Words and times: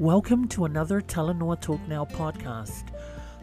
Welcome 0.00 0.48
to 0.48 0.64
another 0.64 1.02
Talanoa 1.02 1.60
Talk 1.60 1.86
Now 1.86 2.06
podcast, 2.06 2.84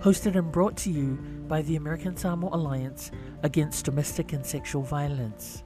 hosted 0.02 0.36
and 0.36 0.52
brought 0.52 0.76
to 0.78 0.90
you 0.90 1.20
by 1.48 1.62
the 1.62 1.76
American 1.76 2.18
Samoa 2.18 2.56
Alliance 2.56 3.12
Against 3.44 3.86
Domestic 3.86 4.34
and 4.34 4.44
Sexual 4.44 4.82
Violence. 4.82 5.64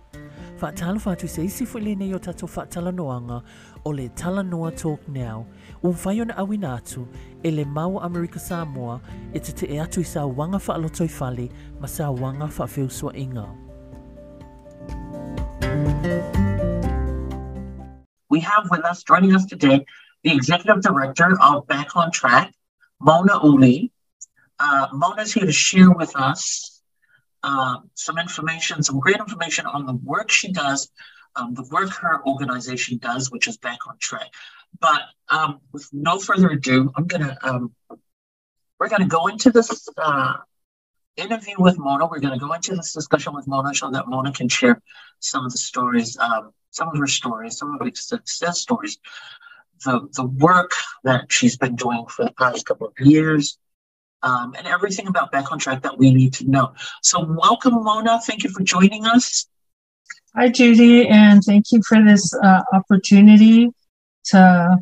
Whaatala 0.59 0.99
whatu 1.01 1.29
se 1.29 1.45
isi 1.45 1.65
fwile 1.65 1.95
nei 1.95 2.13
o 2.13 2.17
tato 2.17 2.45
whaatalanoanga 2.45 3.41
o 3.85 3.89
le 3.89 4.09
Talanoa 4.09 4.75
Talk 4.75 5.07
Now, 5.07 5.47
un 5.81 5.93
whai 5.93 6.19
ona 6.19 6.33
awina 6.33 6.75
atu 6.81 7.07
e 7.41 7.51
le 7.51 7.63
mau 7.63 7.97
Amerika 7.99 8.37
Samoa 8.37 8.99
e 9.33 9.39
te 9.39 9.53
te 9.53 9.73
e 9.73 9.79
atu 9.79 10.01
i 10.01 10.03
sa 10.03 10.27
wanga 10.27 10.59
whaalotoi 10.59 11.09
whale 11.21 11.49
ma 11.79 11.87
sa 11.87 12.11
wanga 12.11 12.47
whaafeusua 12.47 13.15
inga. 13.15 13.47
We 18.29 18.39
have 18.41 18.69
with 18.69 18.85
us, 18.85 19.03
joining 19.03 19.35
us 19.35 19.45
today, 19.45 19.85
the 20.23 20.33
executive 20.33 20.81
director 20.81 21.37
of 21.41 21.67
Back 21.67 21.95
on 21.95 22.11
Track, 22.11 22.53
Mona 22.99 23.39
Uli. 23.43 23.91
Uh, 24.59 24.87
Mona's 24.93 25.33
here 25.33 25.45
to 25.45 25.51
share 25.51 25.89
with 25.89 26.15
us 26.15 26.81
uh, 27.43 27.77
some 27.95 28.19
information, 28.19 28.83
some 28.83 28.99
great 28.99 29.17
information 29.17 29.65
on 29.65 29.85
the 29.85 29.93
work 29.93 30.29
she 30.29 30.51
does, 30.51 30.91
um, 31.35 31.53
the 31.55 31.63
work 31.71 31.89
her 31.89 32.23
organization 32.25 32.99
does, 32.99 33.31
which 33.31 33.47
is 33.47 33.57
Back 33.57 33.79
on 33.87 33.95
Track. 33.99 34.27
But 34.79 35.01
um, 35.29 35.59
with 35.71 35.87
no 35.91 36.19
further 36.19 36.49
ado, 36.49 36.91
I'm 36.95 37.07
gonna 37.07 37.37
um, 37.41 37.73
we're 38.79 38.89
gonna 38.89 39.07
go 39.07 39.27
into 39.27 39.51
this 39.51 39.87
uh, 39.97 40.35
interview 41.17 41.55
with 41.57 41.77
Mona. 41.77 42.05
We're 42.05 42.19
gonna 42.19 42.37
go 42.37 42.53
into 42.53 42.75
this 42.75 42.93
discussion 42.93 43.33
with 43.33 43.47
Mona 43.47 43.73
so 43.73 43.89
that 43.89 44.07
Mona 44.07 44.31
can 44.31 44.47
share 44.47 44.81
some 45.19 45.45
of 45.45 45.51
the 45.51 45.57
stories, 45.57 46.17
um, 46.17 46.51
some 46.69 46.89
of 46.89 46.97
her 46.97 47.07
stories, 47.07 47.57
some 47.57 47.73
of 47.73 47.85
her 47.85 47.91
success 47.95 48.59
stories 48.59 48.97
the, 49.85 50.07
the 50.13 50.25
work 50.25 50.71
that 51.03 51.31
she's 51.31 51.57
been 51.57 51.75
doing 51.75 52.05
for 52.07 52.25
the 52.25 52.33
past 52.33 52.65
couple 52.65 52.87
of 52.87 53.05
years, 53.05 53.57
um, 54.23 54.53
and 54.57 54.67
everything 54.67 55.07
about 55.07 55.31
Back 55.31 55.51
on 55.51 55.59
Track 55.59 55.81
that 55.83 55.97
we 55.97 56.13
need 56.13 56.33
to 56.33 56.49
know. 56.49 56.73
So, 57.01 57.25
welcome, 57.25 57.83
Mona. 57.83 58.19
Thank 58.19 58.43
you 58.43 58.49
for 58.49 58.63
joining 58.63 59.05
us. 59.05 59.47
Hi, 60.35 60.49
Judy, 60.49 61.07
and 61.07 61.43
thank 61.43 61.71
you 61.71 61.81
for 61.87 62.03
this 62.03 62.33
uh, 62.33 62.61
opportunity 62.73 63.69
to 64.25 64.77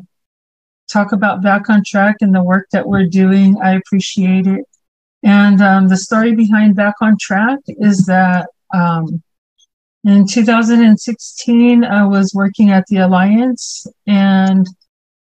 talk 0.92 1.12
about 1.12 1.42
Back 1.42 1.70
on 1.70 1.82
Track 1.84 2.16
and 2.20 2.34
the 2.34 2.42
work 2.42 2.68
that 2.72 2.86
we're 2.86 3.06
doing. 3.06 3.56
I 3.62 3.74
appreciate 3.74 4.46
it. 4.46 4.64
And 5.22 5.60
um, 5.60 5.88
the 5.88 5.96
story 5.96 6.34
behind 6.34 6.76
Back 6.76 6.94
on 7.00 7.16
Track 7.18 7.60
is 7.66 8.06
that 8.06 8.48
um, 8.72 9.22
in 10.04 10.26
2016, 10.26 11.84
I 11.84 12.06
was 12.06 12.32
working 12.34 12.70
at 12.70 12.86
the 12.86 12.98
Alliance 12.98 13.86
and 14.06 14.66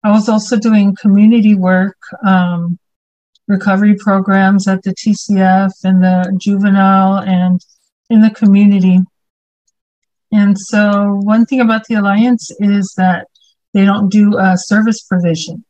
I 0.05 0.11
was 0.11 0.29
also 0.29 0.57
doing 0.57 0.97
community 0.97 1.55
work, 1.55 1.97
um, 2.27 2.79
recovery 3.47 3.97
programs 3.97 4.69
at 4.69 4.83
the 4.83 4.95
TCF 4.95 5.73
and 5.85 6.03
the 6.03 6.37
juvenile 6.39 7.19
and 7.19 7.61
in 8.11 8.21
the 8.21 8.31
community. 8.31 9.01
And 10.31 10.59
so, 10.59 11.19
one 11.23 11.47
thing 11.47 11.61
about 11.61 11.87
the 11.87 11.95
Alliance 11.95 12.51
is 12.61 12.95
that 12.97 13.27
they 13.75 13.85
don't 13.85 14.09
do 14.09 14.39
a 14.39 14.57
service 14.57 15.03
provision. 15.03 15.65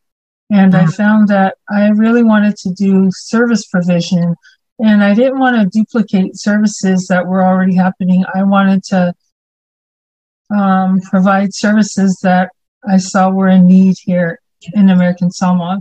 And 0.51 0.75
I 0.75 0.85
mm. 0.85 0.95
found 0.95 1.29
that 1.29 1.57
I 1.71 1.89
really 1.89 2.23
wanted 2.23 2.57
to 2.59 2.73
do 2.73 3.09
service 3.13 3.67
provision 3.67 4.35
and 4.79 5.03
I 5.03 5.15
didn't 5.15 5.41
want 5.41 5.57
to 5.57 5.79
duplicate 5.79 6.33
services 6.37 7.07
that 7.09 7.27
were 7.27 7.43
already 7.43 7.75
happening. 7.75 8.25
I 8.33 8.45
wanted 8.45 8.85
to 8.85 9.15
um, 10.57 11.01
provide 11.01 11.53
services 11.53 12.19
that 12.23 12.51
I 12.89 12.97
saw 12.97 13.31
were 13.31 13.49
in 13.49 13.67
need 13.67 13.97
here 14.03 14.41
in 14.75 14.91
American 14.91 15.31
Samoa. 15.31 15.81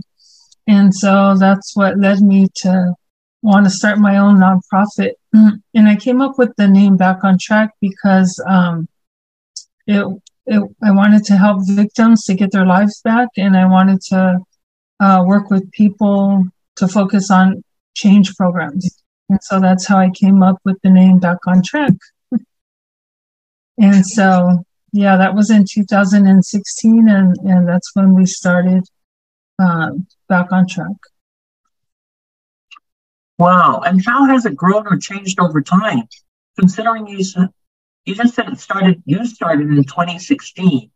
And 0.66 0.94
so 0.94 1.34
that's 1.38 1.74
what 1.74 1.98
led 1.98 2.20
me 2.20 2.48
to 2.56 2.94
want 3.42 3.64
to 3.64 3.70
start 3.70 3.98
my 3.98 4.18
own 4.18 4.38
nonprofit. 4.38 5.12
And 5.74 5.88
I 5.88 5.96
came 5.96 6.20
up 6.20 6.38
with 6.38 6.52
the 6.56 6.68
name 6.68 6.96
Back 6.96 7.22
on 7.22 7.38
Track 7.40 7.70
because 7.80 8.42
um, 8.46 8.88
it, 9.86 10.04
it, 10.46 10.62
I 10.82 10.90
wanted 10.90 11.24
to 11.24 11.36
help 11.36 11.60
victims 11.66 12.24
to 12.24 12.34
get 12.34 12.50
their 12.50 12.66
lives 12.66 13.00
back, 13.02 13.28
and 13.36 13.56
I 13.56 13.66
wanted 13.66 14.00
to 14.08 14.38
uh, 14.98 15.22
work 15.24 15.50
with 15.50 15.70
people 15.70 16.44
to 16.76 16.88
focus 16.88 17.30
on 17.30 17.62
change 17.94 18.34
programs. 18.34 19.02
And 19.28 19.38
so 19.42 19.60
that's 19.60 19.86
how 19.86 19.98
I 19.98 20.10
came 20.10 20.42
up 20.42 20.58
with 20.64 20.78
the 20.82 20.90
name 20.90 21.18
Back 21.18 21.38
on 21.46 21.62
Track. 21.62 21.92
and 23.78 24.04
so 24.04 24.64
yeah, 24.92 25.16
that 25.16 25.34
was 25.34 25.50
in 25.50 25.64
2016, 25.68 27.08
and, 27.08 27.36
and 27.44 27.68
that's 27.68 27.90
when 27.94 28.14
we 28.14 28.26
started 28.26 28.84
uh, 29.58 29.90
back 30.28 30.52
on 30.52 30.66
track. 30.66 30.96
Wow. 33.38 33.82
And 33.84 34.04
how 34.04 34.26
has 34.26 34.46
it 34.46 34.56
grown 34.56 34.86
or 34.86 34.96
changed 34.98 35.38
over 35.38 35.62
time? 35.62 36.02
Considering 36.58 37.06
you 37.06 37.22
said, 37.22 37.48
you 38.04 38.14
just 38.14 38.34
said 38.34 38.48
it 38.48 38.58
started, 38.58 39.02
you 39.04 39.24
started 39.26 39.68
in 39.68 39.84
2016. 39.84 40.90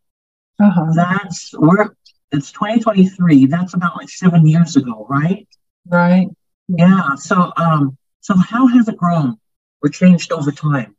Uh-huh. 0.59 0.87
That's, 0.95 1.53
we're, 1.57 1.91
it's 2.33 2.51
2023. 2.53 3.47
That's 3.47 3.75
about 3.75 3.97
like 3.97 4.09
seven 4.09 4.47
years 4.47 4.77
ago, 4.77 5.07
right? 5.09 5.47
Right. 5.87 6.29
Yeah. 6.69 7.15
So, 7.17 7.53
um, 7.57 7.97
so 8.21 8.35
how 8.37 8.67
has 8.69 8.89
it 8.89 8.97
grown 8.97 9.37
or 9.83 9.89
changed 9.91 10.33
over 10.33 10.51
time? 10.51 10.97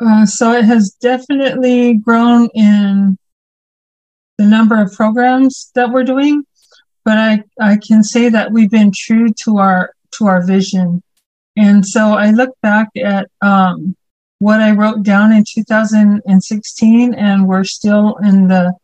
Uh, 0.00 0.26
so 0.26 0.52
it 0.52 0.64
has 0.64 0.90
definitely 1.00 1.94
grown 1.94 2.48
in 2.54 3.16
the 4.38 4.46
number 4.46 4.80
of 4.80 4.92
programs 4.92 5.70
that 5.74 5.90
we're 5.90 6.04
doing, 6.04 6.44
but 7.04 7.18
I, 7.18 7.44
I 7.60 7.76
can 7.76 8.02
say 8.02 8.28
that 8.28 8.52
we've 8.52 8.70
been 8.70 8.92
true 8.94 9.28
to 9.44 9.58
our 9.58 9.92
to 10.18 10.26
our 10.26 10.44
vision. 10.44 11.02
And 11.56 11.86
so 11.86 12.12
I 12.12 12.30
look 12.30 12.50
back 12.62 12.88
at 12.96 13.28
um, 13.40 13.96
what 14.38 14.60
I 14.60 14.72
wrote 14.72 15.02
down 15.02 15.32
in 15.32 15.44
2016, 15.48 17.14
and 17.14 17.46
we're 17.46 17.64
still 17.64 18.16
in 18.16 18.48
the 18.48 18.74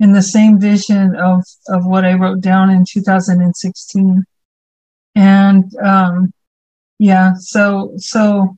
in 0.00 0.12
the 0.12 0.22
same 0.22 0.58
vision 0.60 1.16
of 1.16 1.44
of 1.68 1.84
what 1.84 2.04
I 2.04 2.14
wrote 2.14 2.40
down 2.40 2.70
in 2.70 2.84
2016. 2.88 4.24
And 5.16 5.76
um, 5.76 6.32
yeah, 6.98 7.34
so 7.38 7.92
so 7.96 8.56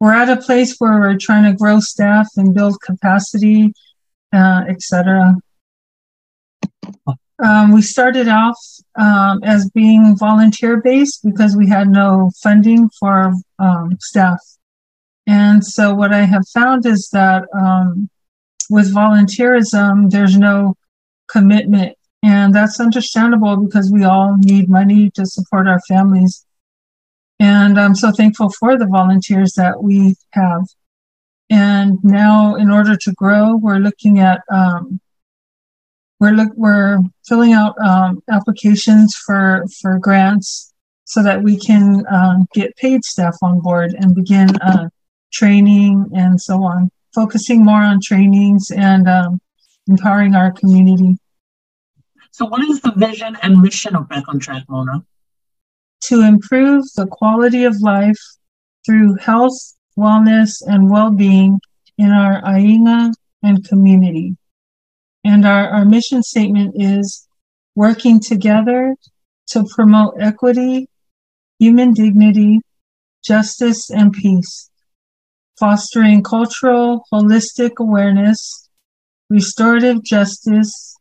we're 0.00 0.12
at 0.14 0.28
a 0.28 0.40
place 0.40 0.76
where 0.78 0.98
we're 0.98 1.18
trying 1.18 1.44
to 1.44 1.56
grow 1.56 1.80
staff 1.80 2.28
and 2.36 2.54
build 2.54 2.80
capacity, 2.80 3.72
uh, 4.32 4.64
etc. 4.68 5.34
Um, 7.42 7.72
we 7.72 7.82
started 7.82 8.28
off 8.28 8.58
um, 8.96 9.42
as 9.42 9.68
being 9.70 10.16
volunteer 10.16 10.80
based 10.80 11.20
because 11.24 11.56
we 11.56 11.68
had 11.68 11.88
no 11.88 12.30
funding 12.42 12.88
for 12.98 13.34
um, 13.58 13.96
staff. 14.00 14.38
And 15.26 15.64
so, 15.64 15.94
what 15.94 16.12
I 16.12 16.24
have 16.24 16.46
found 16.52 16.86
is 16.86 17.08
that 17.12 17.44
um, 17.58 18.08
with 18.70 18.94
volunteerism, 18.94 20.10
there's 20.10 20.36
no 20.36 20.74
commitment. 21.28 21.96
And 22.22 22.54
that's 22.54 22.80
understandable 22.80 23.56
because 23.56 23.90
we 23.92 24.04
all 24.04 24.36
need 24.38 24.68
money 24.68 25.10
to 25.10 25.26
support 25.26 25.66
our 25.66 25.80
families. 25.88 26.44
And 27.40 27.78
I'm 27.78 27.94
so 27.94 28.12
thankful 28.12 28.50
for 28.50 28.78
the 28.78 28.86
volunteers 28.86 29.54
that 29.54 29.82
we 29.82 30.14
have. 30.32 30.66
And 31.50 31.98
now, 32.02 32.54
in 32.54 32.70
order 32.70 32.96
to 32.96 33.12
grow, 33.12 33.56
we're 33.56 33.78
looking 33.78 34.18
at 34.18 34.40
um, 34.50 35.00
we're 36.20 36.30
look 36.30 36.52
we're 36.56 37.00
filling 37.26 37.52
out 37.52 37.76
um, 37.78 38.22
applications 38.30 39.14
for 39.14 39.64
for 39.80 39.98
grants 39.98 40.72
so 41.04 41.22
that 41.22 41.42
we 41.42 41.58
can 41.58 42.04
um, 42.10 42.46
get 42.54 42.76
paid 42.76 43.04
staff 43.04 43.36
on 43.42 43.60
board 43.60 43.94
and 43.94 44.14
begin 44.14 44.48
uh, 44.62 44.88
training 45.32 46.10
and 46.14 46.40
so 46.40 46.64
on. 46.64 46.90
Focusing 47.14 47.64
more 47.64 47.82
on 47.82 48.00
trainings 48.02 48.70
and 48.70 49.08
um, 49.08 49.40
empowering 49.86 50.34
our 50.34 50.50
community. 50.50 51.16
So, 52.30 52.46
what 52.46 52.62
is 52.68 52.80
the 52.80 52.92
vision 52.92 53.36
and 53.42 53.60
mission 53.60 53.94
of 53.94 54.08
Back 54.08 54.24
on 54.28 54.40
Track, 54.40 54.64
Mona? 54.68 55.04
To 56.08 56.22
improve 56.22 56.84
the 56.96 57.06
quality 57.06 57.64
of 57.64 57.80
life 57.80 58.18
through 58.84 59.16
health, 59.16 59.74
wellness, 59.98 60.62
and 60.66 60.90
well 60.90 61.10
being 61.10 61.60
in 61.98 62.10
our 62.10 62.42
Ainga 62.42 63.12
and 63.42 63.66
community. 63.66 64.36
And 65.24 65.46
our, 65.46 65.68
our 65.68 65.84
mission 65.84 66.22
statement 66.22 66.74
is 66.76 67.26
working 67.74 68.20
together 68.20 68.94
to 69.48 69.64
promote 69.74 70.14
equity, 70.20 70.88
human 71.58 71.92
dignity, 71.94 72.60
justice, 73.24 73.90
and 73.90 74.12
peace, 74.12 74.70
fostering 75.58 76.22
cultural, 76.22 77.04
holistic 77.12 77.72
awareness, 77.78 78.68
restorative 79.30 80.02
justice, 80.02 80.96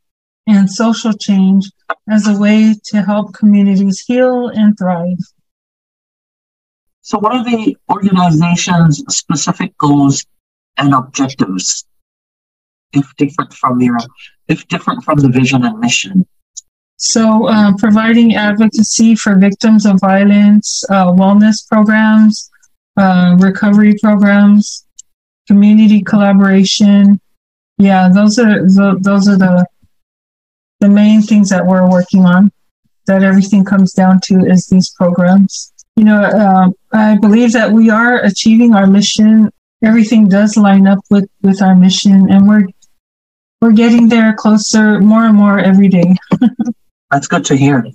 and 0.48 0.70
social 0.70 1.14
change 1.14 1.70
as 2.10 2.28
a 2.28 2.38
way 2.38 2.76
to 2.86 3.02
help 3.02 3.34
communities 3.34 4.02
heal 4.02 4.48
and 4.48 4.78
thrive. 4.78 5.18
So, 7.02 7.20
what 7.20 7.34
are 7.34 7.44
the 7.44 7.78
organization's 7.90 9.04
specific 9.10 9.78
goals 9.78 10.26
and 10.78 10.94
objectives? 10.94 11.86
if 12.94 13.16
different 13.18 13.54
from 13.54 13.82
your, 13.82 13.98
if 14.48 14.68
different 14.68 15.04
from 15.04 15.20
the 15.20 15.30
vision 15.30 15.66
and 15.66 15.80
mission? 15.80 16.26
So, 16.98 17.48
uh, 17.48 17.74
providing 17.78 18.36
advocacy 18.36 19.16
for 19.16 19.36
victims 19.36 19.86
of 19.86 20.00
violence, 20.00 20.84
uh, 20.90 21.08
wellness 21.08 21.68
programs, 21.68 22.50
uh, 22.98 23.36
recovery 23.40 23.96
programs, 24.02 24.86
community 25.48 26.02
collaboration. 26.02 27.20
Yeah, 27.78 28.10
those 28.10 28.40
are 28.40 28.64
the, 28.64 28.98
those 29.02 29.28
are 29.28 29.38
the 29.38 29.66
the 30.84 30.90
main 30.90 31.22
things 31.22 31.50
that 31.50 31.66
we're 31.66 31.90
working 31.90 32.26
on. 32.26 32.52
That 33.08 33.24
everything 33.24 33.66
comes 33.66 33.92
down 33.94 34.22
to 34.28 34.46
is 34.46 34.68
these 34.68 34.90
programs. 34.92 35.74
You 35.98 36.06
know, 36.06 36.22
uh, 36.24 36.68
I 36.94 37.18
believe 37.18 37.52
that 37.54 37.70
we 37.72 37.90
are 37.90 38.20
achieving 38.20 38.76
our 38.76 38.88
mission. 38.88 39.50
Everything 39.84 40.28
does 40.28 40.56
line 40.56 40.88
up 40.88 41.00
with 41.10 41.28
with 41.42 41.62
our 41.62 41.76
mission, 41.76 42.32
and 42.32 42.48
we're 42.48 42.68
we're 43.62 43.78
getting 43.84 44.08
there 44.08 44.34
closer 44.34 45.00
more 45.00 45.26
and 45.26 45.36
more 45.36 45.60
every 45.60 45.90
day. 45.90 46.16
That's 47.12 47.28
good 47.28 47.46
to 47.46 47.56
hear. 47.56 47.86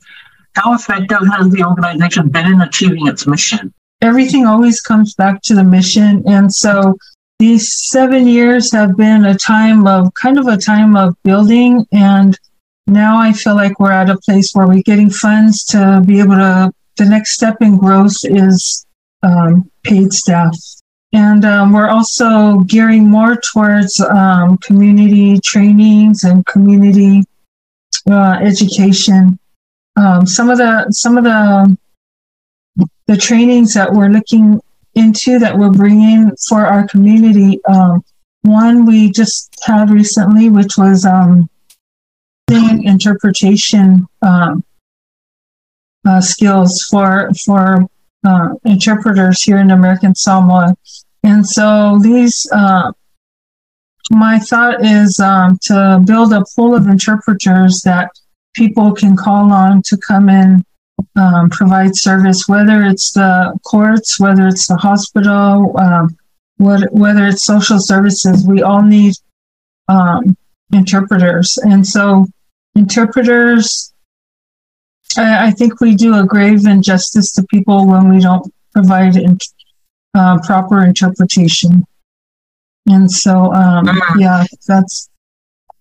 How 0.54 0.74
effective 0.74 1.24
has 1.32 1.48
the 1.50 1.64
organization 1.64 2.28
been 2.28 2.46
in 2.52 2.60
achieving 2.60 3.06
its 3.06 3.26
mission? 3.26 3.72
Everything 4.00 4.46
always 4.46 4.80
comes 4.80 5.14
back 5.14 5.42
to 5.42 5.54
the 5.54 5.64
mission. 5.64 6.22
And 6.26 6.52
so 6.52 6.96
these 7.38 7.64
seven 7.90 8.26
years 8.26 8.72
have 8.72 8.96
been 8.96 9.24
a 9.24 9.36
time 9.36 9.86
of 9.86 10.12
kind 10.14 10.38
of 10.38 10.46
a 10.46 10.56
time 10.56 10.96
of 10.96 11.14
building. 11.22 11.86
And 11.92 12.38
now 12.88 13.18
I 13.18 13.32
feel 13.32 13.54
like 13.54 13.78
we're 13.78 13.92
at 13.92 14.10
a 14.10 14.18
place 14.18 14.52
where 14.52 14.66
we're 14.66 14.82
getting 14.82 15.10
funds 15.10 15.64
to 15.66 16.02
be 16.06 16.20
able 16.20 16.36
to, 16.36 16.72
the 16.96 17.04
next 17.04 17.34
step 17.34 17.56
in 17.60 17.76
growth 17.76 18.16
is 18.24 18.86
um, 19.22 19.70
paid 19.84 20.12
staff. 20.12 20.56
And 21.12 21.44
um, 21.44 21.72
we're 21.72 21.88
also 21.88 22.58
gearing 22.60 23.08
more 23.08 23.36
towards 23.36 24.00
um, 24.00 24.58
community 24.58 25.38
trainings 25.40 26.24
and 26.24 26.44
community 26.46 27.24
uh, 28.10 28.38
education. 28.42 29.38
Um, 29.96 30.26
some 30.26 30.50
of 30.50 30.58
the 30.58 30.90
some 30.90 31.16
of 31.16 31.24
the 31.24 31.76
the 33.06 33.16
trainings 33.16 33.72
that 33.74 33.90
we're 33.92 34.10
looking 34.10 34.60
into 34.94 35.38
that 35.38 35.56
we're 35.56 35.70
bringing 35.70 36.30
for 36.48 36.66
our 36.66 36.86
community. 36.86 37.58
Um, 37.64 38.04
one 38.42 38.84
we 38.84 39.10
just 39.10 39.54
had 39.64 39.90
recently, 39.90 40.50
which 40.50 40.76
was 40.76 41.06
um, 41.06 41.48
interpretation 42.50 44.06
um, 44.22 44.64
uh, 46.06 46.20
skills 46.20 46.84
for 46.84 47.30
for 47.44 47.86
uh, 48.26 48.48
interpreters 48.64 49.42
here 49.42 49.58
in 49.58 49.70
American 49.70 50.14
Samoa, 50.14 50.74
and 51.22 51.46
so 51.46 51.98
these 52.02 52.48
uh, 52.52 52.92
my 54.10 54.38
thought 54.38 54.84
is 54.84 55.20
um, 55.20 55.58
to 55.62 56.02
build 56.06 56.32
a 56.32 56.44
pool 56.56 56.74
of 56.74 56.86
interpreters 56.86 57.82
that 57.82 58.10
people 58.54 58.92
can 58.92 59.16
call 59.16 59.52
on 59.52 59.82
to 59.82 59.96
come 59.96 60.28
in 60.28 60.64
um, 61.16 61.50
provide 61.50 61.96
service, 61.96 62.48
whether 62.48 62.82
it's 62.84 63.12
the 63.12 63.58
courts, 63.64 64.18
whether 64.18 64.48
it's 64.48 64.66
the 64.66 64.76
hospital, 64.76 65.76
um, 65.78 66.16
what, 66.56 66.92
whether 66.92 67.26
it's 67.26 67.44
social 67.44 67.78
services. 67.78 68.46
We 68.46 68.62
all 68.62 68.82
need 68.82 69.14
um, 69.88 70.36
interpreters, 70.72 71.58
and 71.58 71.86
so 71.86 72.26
interpreters. 72.78 73.92
I, 75.16 75.48
I, 75.48 75.50
think 75.50 75.80
we 75.80 75.94
do 75.94 76.14
a 76.14 76.24
grave 76.24 76.66
injustice 76.66 77.32
to 77.32 77.42
people 77.44 77.86
when 77.86 78.08
we 78.08 78.20
don't 78.20 78.46
provide 78.72 79.16
in, 79.16 79.38
uh, 80.14 80.38
proper 80.44 80.84
interpretation. 80.84 81.84
And 82.88 83.10
so, 83.10 83.52
um, 83.52 83.86
mm-hmm. 83.86 84.20
yeah, 84.20 84.44
that's 84.66 85.10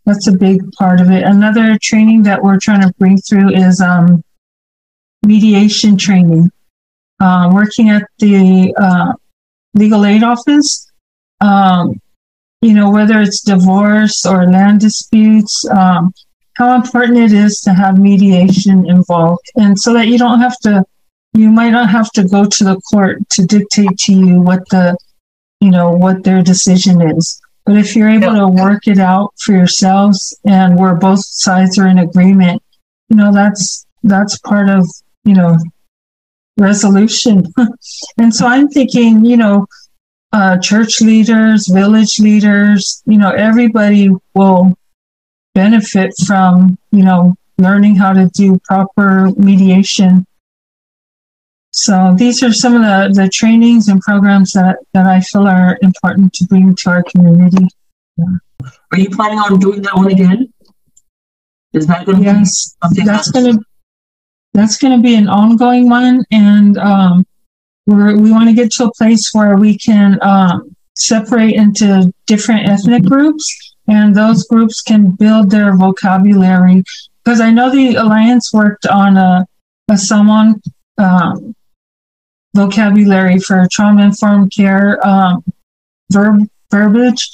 that's 0.06 0.28
a 0.28 0.32
big 0.32 0.72
part 0.74 1.00
of 1.02 1.12
it. 1.12 1.24
Another 1.24 1.78
training 1.82 2.24
that 2.24 2.42
we're 2.42 2.60
trying 2.60 2.82
to 2.82 2.94
bring 2.98 3.18
through 3.18 3.50
is 3.50 3.82
um, 3.82 4.24
mediation 5.26 5.98
training. 5.98 6.52
Uh, 7.20 7.50
working 7.52 7.90
at 7.90 8.04
the 8.20 8.74
uh, 8.80 9.12
legal 9.74 10.06
aid 10.06 10.24
office, 10.24 10.92
um, 11.42 12.00
you 12.62 12.74
know, 12.74 12.90
whether 12.90 13.20
it's 13.22 13.42
divorce 13.42 14.26
or 14.26 14.46
land 14.46 14.80
disputes, 14.80 15.66
um, 15.70 16.14
how 16.58 16.76
important 16.76 17.18
it 17.18 17.34
is 17.34 17.62
to 17.62 17.74
have 17.74 18.00
mediation 18.00 18.90
involved, 18.90 19.46
and 19.56 19.80
so 19.80 19.94
that 19.94 20.08
you 20.08 20.18
don't 20.18 20.40
have 20.40 20.58
to, 20.60 20.84
you 21.34 21.50
might 21.50 21.72
not 21.72 21.90
have 21.90 22.12
to 22.14 22.24
go 22.28 22.46
to 22.46 22.64
the 22.64 22.80
court 22.92 23.28
to 23.32 23.46
dictate 23.46 23.98
to 24.00 24.14
you 24.14 24.42
what 24.42 24.68
the 24.70 24.98
you 25.60 25.72
know, 25.72 25.92
what 25.92 26.24
their 26.24 26.42
decision 26.42 27.02
is. 27.02 27.42
But 27.66 27.78
if 27.78 27.96
you're 27.96 28.10
able 28.10 28.34
to 28.34 28.48
work 28.48 28.88
it 28.88 29.00
out 29.00 29.34
for 29.40 29.52
yourselves 29.54 30.38
and 30.46 30.78
where 30.78 30.96
both 30.96 31.26
sides 31.26 31.78
are 31.78 31.88
in 31.88 32.00
agreement, 32.00 32.62
you 33.10 33.18
know, 33.18 33.34
that's 33.34 33.86
that's 34.04 34.38
part 34.40 34.70
of, 34.70 34.88
you 35.26 35.34
know, 35.34 35.58
resolution. 36.58 37.44
and 38.18 38.34
so 38.34 38.48
I'm 38.48 38.70
thinking, 38.70 39.26
you 39.26 39.36
know, 39.36 39.68
uh, 40.32 40.58
church 40.60 41.02
leaders, 41.02 41.68
village 41.68 42.20
leaders, 42.20 43.02
you 43.06 43.18
know, 43.18 43.32
everybody 43.32 44.12
will 44.34 44.78
benefit 45.62 46.12
from, 46.28 46.78
you 46.92 47.04
know, 47.04 47.22
learning 47.58 47.96
how 47.96 48.12
to 48.14 48.26
do 48.42 48.60
proper 48.70 49.32
mediation 49.50 50.26
so 51.78 52.16
these 52.18 52.42
are 52.42 52.52
some 52.52 52.74
of 52.74 52.82
the, 52.82 53.22
the 53.22 53.30
trainings 53.30 53.88
and 53.88 54.02
programs 54.02 54.52
that, 54.54 54.78
that 54.94 55.06
I 55.06 55.22
feel 55.22 55.48
are 55.48 55.78
important 55.84 56.34
to 56.34 56.46
bring 56.46 56.76
to 56.76 56.90
our 56.90 57.04
community. 57.04 57.68
Yeah. 58.18 58.26
Are 58.92 58.98
you 58.98 59.12
planning 59.12 59.38
on 59.38 59.60
doing 59.60 59.84
that 59.84 59.96
one 59.96 60.12
again? 60.12 60.52
Is 61.74 61.86
that 61.86 62.08
going 62.08 62.18
to 62.18 62.24
yes, 62.24 62.76
be 62.96 63.04
that's 63.04 63.30
going 63.30 63.54
to 63.54 63.64
that's 64.56 64.78
going 64.78 64.98
to 64.98 65.04
be 65.04 65.14
an 65.14 65.30
ongoing 65.30 65.88
one, 65.88 66.26
and 66.32 66.80
um, 66.80 67.28
we're, 67.86 68.18
we 68.18 68.32
want 68.32 68.50
to 68.50 68.56
get 68.56 68.72
to 68.72 68.86
a 68.86 68.92
place 68.94 69.30
where 69.34 69.56
we 69.56 69.78
can 69.78 70.18
um, 70.24 70.76
separate 70.96 71.54
into 71.54 72.12
different 72.26 72.68
ethnic 72.68 73.04
groups, 73.04 73.76
and 73.88 74.16
those 74.16 74.48
groups 74.48 74.82
can 74.82 75.12
build 75.12 75.50
their 75.50 75.76
vocabulary. 75.76 76.84
Because 77.24 77.42
I 77.42 77.52
know 77.52 77.70
the 77.70 77.96
alliance 77.96 78.54
worked 78.54 78.86
on 78.86 79.18
a 79.18 79.46
a 79.90 79.98
Samoan 79.98 80.62
um, 80.98 81.56
vocabulary 82.56 83.40
for 83.40 83.68
trauma 83.72 84.04
informed 84.04 84.52
care 84.56 85.06
um, 85.08 85.44
verb 86.12 86.48
verbiage. 86.72 87.30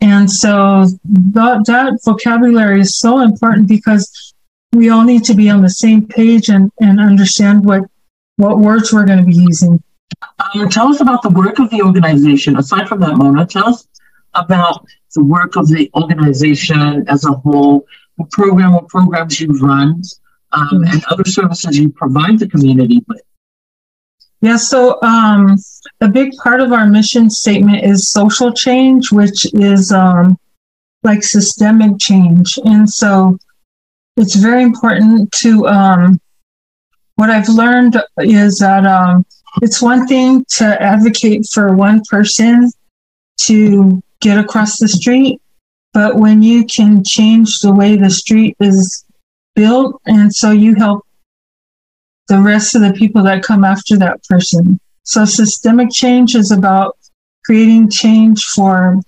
And 0.00 0.30
so 0.30 0.86
that, 1.04 1.66
that 1.66 1.98
vocabulary 2.04 2.80
is 2.80 2.96
so 2.96 3.20
important 3.20 3.66
because 3.66 4.32
we 4.72 4.90
all 4.90 5.02
need 5.02 5.24
to 5.24 5.34
be 5.34 5.50
on 5.50 5.60
the 5.60 5.70
same 5.70 6.06
page 6.06 6.48
and, 6.48 6.70
and 6.80 7.00
understand 7.00 7.64
what, 7.64 7.82
what 8.36 8.58
words 8.58 8.92
we're 8.92 9.04
going 9.04 9.18
to 9.18 9.24
be 9.24 9.34
using. 9.34 9.82
Um, 10.38 10.68
tell 10.68 10.88
us 10.88 11.00
about 11.00 11.22
the 11.22 11.30
work 11.30 11.58
of 11.58 11.68
the 11.70 11.82
organization. 11.82 12.56
Aside 12.56 12.88
from 12.88 13.00
that, 13.00 13.16
Mona, 13.16 13.44
tell 13.44 13.68
us 13.70 13.88
about 14.34 14.86
the 15.14 15.24
work 15.24 15.56
of 15.56 15.68
the 15.68 15.90
organization 15.94 17.04
as 17.08 17.24
a 17.24 17.32
whole, 17.32 17.86
the 18.18 18.24
program 18.30 18.74
or 18.74 18.82
programs 18.84 19.40
you 19.40 19.48
run, 19.58 20.02
um, 20.52 20.68
mm-hmm. 20.68 20.84
and 20.92 21.04
other 21.10 21.24
services 21.24 21.78
you 21.78 21.90
provide 21.90 22.38
the 22.38 22.48
community 22.48 23.04
with. 23.08 23.22
Yeah, 24.40 24.56
so 24.56 25.02
um, 25.02 25.56
a 26.00 26.08
big 26.08 26.32
part 26.36 26.60
of 26.60 26.72
our 26.72 26.86
mission 26.86 27.28
statement 27.28 27.82
is 27.84 28.08
social 28.08 28.52
change, 28.52 29.10
which 29.10 29.52
is 29.54 29.90
um, 29.90 30.38
like 31.02 31.24
systemic 31.24 31.98
change. 31.98 32.58
And 32.64 32.88
so 32.88 33.36
it's 34.16 34.36
very 34.36 34.62
important 34.62 35.32
to, 35.32 35.66
um, 35.66 36.20
what 37.16 37.30
I've 37.30 37.48
learned 37.48 38.00
is 38.20 38.58
that 38.58 38.86
um, 38.86 39.26
it's 39.60 39.82
one 39.82 40.06
thing 40.06 40.44
to 40.50 40.80
advocate 40.80 41.46
for 41.52 41.74
one 41.74 42.02
person 42.08 42.70
to 43.38 44.00
get 44.20 44.38
across 44.38 44.78
the 44.78 44.88
street, 44.88 45.40
but 45.92 46.16
when 46.16 46.42
you 46.42 46.64
can 46.64 47.02
change 47.04 47.60
the 47.60 47.72
way 47.72 47.96
the 47.96 48.10
street 48.10 48.56
is 48.60 49.04
built, 49.54 50.00
and 50.06 50.34
so 50.34 50.50
you 50.50 50.74
help 50.74 51.04
the 52.28 52.38
rest 52.38 52.74
of 52.74 52.82
the 52.82 52.92
people 52.92 53.22
that 53.22 53.42
come 53.42 53.64
after 53.64 53.96
that 53.96 54.22
person. 54.24 54.78
So 55.04 55.24
systemic 55.24 55.90
change 55.90 56.34
is 56.34 56.50
about 56.52 56.96
creating 57.44 57.90
change 57.90 58.44
for 58.44 59.00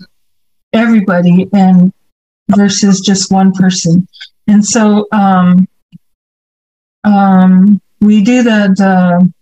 everybody 0.73 1.49
and 1.53 1.93
versus 2.49 3.01
just 3.01 3.31
one 3.31 3.53
person. 3.53 4.09
And 4.47 4.65
so 4.65 5.07
um, 5.13 5.69
um, 7.05 7.81
we 8.01 8.23
do 8.23 8.43
the, 8.43 8.75
the 8.77 9.33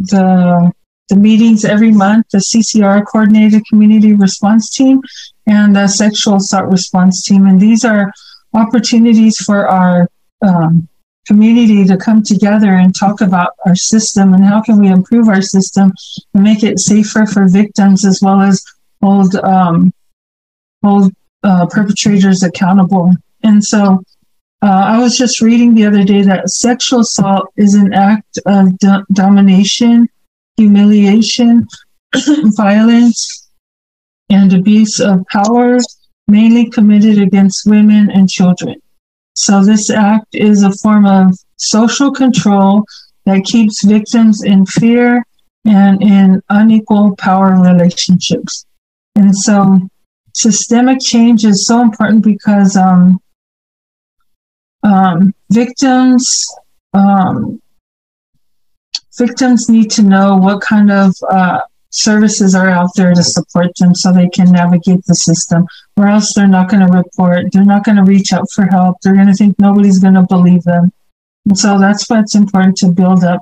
the 0.00 0.72
the 1.10 1.16
meetings 1.16 1.64
every 1.64 1.92
month, 1.92 2.26
the 2.30 2.38
CCR 2.38 3.04
coordinated 3.04 3.66
community 3.68 4.14
response 4.14 4.70
team 4.70 5.02
and 5.46 5.76
the 5.76 5.88
sexual 5.88 6.36
assault 6.36 6.70
response 6.70 7.22
team. 7.24 7.46
And 7.46 7.60
these 7.60 7.84
are 7.84 8.12
opportunities 8.54 9.36
for 9.38 9.68
our 9.68 10.08
um, 10.46 10.88
community 11.26 11.84
to 11.84 11.96
come 11.96 12.22
together 12.22 12.74
and 12.74 12.94
talk 12.94 13.20
about 13.20 13.52
our 13.66 13.74
system 13.74 14.34
and 14.34 14.44
how 14.44 14.62
can 14.62 14.80
we 14.80 14.88
improve 14.88 15.28
our 15.28 15.42
system 15.42 15.92
and 16.34 16.42
make 16.42 16.62
it 16.62 16.78
safer 16.78 17.26
for 17.26 17.46
victims 17.48 18.04
as 18.04 18.20
well 18.22 18.40
as 18.40 18.64
hold 19.02 19.34
um, 19.36 19.92
hold 20.82 21.12
uh, 21.42 21.66
perpetrators 21.66 22.42
accountable. 22.42 23.12
And 23.42 23.64
so 23.64 24.02
uh, 24.62 24.84
I 24.94 24.98
was 24.98 25.16
just 25.16 25.40
reading 25.40 25.74
the 25.74 25.86
other 25.86 26.04
day 26.04 26.22
that 26.22 26.50
sexual 26.50 27.00
assault 27.00 27.52
is 27.56 27.74
an 27.74 27.92
act 27.94 28.38
of 28.46 28.78
do- 28.78 29.04
domination, 29.12 30.08
humiliation, 30.60 31.66
violence, 32.64 33.48
and 34.28 34.52
abuse 34.52 35.00
of 35.00 35.24
power, 35.32 35.78
mainly 36.28 36.68
committed 36.68 37.18
against 37.18 37.66
women 37.66 38.10
and 38.10 38.28
children. 38.28 38.76
So, 39.34 39.64
this 39.64 39.88
act 39.88 40.34
is 40.34 40.62
a 40.62 40.76
form 40.82 41.06
of 41.06 41.26
social 41.56 42.10
control 42.12 42.84
that 43.24 43.44
keeps 43.44 43.84
victims 43.84 44.42
in 44.42 44.66
fear 44.66 45.24
and 45.64 46.02
in 46.02 46.42
unequal 46.50 47.16
power 47.16 47.50
relationships. 47.60 48.66
And 49.16 49.34
so, 49.34 49.80
systemic 50.34 51.00
change 51.00 51.46
is 51.46 51.66
so 51.66 51.80
important 51.80 52.22
because 52.22 52.76
um, 52.76 53.18
um, 54.82 55.32
victims 55.50 56.46
um, 56.92 57.60
victims 59.18 59.68
need 59.68 59.90
to 59.90 60.02
know 60.02 60.36
what 60.36 60.60
kind 60.60 60.90
of 60.90 61.14
uh, 61.30 61.60
services 61.90 62.54
are 62.54 62.68
out 62.68 62.90
there 62.94 63.12
to 63.14 63.22
support 63.22 63.70
them 63.78 63.94
so 63.94 64.12
they 64.12 64.28
can 64.28 64.50
navigate 64.52 65.04
the 65.06 65.14
system 65.14 65.66
or 65.96 66.06
else 66.06 66.32
they're 66.34 66.46
not 66.46 66.68
going 66.68 66.86
to 66.86 66.92
report 66.92 67.46
they're 67.52 67.64
not 67.64 67.84
going 67.84 67.96
to 67.96 68.04
reach 68.04 68.32
out 68.32 68.46
for 68.54 68.64
help 68.66 68.96
they're 69.02 69.14
going 69.14 69.26
to 69.26 69.34
think 69.34 69.58
nobody's 69.58 69.98
going 69.98 70.14
to 70.14 70.22
believe 70.22 70.62
them 70.62 70.92
and 71.46 71.58
so 71.58 71.78
that's 71.78 72.08
why 72.08 72.20
it's 72.20 72.36
important 72.36 72.76
to 72.76 72.88
build 72.88 73.24
up 73.24 73.40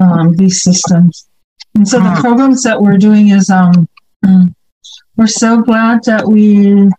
um, 0.00 0.34
these 0.36 0.62
systems 0.62 1.28
and 1.74 1.86
so 1.86 1.98
the 1.98 2.10
hmm. 2.10 2.20
programs 2.20 2.62
that 2.62 2.80
we're 2.80 2.96
doing 2.96 3.28
is 3.28 3.50
um, 3.50 3.86
we're 5.16 5.26
so 5.26 5.60
glad 5.62 6.02
that 6.04 6.26
we 6.26 6.90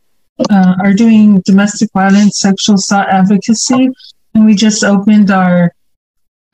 uh, 0.50 0.76
are 0.84 0.94
doing 0.94 1.42
domestic 1.42 1.90
violence, 1.94 2.40
sexual 2.40 2.76
assault 2.76 3.08
advocacy, 3.10 3.90
and 4.34 4.46
we 4.46 4.56
just 4.56 4.84
opened 4.84 5.32
our 5.32 5.74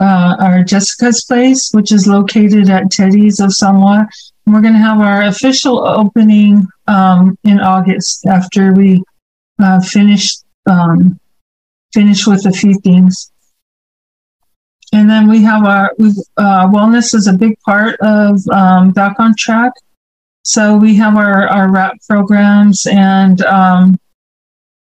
uh, 0.01 0.36
our 0.39 0.63
Jessica's 0.63 1.24
Place, 1.24 1.70
which 1.72 1.91
is 1.91 2.08
located 2.08 2.70
at 2.70 2.89
Teddy's 2.89 3.39
of 3.39 3.53
Samoa. 3.53 4.08
And 4.46 4.55
we're 4.55 4.62
going 4.62 4.74
to 4.74 4.79
have 4.79 5.00
our 5.00 5.24
official 5.24 5.88
opening 5.88 6.67
um, 6.88 7.38
in 7.43 7.60
August 7.60 8.25
after 8.25 8.74
we 8.74 9.03
uh, 9.62 9.79
finish 9.81 10.38
um, 10.65 11.20
finish 11.93 12.25
with 12.25 12.46
a 12.46 12.51
few 12.51 12.74
things. 12.79 13.31
And 14.93 15.10
then 15.10 15.29
we 15.29 15.41
have 15.43 15.65
our 15.65 15.91
uh, 16.38 16.67
wellness 16.67 17.13
is 17.13 17.27
a 17.27 17.34
big 17.34 17.58
part 17.62 17.98
of 18.01 18.41
um, 18.50 18.91
Back 18.91 19.20
on 19.20 19.36
Track. 19.38 19.72
So 20.43 20.75
we 20.75 20.96
have 20.96 21.15
our, 21.15 21.48
our 21.48 21.67
WRAP 21.70 21.93
programs 22.10 22.88
and 22.88 23.41
um, 23.43 24.00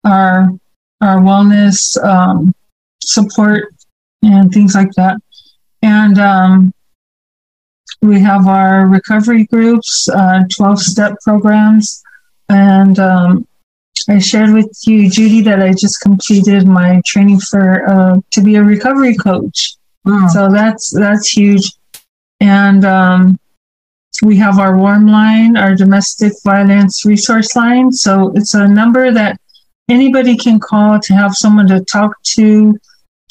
our 0.03 0.49
our 1.01 1.19
wellness 1.19 2.01
um, 2.03 2.53
support 3.01 3.73
and 4.23 4.51
things 4.51 4.75
like 4.75 4.91
that. 4.93 5.17
And 5.81 6.17
um, 6.19 6.73
we 8.01 8.19
have 8.19 8.47
our 8.47 8.87
recovery 8.87 9.45
groups, 9.45 10.09
uh, 10.09 10.43
12 10.55 10.79
step 10.79 11.15
programs. 11.21 12.01
And 12.49 12.99
um, 12.99 13.47
I 14.09 14.19
shared 14.19 14.51
with 14.51 14.71
you, 14.85 15.09
Judy, 15.09 15.41
that 15.41 15.61
I 15.61 15.71
just 15.71 16.01
completed 16.01 16.67
my 16.67 17.01
training 17.05 17.39
for 17.39 17.87
uh, 17.87 18.19
to 18.31 18.41
be 18.41 18.55
a 18.55 18.63
recovery 18.63 19.15
coach. 19.15 19.75
Wow. 20.05 20.27
So 20.27 20.49
that's 20.51 20.89
that's 20.89 21.29
huge. 21.29 21.71
And 22.41 22.83
um, 22.83 23.39
we 24.21 24.35
have 24.37 24.59
our 24.59 24.77
warm 24.77 25.07
line, 25.07 25.55
our 25.55 25.75
domestic 25.75 26.33
violence 26.43 27.05
resource 27.05 27.55
line. 27.55 27.91
So 27.91 28.31
it's 28.35 28.53
a 28.53 28.67
number 28.67 29.11
that 29.11 29.39
anybody 29.89 30.35
can 30.35 30.59
call 30.59 30.99
to 30.99 31.13
have 31.13 31.35
someone 31.35 31.67
to 31.67 31.83
talk 31.85 32.21
to, 32.35 32.77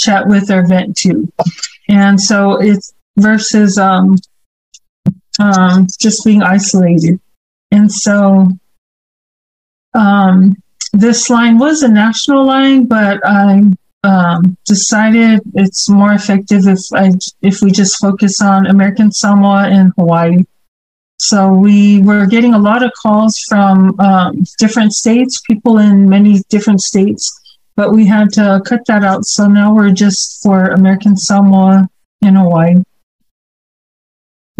chat 0.05 0.27
with, 0.27 0.51
or 0.51 0.67
vent 0.67 0.97
to. 0.99 1.33
And 1.89 2.21
so 2.21 2.61
it's 2.61 2.93
versus 3.17 3.79
um, 3.79 4.17
um, 5.39 5.87
just 6.01 6.25
being 6.25 6.43
isolated. 6.43 7.21
And 7.71 7.91
so 7.91 8.49
um, 9.95 10.57
this 10.93 11.31
line 11.31 11.59
was 11.59 11.83
a 11.83 11.89
national 11.89 12.45
line, 12.45 12.87
but 12.87 13.21
I 13.25 13.63
um, 14.05 14.57
decided 14.67 15.41
it's 15.55 15.89
more 15.89 16.13
effective 16.13 16.67
if 16.67 16.81
I 16.93 17.13
if 17.41 17.63
we 17.63 17.71
just 17.71 18.01
focus 18.01 18.41
on 18.41 18.67
American 18.67 19.13
Samoa 19.13 19.69
and 19.69 19.93
Hawaii. 19.97 20.45
So 21.19 21.53
we 21.53 22.01
were 22.03 22.27
getting 22.27 22.53
a 22.53 22.59
lot 22.59 22.83
of 22.83 22.93
calls 23.01 23.39
from 23.49 23.99
um, 24.01 24.43
different 24.59 24.93
states, 24.93 25.41
people 25.49 25.79
in 25.79 26.09
many 26.09 26.41
different 26.49 26.81
states, 26.81 27.42
but 27.77 27.93
we 27.93 28.07
had 28.07 28.33
to 28.35 28.61
cut 28.65 28.85
that 28.87 29.05
out. 29.05 29.25
So 29.25 29.47
now 29.47 29.75
we're 29.75 29.93
just 29.93 30.43
for 30.43 30.71
American 30.71 31.17
Samoa 31.17 31.89
and 32.23 32.37
Hawaii. 32.37 32.77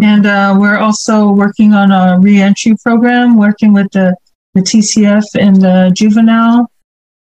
And 0.01 0.27
uh, 0.27 0.57
we're 0.59 0.79
also 0.79 1.31
working 1.33 1.75
on 1.75 1.93
a 1.93 2.19
reentry 2.19 2.75
program, 2.83 3.37
working 3.37 3.73
with 3.73 3.91
the, 3.93 4.17
the 4.55 4.61
TCF 4.61 5.25
and 5.39 5.61
the 5.61 5.93
juvenile, 5.95 6.71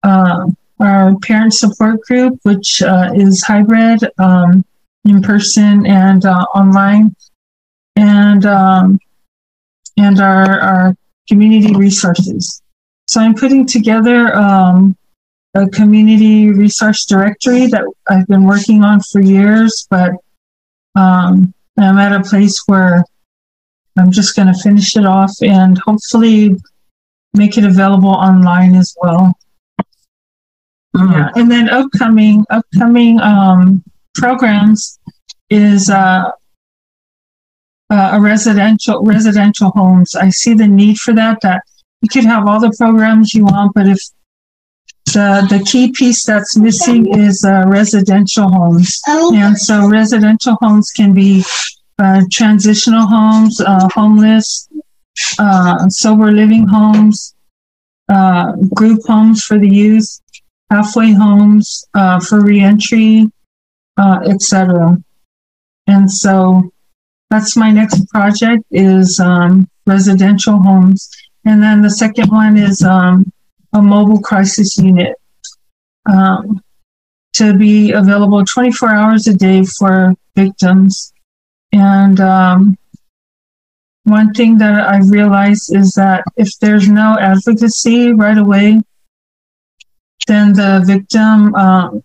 uh, 0.02 0.46
our 0.78 1.16
parent 1.20 1.54
support 1.54 2.00
group, 2.02 2.38
which 2.42 2.82
uh, 2.82 3.10
is 3.14 3.42
hybrid, 3.42 4.00
um, 4.18 4.64
in 5.04 5.22
person 5.22 5.86
and 5.86 6.24
uh, 6.24 6.44
online. 6.54 7.16
And 7.96 8.46
um, 8.46 9.00
and 9.98 10.20
our, 10.20 10.60
our 10.60 10.96
community 11.28 11.74
resources. 11.74 12.62
So 13.06 13.20
I'm 13.20 13.34
putting 13.34 13.66
together 13.66 14.34
um, 14.34 14.96
a 15.54 15.68
community 15.68 16.50
resource 16.50 17.04
directory 17.04 17.66
that 17.66 17.84
I've 18.08 18.26
been 18.26 18.44
working 18.44 18.84
on 18.84 19.00
for 19.00 19.20
years, 19.20 19.86
but 19.90 20.12
um, 20.94 21.54
I'm 21.78 21.98
at 21.98 22.12
a 22.12 22.22
place 22.22 22.62
where 22.66 23.04
I'm 23.98 24.10
just 24.10 24.36
going 24.36 24.52
to 24.52 24.60
finish 24.60 24.96
it 24.96 25.06
off 25.06 25.32
and 25.42 25.78
hopefully 25.78 26.56
make 27.34 27.56
it 27.56 27.64
available 27.64 28.10
online 28.10 28.74
as 28.74 28.94
well. 29.02 29.32
Mm-hmm. 30.96 31.12
Yeah. 31.12 31.30
And 31.36 31.50
then 31.50 31.68
upcoming 31.68 32.44
upcoming 32.50 33.20
um, 33.20 33.82
programs 34.14 34.98
is 35.50 35.90
uh, 35.90 36.30
uh, 37.90 38.10
a 38.12 38.20
residential 38.20 39.02
residential 39.02 39.70
homes. 39.70 40.14
I 40.14 40.30
see 40.30 40.54
the 40.54 40.66
need 40.66 40.98
for 40.98 41.14
that. 41.14 41.40
That 41.42 41.62
you 42.02 42.08
could 42.08 42.24
have 42.24 42.46
all 42.46 42.60
the 42.60 42.74
programs 42.76 43.34
you 43.34 43.44
want, 43.44 43.72
but 43.74 43.86
if 43.86 44.00
the 45.12 45.46
the 45.48 45.62
key 45.64 45.92
piece 45.92 46.24
that's 46.24 46.56
missing 46.56 47.18
is 47.18 47.44
uh, 47.44 47.64
residential 47.66 48.48
homes, 48.48 49.00
and 49.06 49.56
so 49.56 49.88
residential 49.88 50.56
homes 50.60 50.90
can 50.90 51.12
be 51.12 51.44
uh, 51.98 52.22
transitional 52.30 53.06
homes, 53.06 53.60
uh, 53.60 53.88
homeless, 53.94 54.68
uh, 55.38 55.88
sober 55.88 56.30
living 56.30 56.66
homes, 56.66 57.34
uh, 58.08 58.52
group 58.74 59.00
homes 59.06 59.42
for 59.44 59.58
the 59.58 59.68
youth, 59.68 60.20
halfway 60.70 61.12
homes 61.12 61.84
for 62.28 62.40
reentry, 62.40 63.30
etc. 63.98 64.96
And 65.88 66.10
so 66.10 66.70
that's 67.30 67.56
my 67.56 67.70
next 67.70 68.08
project 68.08 68.64
is 68.70 69.20
um, 69.20 69.68
residential 69.86 70.58
homes. 70.60 71.10
And 71.44 71.62
then 71.62 71.82
the 71.82 71.90
second 71.90 72.30
one 72.30 72.56
is 72.56 72.82
um, 72.82 73.32
a 73.72 73.82
mobile 73.82 74.20
crisis 74.20 74.78
unit 74.78 75.16
um, 76.10 76.62
to 77.34 77.56
be 77.56 77.92
available 77.92 78.44
24 78.44 78.88
hours 78.88 79.26
a 79.26 79.34
day 79.34 79.64
for 79.64 80.14
victims. 80.34 81.12
And 81.72 82.18
um, 82.20 82.78
one 84.04 84.32
thing 84.32 84.58
that 84.58 84.88
I 84.88 84.98
realized 84.98 85.74
is 85.74 85.92
that 85.94 86.24
if 86.36 86.58
there's 86.60 86.88
no 86.88 87.18
advocacy 87.20 88.12
right 88.12 88.38
away, 88.38 88.80
then 90.26 90.52
the 90.52 90.82
victim 90.86 91.54
um, 91.54 92.02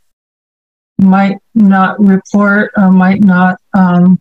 might 1.00 1.38
not 1.56 2.00
report 2.00 2.72
or 2.78 2.92
might 2.92 3.22
not 3.22 3.60
um, 3.74 4.20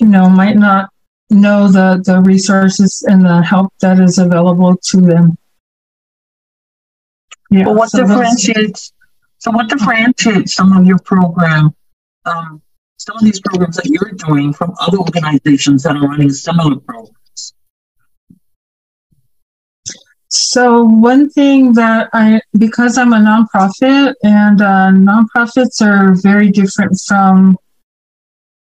you 0.00 0.06
know, 0.06 0.28
might 0.28 0.56
not 0.56 0.90
know 1.30 1.68
the, 1.68 2.02
the 2.04 2.20
resources 2.20 3.04
and 3.08 3.24
the 3.24 3.42
help 3.42 3.72
that 3.80 3.98
is 3.98 4.18
available 4.18 4.76
to 4.76 5.00
them. 5.00 5.36
Yeah, 7.52 7.66
well, 7.66 7.74
what 7.74 7.90
so 7.90 7.98
differentiates? 7.98 8.92
So, 9.38 9.50
what 9.50 9.68
differentiates 9.68 10.54
some 10.54 10.76
of 10.76 10.86
your 10.86 10.98
program, 10.98 11.74
um, 12.24 12.62
some 12.96 13.16
of 13.16 13.22
these 13.22 13.40
programs 13.40 13.76
that 13.76 13.86
you're 13.86 14.12
doing 14.12 14.52
from 14.52 14.74
other 14.80 14.98
organizations 14.98 15.82
that 15.82 15.96
are 15.96 16.08
running 16.08 16.30
similar 16.30 16.76
programs? 16.76 17.54
So, 20.28 20.82
one 20.84 21.28
thing 21.28 21.74
that 21.74 22.08
I, 22.12 22.40
because 22.56 22.96
I'm 22.98 23.12
a 23.12 23.18
nonprofit, 23.18 24.14
and 24.24 24.60
uh, 24.60 24.90
nonprofits 24.92 25.82
are 25.82 26.14
very 26.14 26.50
different 26.50 26.98
from 27.06 27.56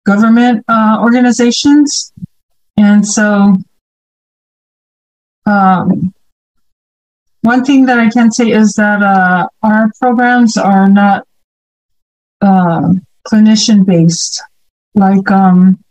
government 0.06 0.66
uh, 0.68 1.00
organizations. 1.02 2.12
And 2.78 3.08
so 3.08 3.58
um, 5.46 6.14
one 7.42 7.66
thing 7.66 7.86
that 7.86 8.00
I 8.00 8.10
can 8.10 8.32
say 8.32 8.52
is 8.52 8.74
that 8.74 9.02
uh, 9.02 9.48
our 9.64 9.92
programs 10.00 10.58
are 10.58 10.88
not 10.88 11.28
uh, 12.42 12.94
clinician 13.28 13.86
based. 13.86 14.42
Like 14.94 15.30
um, 15.32 15.84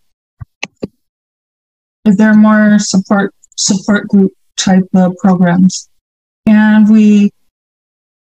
they're 2.04 2.34
more 2.34 2.78
support 2.78 3.34
support 3.56 4.08
group 4.08 4.32
type 4.56 4.88
of 4.94 5.16
programs, 5.16 5.88
and 6.46 6.88
we 6.88 7.32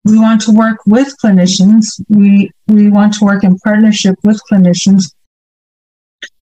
we 0.06 0.20
want 0.20 0.42
to 0.42 0.52
work 0.52 0.78
with 0.86 1.16
clinicians. 1.24 2.00
We 2.10 2.52
we 2.68 2.90
want 2.90 3.14
to 3.16 3.26
work 3.26 3.44
in 3.44 3.58
partnership 3.60 4.16
with 4.24 4.42
clinicians. 4.52 5.14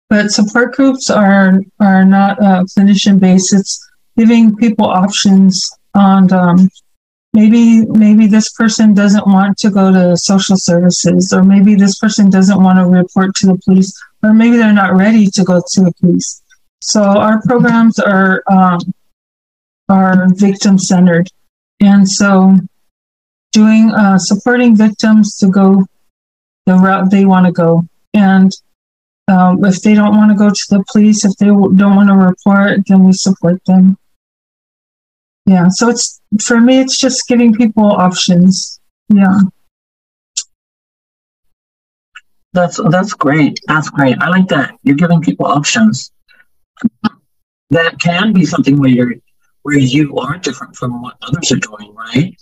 But 0.09 0.31
support 0.31 0.75
groups 0.75 1.09
are 1.09 1.61
are 1.79 2.05
not 2.05 2.41
uh, 2.41 2.63
clinician 2.63 3.19
based. 3.19 3.53
It's 3.53 3.79
giving 4.17 4.55
people 4.55 4.85
options 4.85 5.69
on 5.95 6.31
um, 6.31 6.69
maybe 7.33 7.85
maybe 7.85 8.27
this 8.27 8.51
person 8.53 8.93
doesn't 8.93 9.27
want 9.27 9.57
to 9.59 9.69
go 9.69 9.91
to 9.91 10.15
social 10.17 10.57
services, 10.57 11.33
or 11.33 11.43
maybe 11.43 11.75
this 11.75 11.97
person 11.99 12.29
doesn't 12.29 12.61
want 12.61 12.77
to 12.79 12.85
report 12.85 13.35
to 13.35 13.47
the 13.47 13.57
police, 13.65 13.91
or 14.23 14.33
maybe 14.33 14.57
they're 14.57 14.73
not 14.73 14.95
ready 14.95 15.27
to 15.27 15.43
go 15.43 15.61
to 15.65 15.81
the 15.81 15.93
police. 15.99 16.41
So 16.81 17.01
our 17.01 17.41
programs 17.41 17.99
are 17.99 18.43
um, 18.51 18.79
are 19.89 20.27
victim 20.35 20.77
centered, 20.77 21.27
and 21.79 22.07
so 22.07 22.55
doing 23.51 23.91
uh, 23.91 24.17
supporting 24.17 24.75
victims 24.75 25.37
to 25.37 25.47
go 25.47 25.85
the 26.65 26.75
route 26.75 27.09
they 27.09 27.25
want 27.25 27.45
to 27.45 27.51
go. 27.51 27.83
And 28.13 28.51
um, 29.27 29.63
if 29.65 29.81
they 29.81 29.93
don't 29.93 30.15
want 30.15 30.31
to 30.31 30.37
go 30.37 30.49
to 30.49 30.65
the 30.69 30.83
police, 30.91 31.25
if 31.25 31.35
they 31.37 31.47
don't 31.47 31.95
want 31.95 32.09
to 32.09 32.15
report, 32.15 32.81
then 32.87 33.03
we 33.03 33.13
support 33.13 33.63
them. 33.65 33.97
Yeah, 35.45 35.67
so 35.69 35.89
it's 35.89 36.21
for 36.43 36.59
me, 36.59 36.79
it's 36.79 36.97
just 36.97 37.27
giving 37.27 37.53
people 37.53 37.85
options. 37.85 38.79
Yeah. 39.13 39.39
That's 42.53 42.79
that's 42.89 43.13
great. 43.13 43.59
That's 43.67 43.89
great. 43.89 44.17
I 44.21 44.29
like 44.29 44.47
that. 44.47 44.75
You're 44.83 44.95
giving 44.95 45.21
people 45.21 45.45
options. 45.45 46.11
That 47.69 47.99
can 47.99 48.31
be 48.31 48.45
something 48.45 48.79
where 48.79 48.89
you're 48.89 49.13
where 49.63 49.77
you 49.77 50.15
are 50.17 50.37
different 50.37 50.75
from 50.75 51.01
what 51.01 51.17
others 51.21 51.51
are 51.51 51.57
doing, 51.57 51.93
right? 51.93 52.35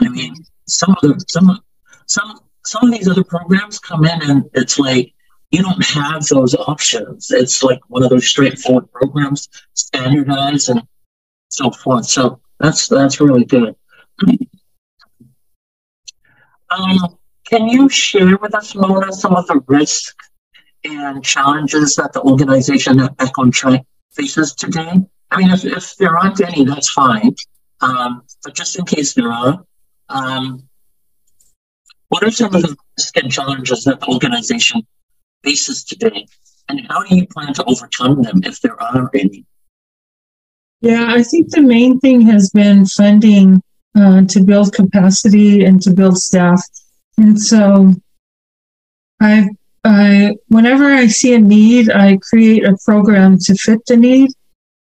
I 0.00 0.08
mean, 0.08 0.34
some 0.66 0.90
of 0.90 1.00
the 1.00 1.24
some 1.28 1.60
some 2.06 2.40
some 2.64 2.84
of 2.84 2.92
these 2.92 3.08
other 3.08 3.24
programs 3.24 3.78
come 3.78 4.04
in 4.04 4.22
and 4.22 4.44
it's 4.52 4.78
like 4.78 5.14
you 5.50 5.62
don't 5.62 5.82
have 5.82 6.26
those 6.26 6.54
options. 6.54 7.30
It's 7.30 7.62
like 7.62 7.80
one 7.88 8.02
of 8.02 8.10
those 8.10 8.26
straightforward 8.26 8.92
programs, 8.92 9.48
standardized 9.72 10.68
and 10.68 10.82
so 11.48 11.70
forth. 11.70 12.06
So 12.06 12.40
that's 12.58 12.88
that's 12.88 13.20
really 13.20 13.44
good. 13.44 13.74
Um, 16.70 17.18
can 17.44 17.68
you 17.68 17.88
share 17.88 18.36
with 18.36 18.54
us, 18.54 18.74
Mona, 18.74 19.12
some 19.12 19.34
of 19.34 19.46
the 19.46 19.60
risks 19.66 20.14
and 20.84 21.24
challenges 21.24 21.96
that 21.96 22.12
the 22.12 22.20
organization 22.20 23.00
at 23.00 23.16
Back 23.16 23.38
on 23.38 23.50
Track 23.50 23.84
faces 24.12 24.54
today? 24.54 24.92
I 25.30 25.38
mean, 25.38 25.50
if, 25.50 25.64
if 25.64 25.96
there 25.96 26.16
aren't 26.16 26.40
any, 26.40 26.64
that's 26.64 26.90
fine. 26.90 27.34
Um, 27.80 28.22
but 28.44 28.54
just 28.54 28.78
in 28.78 28.84
case 28.84 29.14
there 29.14 29.32
are, 29.32 29.64
um, 30.08 30.68
what 32.08 32.22
are 32.24 32.30
some 32.30 32.54
of 32.54 32.62
the 32.62 32.76
risks 32.96 33.12
and 33.22 33.30
challenges 33.30 33.84
that 33.84 34.00
the 34.00 34.06
organization 34.08 34.86
faces 35.44 35.84
today, 35.84 36.26
and 36.68 36.86
how 36.88 37.02
do 37.02 37.16
you 37.16 37.26
plan 37.26 37.54
to 37.54 37.64
overcome 37.64 38.22
them 38.22 38.42
if 38.44 38.60
there 38.60 38.80
are 38.82 39.10
any? 39.14 39.46
Yeah, 40.80 41.06
I 41.08 41.22
think 41.22 41.50
the 41.50 41.60
main 41.62 41.98
thing 42.00 42.20
has 42.22 42.50
been 42.50 42.86
funding 42.86 43.62
uh, 43.96 44.22
to 44.26 44.40
build 44.40 44.72
capacity 44.72 45.64
and 45.64 45.82
to 45.82 45.90
build 45.90 46.18
staff. 46.18 46.62
And 47.16 47.40
so 47.40 47.92
I, 49.20 49.48
I, 49.84 50.36
whenever 50.48 50.84
I 50.84 51.08
see 51.08 51.34
a 51.34 51.38
need, 51.40 51.90
I 51.90 52.18
create 52.18 52.64
a 52.64 52.76
program 52.84 53.38
to 53.40 53.54
fit 53.56 53.84
the 53.86 53.96
need. 53.96 54.30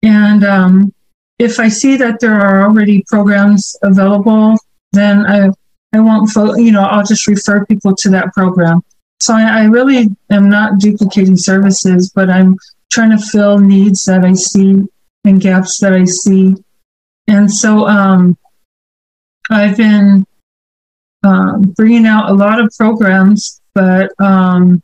And 0.02 0.44
um, 0.44 0.94
if 1.38 1.60
I 1.60 1.70
see 1.70 1.96
that 1.98 2.20
there 2.20 2.40
are 2.40 2.64
already 2.64 3.04
programs 3.08 3.76
available 3.84 4.58
then 4.94 5.26
I, 5.26 5.50
I 5.94 6.00
won't, 6.00 6.30
fo- 6.30 6.56
you 6.56 6.72
know, 6.72 6.84
I'll 6.84 7.04
just 7.04 7.28
refer 7.28 7.66
people 7.66 7.96
to 7.98 8.10
that 8.12 8.34
program. 8.34 8.82
So 9.20 9.34
I, 9.34 9.62
I 9.62 9.64
really 9.66 10.08
am 10.30 10.50
not 10.50 10.80
duplicating 10.80 11.38
services, 11.38 12.12
but 12.14 12.30
I'm 12.30 12.58
trying 12.92 13.12
to 13.12 13.18
fill 13.18 13.58
needs 13.58 14.06
that 14.06 14.24
I 14.24 14.34
see 14.34 14.84
and 15.26 15.42
gaps 15.42 15.80
that 15.80 15.94
I 15.94 16.06
see. 16.06 16.56
And 17.28 17.52
so 17.52 17.88
um, 17.88 18.38
I've 19.50 19.78
been 19.78 20.26
um, 21.24 21.62
bringing 21.76 22.06
out 22.06 22.30
a 22.30 22.34
lot 22.34 22.60
of 22.60 22.74
programs, 22.78 23.62
but 23.74 24.12
um, 24.20 24.82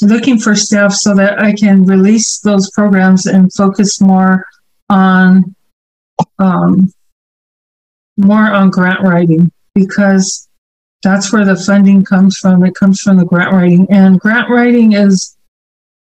looking 0.00 0.38
for 0.38 0.54
staff 0.54 0.92
so 0.92 1.14
that 1.14 1.40
I 1.40 1.52
can 1.52 1.84
release 1.84 2.40
those 2.40 2.70
programs 2.70 3.26
and 3.26 3.52
focus 3.52 4.00
more 4.00 4.46
on 4.88 5.54
um, 6.38 6.92
more 8.16 8.52
on 8.52 8.70
grant 8.70 9.02
writing 9.02 9.50
because 9.74 10.48
that's 11.02 11.32
where 11.32 11.44
the 11.44 11.56
funding 11.56 12.04
comes 12.04 12.38
from. 12.38 12.64
It 12.64 12.74
comes 12.74 13.00
from 13.00 13.18
the 13.18 13.24
grant 13.24 13.52
writing, 13.52 13.86
and 13.90 14.18
grant 14.18 14.48
writing 14.48 14.92
is 14.92 15.33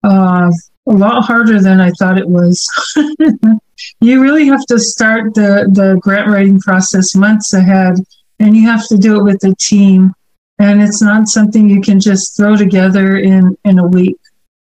uh, 0.03 0.51
a 0.87 0.93
lot 0.93 1.23
harder 1.23 1.61
than 1.61 1.79
I 1.79 1.91
thought 1.91 2.17
it 2.17 2.27
was. 2.27 2.67
you 4.01 4.21
really 4.21 4.47
have 4.47 4.65
to 4.67 4.79
start 4.79 5.33
the 5.33 5.69
the 5.71 5.99
grant 6.01 6.29
writing 6.29 6.59
process 6.59 7.15
months 7.15 7.53
ahead, 7.53 7.95
and 8.39 8.55
you 8.55 8.67
have 8.67 8.87
to 8.87 8.97
do 8.97 9.19
it 9.19 9.23
with 9.23 9.43
a 9.43 9.55
team. 9.55 10.13
And 10.59 10.81
it's 10.81 11.01
not 11.01 11.27
something 11.27 11.69
you 11.69 11.81
can 11.81 11.99
just 11.99 12.37
throw 12.37 12.55
together 12.55 13.17
in 13.17 13.57
in 13.65 13.79
a 13.79 13.87
week. 13.87 14.17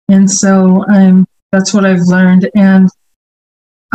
And 0.10 0.30
so, 0.30 0.86
um, 0.90 1.28
that's 1.52 1.74
what 1.74 1.86
I've 1.86 2.02
learned. 2.02 2.50
And 2.56 2.90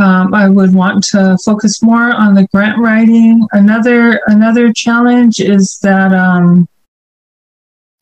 um, 0.01 0.33
I 0.33 0.49
would 0.49 0.73
want 0.73 1.03
to 1.09 1.37
focus 1.45 1.83
more 1.83 2.13
on 2.13 2.35
the 2.35 2.47
grant 2.55 2.79
writing. 2.79 3.47
Another 3.53 4.21
another 4.27 4.73
challenge 4.73 5.41
is 5.41 5.79
that 5.81 6.15
um, 6.15 6.69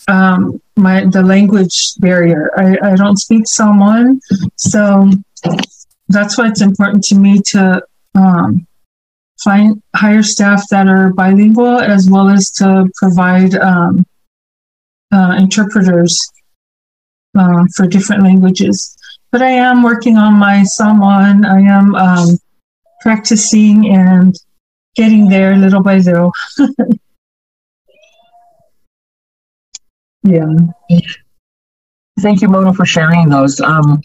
um, 0.09 0.61
my 0.77 1.05
the 1.05 1.23
language 1.23 1.95
barrier. 1.99 2.51
I, 2.57 2.93
I 2.93 2.97
don't 2.97 3.17
speak 3.17 3.47
Samoan, 3.47 4.21
so 4.57 5.11
that's 6.09 6.39
why 6.39 6.49
it's 6.49 6.61
important 6.61 7.05
to 7.05 7.15
me 7.15 7.41
to 7.53 7.83
um, 8.15 8.67
find 9.43 9.83
hire 9.95 10.23
staff 10.23 10.63
that 10.71 10.89
are 10.89 11.13
bilingual 11.13 11.81
as 11.81 12.09
well 12.11 12.29
as 12.29 12.51
to 12.53 12.89
provide 12.97 13.55
um, 13.55 14.05
uh, 15.13 15.37
interpreters 15.39 16.31
uh, 17.39 17.65
for 17.75 17.87
different 17.87 18.23
languages 18.23 18.97
but 19.37 19.43
I 19.43 19.51
am 19.51 19.83
working 19.83 20.17
on 20.17 20.33
my 20.35 20.63
Samoan. 20.63 21.45
I 21.45 21.61
am 21.61 21.95
um, 21.95 22.39
practicing 23.03 23.95
and 23.95 24.35
getting 24.95 25.29
there 25.29 25.57
little 25.57 25.83
by 25.83 25.99
little. 25.99 26.33
yeah. 30.27 30.99
Thank 32.21 32.41
you, 32.41 32.49
Mona, 32.49 32.73
for 32.73 32.87
sharing 32.87 33.29
those. 33.29 33.61
Um, 33.61 34.01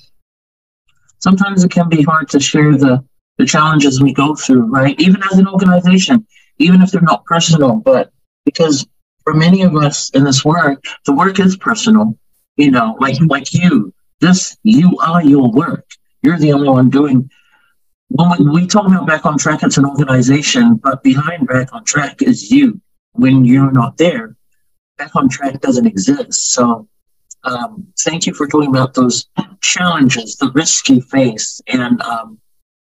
sometimes 1.20 1.64
it 1.64 1.72
can 1.72 1.90
be 1.90 2.02
hard 2.02 2.30
to 2.30 2.40
share 2.40 2.78
the, 2.78 3.04
the 3.38 3.46
challenges 3.46 4.02
we 4.02 4.14
go 4.14 4.36
through, 4.36 4.66
right? 4.66 5.00
Even 5.00 5.22
as 5.32 5.38
an 5.38 5.48
organization, 5.48 6.26
even 6.58 6.82
if 6.82 6.92
they're 6.92 7.02
not 7.02 7.26
personal, 7.26 7.76
but 7.76 8.12
because 8.46 8.86
for 9.24 9.34
many 9.34 9.62
of 9.62 9.76
us 9.76 10.10
in 10.12 10.24
this 10.24 10.44
work, 10.44 10.84
the 11.06 11.14
work 11.14 11.40
is 11.40 11.56
personal, 11.58 12.18
you 12.58 12.72
know, 12.72 12.98
like 13.00 13.18
like 13.28 13.54
you. 13.54 13.94
This, 14.20 14.58
you 14.64 14.98
are 15.00 15.24
your 15.24 15.52
work. 15.52 15.86
You're 16.22 16.38
the 16.38 16.54
only 16.54 16.70
one 16.70 16.90
doing. 16.90 17.30
When 18.10 18.30
we, 18.38 18.62
we 18.62 18.68
talk 18.68 18.86
about 18.86 19.08
Back 19.08 19.26
on 19.26 19.38
Track, 19.38 19.64
it's 19.64 19.78
an 19.78 19.86
organization, 19.86 20.76
but 20.76 21.02
behind 21.02 21.48
Back 21.48 21.74
on 21.74 21.86
Track 21.86 22.22
is 22.22 22.52
you. 22.52 22.80
When 23.14 23.46
you're 23.46 23.72
not 23.72 23.98
there, 23.98 24.36
Back 25.02 25.16
on 25.16 25.30
Track 25.30 25.62
doesn't 25.62 25.88
exist. 25.88 26.52
So, 26.52 26.88
um, 27.44 27.88
thank 28.02 28.28
you 28.28 28.36
for 28.36 28.46
talking 28.48 28.70
about 28.70 28.94
those 28.94 29.26
challenges, 29.62 30.36
the 30.36 30.52
risks 30.52 30.88
you 30.90 31.02
face, 31.02 31.60
and 31.68 32.00
um, 32.04 32.38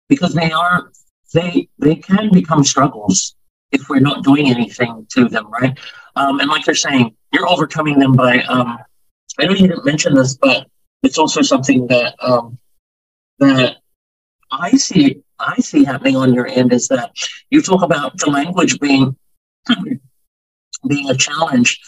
because 0.10 0.34
they 0.34 0.52
are, 0.52 0.92
they 1.32 1.70
they 1.78 1.96
can 1.96 2.32
become 2.34 2.64
struggles 2.64 3.36
if 3.72 3.88
we're 3.88 4.00
not 4.00 4.24
doing 4.24 4.50
anything 4.50 5.06
to 5.12 5.30
them, 5.30 5.48
right? 5.52 5.78
Um, 6.16 6.40
and 6.40 6.50
like 6.50 6.66
you're 6.66 6.74
saying, 6.74 7.16
you're 7.32 7.48
overcoming 7.48 8.00
them 8.00 8.14
by. 8.14 8.42
Um, 8.46 8.80
I 9.40 9.46
know 9.46 9.52
you 9.52 9.68
didn't 9.68 9.86
mention 9.86 10.16
this, 10.16 10.36
but 10.36 10.68
it's 11.04 11.20
also 11.20 11.44
something 11.44 11.86
that 11.86 12.16
um, 12.20 12.58
that 13.38 13.78
I 14.50 14.72
see 14.72 15.22
I 15.38 15.58
see 15.58 15.84
happening 15.84 16.16
on 16.16 16.34
your 16.34 16.48
end 16.48 16.74
is 16.74 16.88
that 16.88 17.12
you 17.52 17.62
talk 17.62 17.84
about 17.84 18.18
the 18.18 18.32
language 18.32 18.80
being 18.80 19.16
being 20.88 21.10
a 21.10 21.16
challenge, 21.16 21.80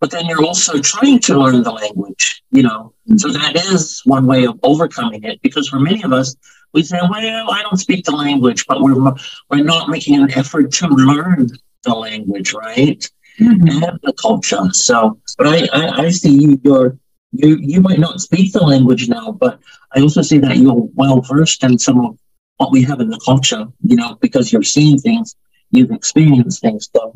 but 0.00 0.10
then 0.10 0.26
you're 0.26 0.44
also 0.44 0.78
trying 0.78 1.18
to 1.20 1.38
learn 1.38 1.62
the 1.62 1.72
language, 1.72 2.42
you 2.50 2.62
know. 2.62 2.94
So 3.16 3.32
that 3.32 3.56
is 3.56 4.02
one 4.04 4.26
way 4.26 4.44
of 4.44 4.58
overcoming 4.62 5.24
it 5.24 5.40
because 5.42 5.68
for 5.68 5.80
many 5.80 6.02
of 6.02 6.12
us, 6.12 6.36
we 6.72 6.82
say, 6.82 6.98
well, 7.02 7.50
I 7.50 7.62
don't 7.62 7.78
speak 7.78 8.04
the 8.04 8.12
language, 8.12 8.66
but 8.66 8.82
we're 8.82 9.12
we're 9.50 9.64
not 9.64 9.88
making 9.88 10.22
an 10.22 10.30
effort 10.32 10.70
to 10.72 10.88
learn 10.88 11.48
the 11.82 11.94
language, 11.94 12.52
right? 12.52 13.08
Mm-hmm. 13.40 13.84
And 13.84 13.98
the 14.02 14.12
culture. 14.20 14.68
So, 14.72 15.18
but 15.36 15.46
I, 15.46 15.68
I, 15.72 16.02
I 16.04 16.10
see 16.10 16.30
you, 16.30 16.60
you're 16.64 16.98
you 17.32 17.56
you 17.60 17.80
might 17.80 17.98
not 17.98 18.20
speak 18.20 18.52
the 18.52 18.62
language 18.62 19.08
now, 19.08 19.32
but 19.32 19.60
I 19.94 20.00
also 20.00 20.22
see 20.22 20.38
that 20.38 20.56
you're 20.56 20.88
well 20.94 21.20
versed 21.20 21.62
in 21.64 21.78
some 21.78 22.04
of 22.04 22.18
what 22.56 22.72
we 22.72 22.82
have 22.82 23.00
in 23.00 23.08
the 23.08 23.20
culture, 23.24 23.66
you 23.82 23.96
know, 23.96 24.16
because 24.20 24.52
you're 24.52 24.62
seeing 24.62 24.98
things, 24.98 25.36
you've 25.70 25.92
experienced 25.92 26.60
things. 26.60 26.88
So, 26.94 27.14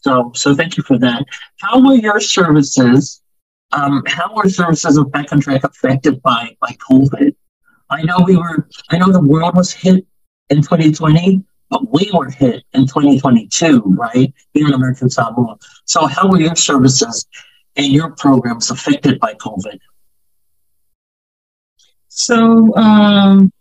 so, 0.00 0.32
so 0.34 0.54
thank 0.54 0.76
you 0.76 0.82
for 0.82 0.98
that. 0.98 1.24
How 1.60 1.84
were 1.84 1.94
your 1.94 2.20
services? 2.20 3.22
Um, 3.72 4.02
how 4.06 4.34
were 4.34 4.48
services 4.48 4.96
of 4.96 5.12
Back 5.12 5.32
on 5.32 5.40
Track 5.40 5.64
affected 5.64 6.20
by 6.22 6.56
by 6.60 6.76
COVID? 6.90 7.34
I 7.90 8.02
know 8.02 8.18
we 8.24 8.36
were. 8.36 8.68
I 8.90 8.98
know 8.98 9.12
the 9.12 9.20
world 9.20 9.56
was 9.56 9.72
hit 9.72 10.06
in 10.48 10.62
2020, 10.62 11.44
but 11.68 11.92
we 11.92 12.10
were 12.12 12.30
hit 12.30 12.64
in 12.72 12.86
2022, 12.86 13.82
right? 13.86 14.32
Here 14.54 14.66
in 14.66 14.72
American 14.72 15.10
Samoa. 15.10 15.56
So, 15.84 16.06
how 16.06 16.28
were 16.28 16.40
your 16.40 16.56
services 16.56 17.26
and 17.76 17.86
your 17.92 18.10
programs 18.12 18.70
affected 18.70 19.20
by 19.20 19.34
COVID? 19.34 19.78
So, 22.08 22.74
um, 22.76 23.52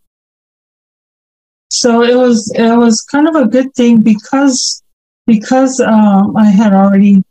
so 1.69 2.04
it 2.04 2.15
was 2.15 2.52
it 2.56 2.75
was 2.75 3.02
kind 3.02 3.28
of 3.28 3.36
a 3.36 3.47
good 3.47 3.73
thing 3.75 4.02
because 4.02 4.82
because 5.29 5.79
um, 5.79 6.35
I 6.35 6.45
had 6.45 6.73
already 6.73 7.23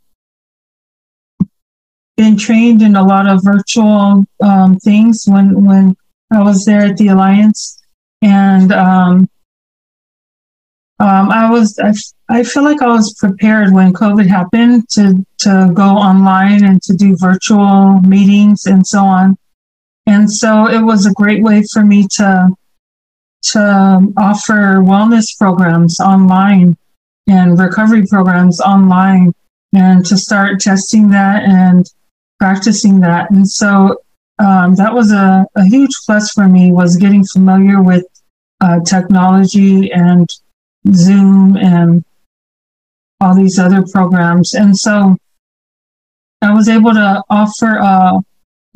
been 2.16 2.36
trained 2.36 2.80
in 2.80 2.94
a 2.94 3.02
lot 3.02 3.26
of 3.26 3.42
virtual 3.42 4.24
um, 4.40 4.78
things 4.78 5.24
when 5.26 5.64
when 5.64 5.96
I 6.30 6.40
was 6.44 6.64
there 6.64 6.82
at 6.82 6.96
the 6.96 7.08
Alliance, 7.08 7.82
and 8.22 8.70
um, 8.70 9.28
um, 11.00 11.30
I 11.30 11.50
was 11.50 11.76
I, 11.80 11.92
I 12.28 12.44
feel 12.44 12.62
like 12.62 12.82
I 12.82 12.86
was 12.86 13.14
prepared 13.14 13.72
when 13.72 13.92
COVID 13.92 14.28
happened 14.28 14.88
to 14.90 15.26
to 15.38 15.72
go 15.74 15.88
online 16.10 16.64
and 16.64 16.80
to 16.82 16.94
do 16.94 17.16
virtual 17.16 18.00
meetings 18.02 18.66
and 18.66 18.86
so 18.86 19.00
on, 19.00 19.36
and 20.06 20.30
so 20.30 20.68
it 20.68 20.82
was 20.82 21.04
a 21.04 21.12
great 21.14 21.42
way 21.42 21.64
for 21.72 21.84
me 21.84 22.06
to 22.12 22.48
to 23.54 24.12
offer 24.16 24.82
wellness 24.86 25.36
programs 25.36 25.98
online 25.98 26.76
and 27.28 27.58
recovery 27.58 28.06
programs 28.06 28.60
online 28.60 29.32
and 29.74 30.04
to 30.06 30.16
start 30.16 30.60
testing 30.60 31.10
that 31.10 31.44
and 31.44 31.86
practicing 32.38 33.00
that. 33.00 33.30
And 33.30 33.48
so 33.48 34.00
um, 34.38 34.74
that 34.76 34.94
was 34.94 35.12
a, 35.12 35.46
a, 35.56 35.64
huge 35.64 35.90
plus 36.06 36.30
for 36.30 36.48
me 36.48 36.72
was 36.72 36.96
getting 36.96 37.24
familiar 37.24 37.82
with 37.82 38.06
uh, 38.60 38.80
technology 38.80 39.92
and 39.92 40.28
Zoom 40.92 41.56
and 41.56 42.04
all 43.20 43.34
these 43.34 43.58
other 43.58 43.84
programs. 43.92 44.54
And 44.54 44.76
so 44.76 45.16
I 46.40 46.54
was 46.54 46.68
able 46.68 46.94
to 46.94 47.22
offer 47.28 48.22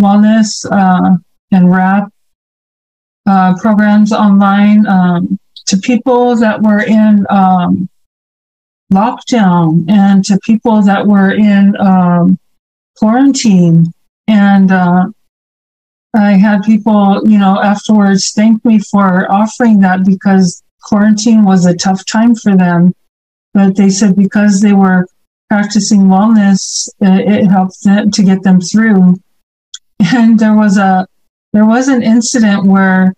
wellness 0.00 0.66
uh, 0.70 1.16
and 1.52 1.68
WRAP 1.68 2.08
uh, 3.26 3.54
programs 3.60 4.12
online 4.12 4.86
um, 4.86 5.38
to 5.66 5.76
people 5.76 6.34
that 6.36 6.60
were 6.60 6.82
in 6.82 7.24
um, 7.30 7.88
lockdown 8.92 9.90
and 9.90 10.24
to 10.24 10.38
people 10.44 10.82
that 10.82 11.06
were 11.06 11.32
in 11.32 11.76
um, 11.80 12.38
quarantine. 12.96 13.92
And 14.28 14.70
uh, 14.70 15.06
I 16.14 16.32
had 16.32 16.62
people, 16.62 17.20
you 17.24 17.38
know, 17.38 17.60
afterwards 17.60 18.32
thank 18.32 18.64
me 18.64 18.78
for 18.78 19.30
offering 19.30 19.80
that 19.80 20.04
because 20.04 20.62
quarantine 20.82 21.44
was 21.44 21.66
a 21.66 21.76
tough 21.76 22.04
time 22.06 22.34
for 22.34 22.56
them. 22.56 22.94
But 23.54 23.76
they 23.76 23.90
said 23.90 24.16
because 24.16 24.60
they 24.60 24.72
were 24.72 25.06
practicing 25.50 26.02
wellness, 26.02 26.88
it, 27.00 27.44
it 27.44 27.46
helped 27.46 27.82
them 27.82 28.10
to 28.10 28.22
get 28.22 28.42
them 28.42 28.60
through. 28.60 29.16
And 30.14 30.38
there 30.38 30.54
was 30.54 30.78
a 30.78 31.06
there 31.52 31.66
was 31.66 31.88
an 31.88 32.02
incident 32.02 32.64
where 32.64 33.14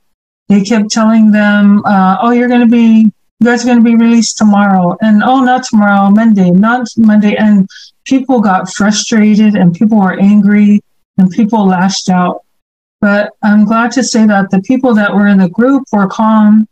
they 0.49 0.63
kept 0.63 0.91
telling 0.91 1.31
them, 1.31 1.83
uh, 1.87 2.19
"Oh, 2.21 2.31
you're 2.31 2.49
going 2.49 2.61
to 2.61 2.67
be, 2.67 3.11
are 3.47 3.67
going 3.67 3.79
to 3.79 3.85
be 3.85 3.97
released 3.97 4.39
tomorrow," 4.39 4.97
and 5.01 5.23
"Oh, 5.23 5.41
not 5.41 5.65
tomorrow, 5.65 6.11
Monday, 6.11 6.51
not 6.51 6.89
Monday," 6.97 7.37
and 7.37 7.69
people 8.05 8.41
got 8.41 8.73
frustrated 8.73 9.55
and 9.55 9.75
people 9.75 9.99
were 9.99 10.19
angry 10.21 10.81
and 11.19 11.31
people 11.31 11.67
lashed 11.67 12.09
out. 12.09 12.43
But 13.01 13.33
I'm 13.43 13.65
glad 13.65 13.93
to 13.93 14.03
say 14.03 14.27
that 14.27 14.51
the 14.51 14.63
people 14.63 14.95
that 14.95 15.15
were 15.15 15.27
in 15.27 15.39
the 15.39 15.49
group 15.49 15.85
were 15.93 16.07
calm 16.07 16.67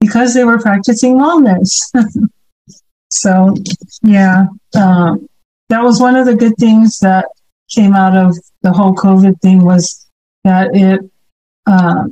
because 0.00 0.34
they 0.34 0.44
were 0.44 0.58
practicing 0.58 1.14
wellness. 1.14 1.90
so, 3.10 3.54
yeah, 4.02 4.46
um, 4.74 5.26
that 5.68 5.82
was 5.82 6.00
one 6.00 6.16
of 6.16 6.26
the 6.26 6.34
good 6.34 6.56
things 6.58 6.98
that 6.98 7.26
came 7.70 7.94
out 7.94 8.16
of 8.16 8.36
the 8.62 8.72
whole 8.72 8.94
COVID 8.94 9.40
thing 9.40 9.64
was 9.64 10.06
that 10.44 10.74
it 10.74 11.00
uh, 11.66 12.04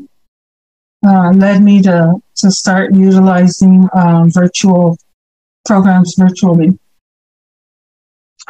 uh, 1.06 1.30
led 1.32 1.62
me 1.62 1.82
to 1.82 2.14
to 2.36 2.50
start 2.50 2.94
utilizing 2.94 3.88
um, 3.94 4.30
virtual 4.30 4.96
programs 5.66 6.14
virtually. 6.16 6.78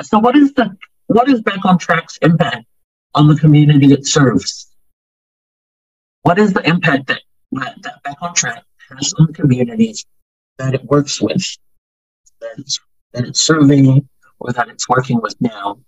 So, 0.03 0.19
what 0.19 0.37
is 0.37 0.53
the 0.55 0.77
what 1.09 1.29
is 1.29 1.43
Back 1.43 1.65
on 1.65 1.79
Track's 1.79 2.19
impact 2.19 2.67
on 3.15 3.29
the 3.29 3.37
community 3.37 3.93
it 3.93 4.07
serves? 4.07 4.71
What 6.23 6.39
is 6.39 6.53
the 6.53 6.67
impact 6.69 7.07
that, 7.07 7.23
that, 7.53 8.03
Back 8.05 8.17
on 8.21 8.35
Track 8.35 8.63
has 8.91 9.15
on 9.19 9.27
the 9.29 9.33
communities 9.33 10.05
that 10.59 10.75
it 10.75 10.85
works 10.85 11.21
with, 11.21 11.43
that 12.41 12.59
it's, 12.59 12.79
that 13.13 13.25
it's 13.25 13.41
serving, 13.41 14.07
or 14.39 14.53
that 14.53 14.69
it's 14.69 14.89
working 14.89 15.21
with 15.23 15.35
now? 15.41 15.79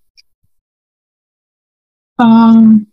Um, 2.19 2.87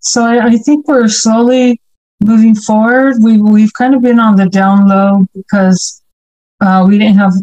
so 0.00 0.22
I, 0.22 0.46
I 0.46 0.56
think 0.58 0.86
we're 0.86 1.08
slowly 1.08 1.80
moving 2.26 2.54
forward. 2.54 3.16
We 3.22 3.40
we've 3.40 3.72
kind 3.72 3.94
of 3.94 4.02
been 4.02 4.18
on 4.18 4.36
the 4.36 4.46
down 4.46 4.88
low 4.88 5.24
because 5.34 6.02
uh, 6.60 6.84
we 6.86 6.98
didn't 6.98 7.16
have 7.16 7.34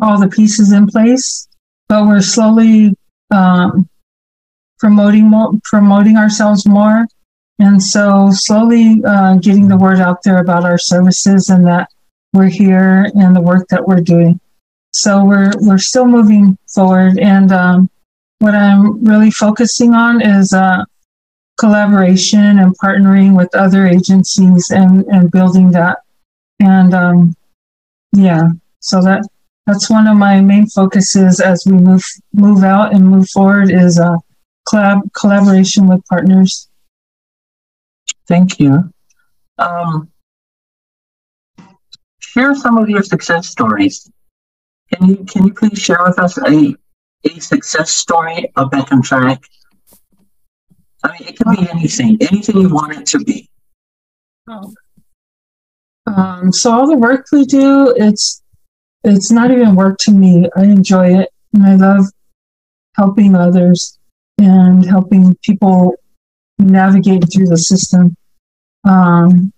all 0.00 0.18
the 0.18 0.28
pieces 0.28 0.72
in 0.72 0.86
place, 0.86 1.48
but 1.88 2.06
we're 2.06 2.20
slowly 2.22 2.94
um, 3.30 3.88
promoting 4.78 5.24
more, 5.24 5.52
promoting 5.64 6.16
ourselves 6.16 6.66
more, 6.66 7.06
and 7.58 7.82
so 7.82 8.30
slowly 8.32 9.02
uh, 9.06 9.36
getting 9.36 9.68
the 9.68 9.76
word 9.76 10.00
out 10.00 10.22
there 10.24 10.38
about 10.38 10.64
our 10.64 10.78
services 10.78 11.50
and 11.50 11.66
that 11.66 11.88
we're 12.32 12.46
here 12.46 13.10
and 13.14 13.36
the 13.36 13.40
work 13.40 13.68
that 13.68 13.86
we're 13.86 14.00
doing. 14.00 14.40
So 14.92 15.24
we're 15.24 15.52
we're 15.60 15.78
still 15.78 16.06
moving 16.06 16.56
forward, 16.74 17.18
and 17.18 17.52
um, 17.52 17.90
what 18.38 18.54
I'm 18.54 19.04
really 19.04 19.30
focusing 19.30 19.94
on 19.94 20.20
is 20.20 20.52
uh, 20.52 20.84
collaboration 21.58 22.58
and 22.58 22.76
partnering 22.78 23.36
with 23.36 23.54
other 23.54 23.86
agencies 23.86 24.70
and, 24.70 25.04
and 25.06 25.30
building 25.30 25.70
that. 25.72 25.98
And 26.60 26.94
um, 26.94 27.36
yeah, 28.12 28.48
so 28.80 29.00
that 29.02 29.26
that's 29.66 29.88
one 29.88 30.06
of 30.06 30.16
my 30.16 30.40
main 30.40 30.66
focuses 30.66 31.40
as 31.40 31.64
we 31.66 31.72
move 31.72 32.04
move 32.32 32.62
out 32.64 32.94
and 32.94 33.06
move 33.06 33.28
forward 33.30 33.70
is 33.70 33.98
uh, 33.98 34.16
collab 34.68 35.12
collaboration 35.14 35.86
with 35.86 36.04
partners. 36.06 36.68
Thank 38.28 38.58
you. 38.58 38.92
Um, 39.58 40.10
share 42.20 42.54
some 42.54 42.78
of 42.78 42.88
your 42.88 43.02
success 43.02 43.48
stories. 43.48 44.10
Can 44.92 45.08
you 45.08 45.16
can 45.24 45.46
you 45.46 45.54
please 45.54 45.78
share 45.78 46.02
with 46.04 46.18
us 46.18 46.38
a 46.38 46.74
a 47.24 47.40
success 47.40 47.90
story 47.90 48.52
of 48.56 48.70
Back 48.70 48.92
on 48.92 49.02
Track 49.02 49.42
I 51.04 51.12
mean, 51.12 51.28
it 51.28 51.38
can 51.38 51.54
be 51.54 51.70
anything, 51.70 52.18
anything 52.20 52.60
you 52.60 52.68
want 52.70 52.96
it 52.96 53.06
to 53.06 53.18
be. 53.18 53.48
Oh. 54.48 54.72
Um, 56.06 56.52
so 56.52 56.72
all 56.72 56.86
the 56.86 56.96
work 56.96 57.26
we 57.32 57.44
do, 57.44 57.94
it's 57.96 58.42
it's 59.04 59.30
not 59.30 59.50
even 59.50 59.76
work 59.76 59.98
to 60.00 60.10
me. 60.10 60.48
I 60.56 60.64
enjoy 60.64 61.20
it, 61.20 61.28
and 61.52 61.64
I 61.64 61.74
love 61.74 62.06
helping 62.96 63.34
others 63.34 63.98
and 64.38 64.84
helping 64.84 65.36
people 65.42 65.94
navigate 66.58 67.24
through 67.32 67.46
the 67.46 67.58
system. 67.58 68.16
Um, 68.84 69.52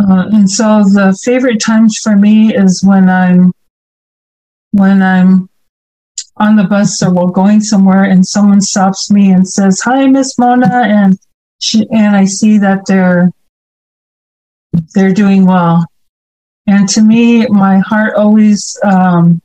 uh, 0.00 0.26
and 0.32 0.50
so 0.50 0.82
the 0.84 1.16
favorite 1.24 1.60
times 1.60 1.98
for 2.02 2.16
me 2.16 2.54
is 2.54 2.82
when 2.84 3.08
I'm 3.08 3.52
when 4.72 5.02
I'm 5.02 5.48
on 6.36 6.56
the 6.56 6.64
bus 6.64 7.02
or 7.02 7.12
we're 7.12 7.30
going 7.30 7.60
somewhere 7.60 8.04
and 8.04 8.26
someone 8.26 8.60
stops 8.60 9.10
me 9.10 9.32
and 9.32 9.48
says, 9.48 9.80
Hi, 9.80 10.06
Miss 10.06 10.38
Mona, 10.38 10.68
and 10.72 11.18
she 11.60 11.86
and 11.90 12.16
I 12.16 12.24
see 12.24 12.58
that 12.58 12.86
they're 12.86 13.30
they're 14.94 15.12
doing 15.12 15.46
well. 15.46 15.86
And 16.66 16.88
to 16.90 17.02
me, 17.02 17.46
my 17.48 17.78
heart 17.78 18.14
always 18.14 18.78
um, 18.84 19.42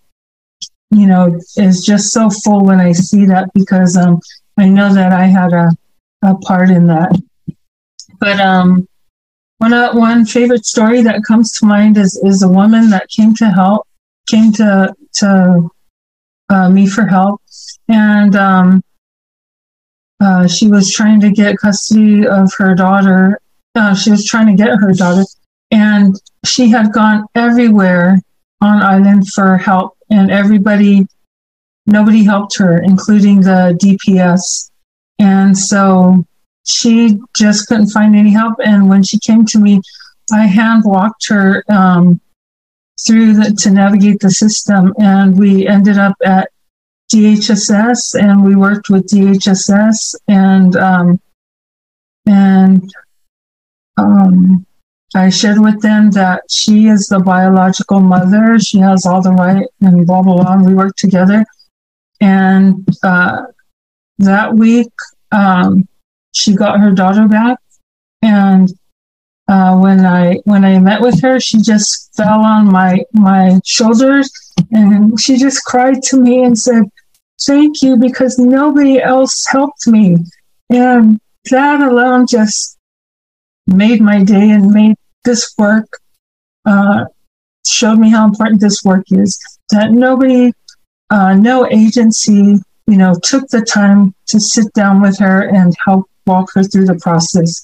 you 0.92 1.06
know, 1.08 1.38
is 1.58 1.84
just 1.86 2.12
so 2.12 2.30
full 2.30 2.66
when 2.66 2.80
I 2.80 2.92
see 2.92 3.26
that 3.26 3.50
because 3.54 3.98
um 3.98 4.20
I 4.58 4.68
know 4.68 4.92
that 4.94 5.12
I 5.12 5.26
had 5.26 5.54
a, 5.54 5.70
a 6.24 6.36
part 6.36 6.70
in 6.70 6.88
that. 6.88 7.12
but 8.20 8.40
um, 8.40 8.88
one 9.60 9.74
uh, 9.74 9.94
one 9.94 10.26
favorite 10.26 10.66
story 10.66 11.02
that 11.02 11.24
comes 11.24 11.52
to 11.54 11.66
mind 11.66 11.98
is 11.98 12.20
is 12.24 12.42
a 12.44 12.48
woman 12.48 12.90
that 12.90 13.10
came 13.10 13.34
to 13.36 13.50
help, 13.50 13.88
came 14.30 14.52
to 14.54 14.94
to 15.16 15.70
uh, 16.50 16.70
me 16.70 16.88
for 16.88 17.06
help, 17.06 17.42
and 17.88 18.36
um, 18.36 18.84
uh, 20.20 20.48
she 20.48 20.68
was 20.68 20.92
trying 20.92 21.20
to 21.22 21.32
get 21.32 21.58
custody 21.58 22.26
of 22.28 22.52
her 22.58 22.74
daughter. 22.74 23.40
Uh, 23.76 23.94
she 23.94 24.10
was 24.10 24.26
trying 24.26 24.48
to 24.48 24.54
get 24.54 24.80
her 24.80 24.94
daughter, 24.94 25.24
and 25.72 26.16
she 26.46 26.70
had 26.70 26.92
gone 26.92 27.26
everywhere 27.36 28.20
on 28.62 28.82
island 28.82 29.28
for 29.28 29.58
help, 29.58 29.98
and 30.10 30.32
everybody, 30.32 31.08
nobody 31.86 32.24
helped 32.24 32.58
her, 32.58 32.82
including 32.82 33.42
the 33.42 33.78
DPS. 33.82 34.72
And 35.20 35.58
so 35.58 36.26
she 36.66 37.20
just 37.36 37.68
couldn't 37.68 37.90
find 37.90 38.16
any 38.16 38.32
help. 38.32 38.56
And 38.64 38.90
when 38.90 39.04
she 39.04 39.20
came 39.20 39.46
to 39.48 39.60
me, 39.60 39.82
I 40.32 40.46
hand 40.48 40.84
walked 40.86 41.30
her 41.30 41.64
um, 41.70 42.20
through 43.06 43.34
the, 43.34 43.52
to 43.52 43.70
navigate 43.72 44.20
the 44.20 44.32
system, 44.32 44.94
and 45.00 45.38
we 45.38 45.68
ended 45.68 45.98
up 45.98 46.16
at 46.24 46.50
DHSS, 47.12 48.20
and 48.20 48.44
we 48.44 48.56
worked 48.56 48.90
with 48.90 49.08
DHSS, 49.08 50.16
and 50.28 50.76
um, 50.76 51.22
and 52.26 52.90
um, 53.98 54.66
I 55.16 55.30
shared 55.30 55.60
with 55.60 55.82
them 55.82 56.12
that 56.12 56.44
she 56.50 56.88
is 56.88 57.08
the 57.08 57.20
biological 57.20 58.00
mother. 58.00 58.60
She 58.60 58.80
has 58.80 59.06
all 59.06 59.22
the 59.22 59.32
right, 59.32 59.66
and 59.82 60.06
blah 60.06 60.22
blah 60.22 60.36
blah. 60.36 60.54
And 60.54 60.66
we 60.66 60.74
worked 60.74 61.00
together, 61.00 61.46
and 62.20 62.88
uh, 63.04 63.44
that 64.18 64.54
week 64.54 64.92
um, 65.32 65.88
she 66.34 66.56
got 66.56 66.80
her 66.80 66.92
daughter 66.92 67.28
back, 67.28 67.60
and 68.22 68.70
uh, 69.48 69.78
when 69.78 70.06
I 70.06 70.36
when 70.44 70.66
I 70.66 70.80
met 70.80 71.02
with 71.02 71.22
her, 71.22 71.40
she 71.40 71.62
just 71.62 72.14
fell 72.16 72.42
on 72.42 72.72
my 72.72 73.04
my 73.14 73.60
shoulders 73.66 74.30
and 74.72 75.20
she 75.20 75.38
just 75.38 75.64
cried 75.64 76.02
to 76.04 76.18
me 76.18 76.44
and 76.44 76.58
said, 76.58 76.84
"Thank 77.42 77.82
you," 77.82 77.96
because 77.96 78.38
nobody 78.38 79.02
else 79.02 79.46
helped 79.50 79.88
me, 79.88 80.18
and 80.70 81.20
that 81.50 81.80
alone 81.82 82.28
just 82.28 82.78
made 83.68 84.02
my 84.02 84.24
day 84.24 84.50
and 84.50 84.72
made 84.72 84.96
this 85.24 85.54
work 85.58 85.88
uh, 86.66 87.06
showed 87.66 88.00
me 88.00 88.10
how 88.10 88.26
important 88.26 88.62
this 88.62 88.84
work 88.84 89.06
is. 89.12 89.40
That 89.72 89.92
nobody, 89.92 90.52
uh, 91.10 91.34
no 91.36 91.68
agency, 91.70 92.60
you 92.88 92.98
know, 92.98 93.14
took 93.24 93.48
the 93.50 93.62
time 93.62 94.14
to 94.28 94.40
sit 94.40 94.72
down 94.74 95.02
with 95.02 95.18
her 95.20 95.42
and 95.42 95.76
help 95.86 96.10
walk 96.26 96.50
her 96.56 96.64
through 96.64 96.86
the 96.86 96.96
process. 96.96 97.64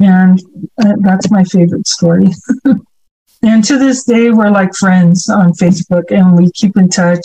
And 0.00 0.40
that's 0.76 1.30
my 1.30 1.44
favorite 1.44 1.86
story. 1.86 2.28
and 3.42 3.64
to 3.64 3.78
this 3.78 4.04
day, 4.04 4.30
we're 4.30 4.50
like 4.50 4.74
friends 4.74 5.28
on 5.28 5.52
Facebook 5.52 6.10
and 6.10 6.36
we 6.36 6.50
keep 6.52 6.76
in 6.76 6.88
touch. 6.88 7.24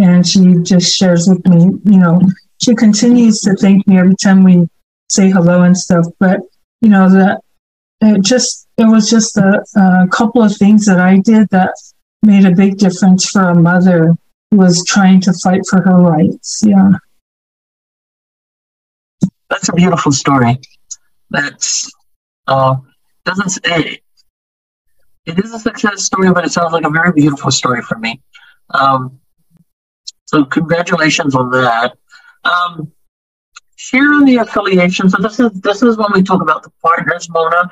And 0.00 0.26
she 0.26 0.56
just 0.62 0.94
shares 0.94 1.28
with 1.28 1.46
me, 1.46 1.72
you 1.84 1.98
know, 1.98 2.20
she 2.62 2.74
continues 2.74 3.40
to 3.40 3.54
thank 3.54 3.86
me 3.86 3.98
every 3.98 4.16
time 4.16 4.44
we 4.44 4.68
say 5.08 5.30
hello 5.30 5.62
and 5.62 5.76
stuff. 5.76 6.06
But, 6.18 6.40
you 6.80 6.90
know, 6.90 7.08
that 7.10 7.40
it 8.00 8.22
just, 8.22 8.68
it 8.78 8.84
was 8.84 9.10
just 9.10 9.36
a, 9.36 9.62
a 9.76 10.08
couple 10.08 10.42
of 10.42 10.56
things 10.56 10.86
that 10.86 11.00
I 11.00 11.18
did 11.18 11.48
that 11.50 11.74
made 12.22 12.44
a 12.44 12.54
big 12.54 12.78
difference 12.78 13.28
for 13.28 13.42
a 13.42 13.54
mother 13.54 14.14
who 14.50 14.56
was 14.56 14.84
trying 14.86 15.20
to 15.22 15.32
fight 15.32 15.62
for 15.68 15.82
her 15.82 15.96
rights. 15.96 16.62
Yeah. 16.64 16.92
That's 19.48 19.68
a 19.68 19.72
beautiful 19.72 20.12
story. 20.12 20.60
That's 21.30 21.90
uh, 22.50 22.76
doesn't 23.24 23.58
it, 23.64 24.02
it 25.26 25.44
is 25.44 25.54
a 25.54 25.58
success 25.58 26.04
story, 26.04 26.32
but 26.32 26.44
it 26.44 26.52
sounds 26.52 26.72
like 26.72 26.84
a 26.84 26.90
very 26.90 27.12
beautiful 27.12 27.50
story 27.50 27.82
for 27.82 27.96
me. 27.98 28.20
Um, 28.70 29.20
so 30.26 30.44
congratulations 30.44 31.34
on 31.34 31.50
that. 31.50 31.96
Um, 32.44 32.92
share 33.76 34.12
on 34.12 34.24
the 34.24 34.36
affiliation. 34.36 35.08
So 35.08 35.22
this 35.22 35.38
is 35.40 35.52
this 35.60 35.82
is 35.82 35.96
when 35.96 36.12
we 36.12 36.22
talk 36.22 36.42
about 36.42 36.62
the 36.62 36.70
partners, 36.82 37.28
Mona. 37.30 37.70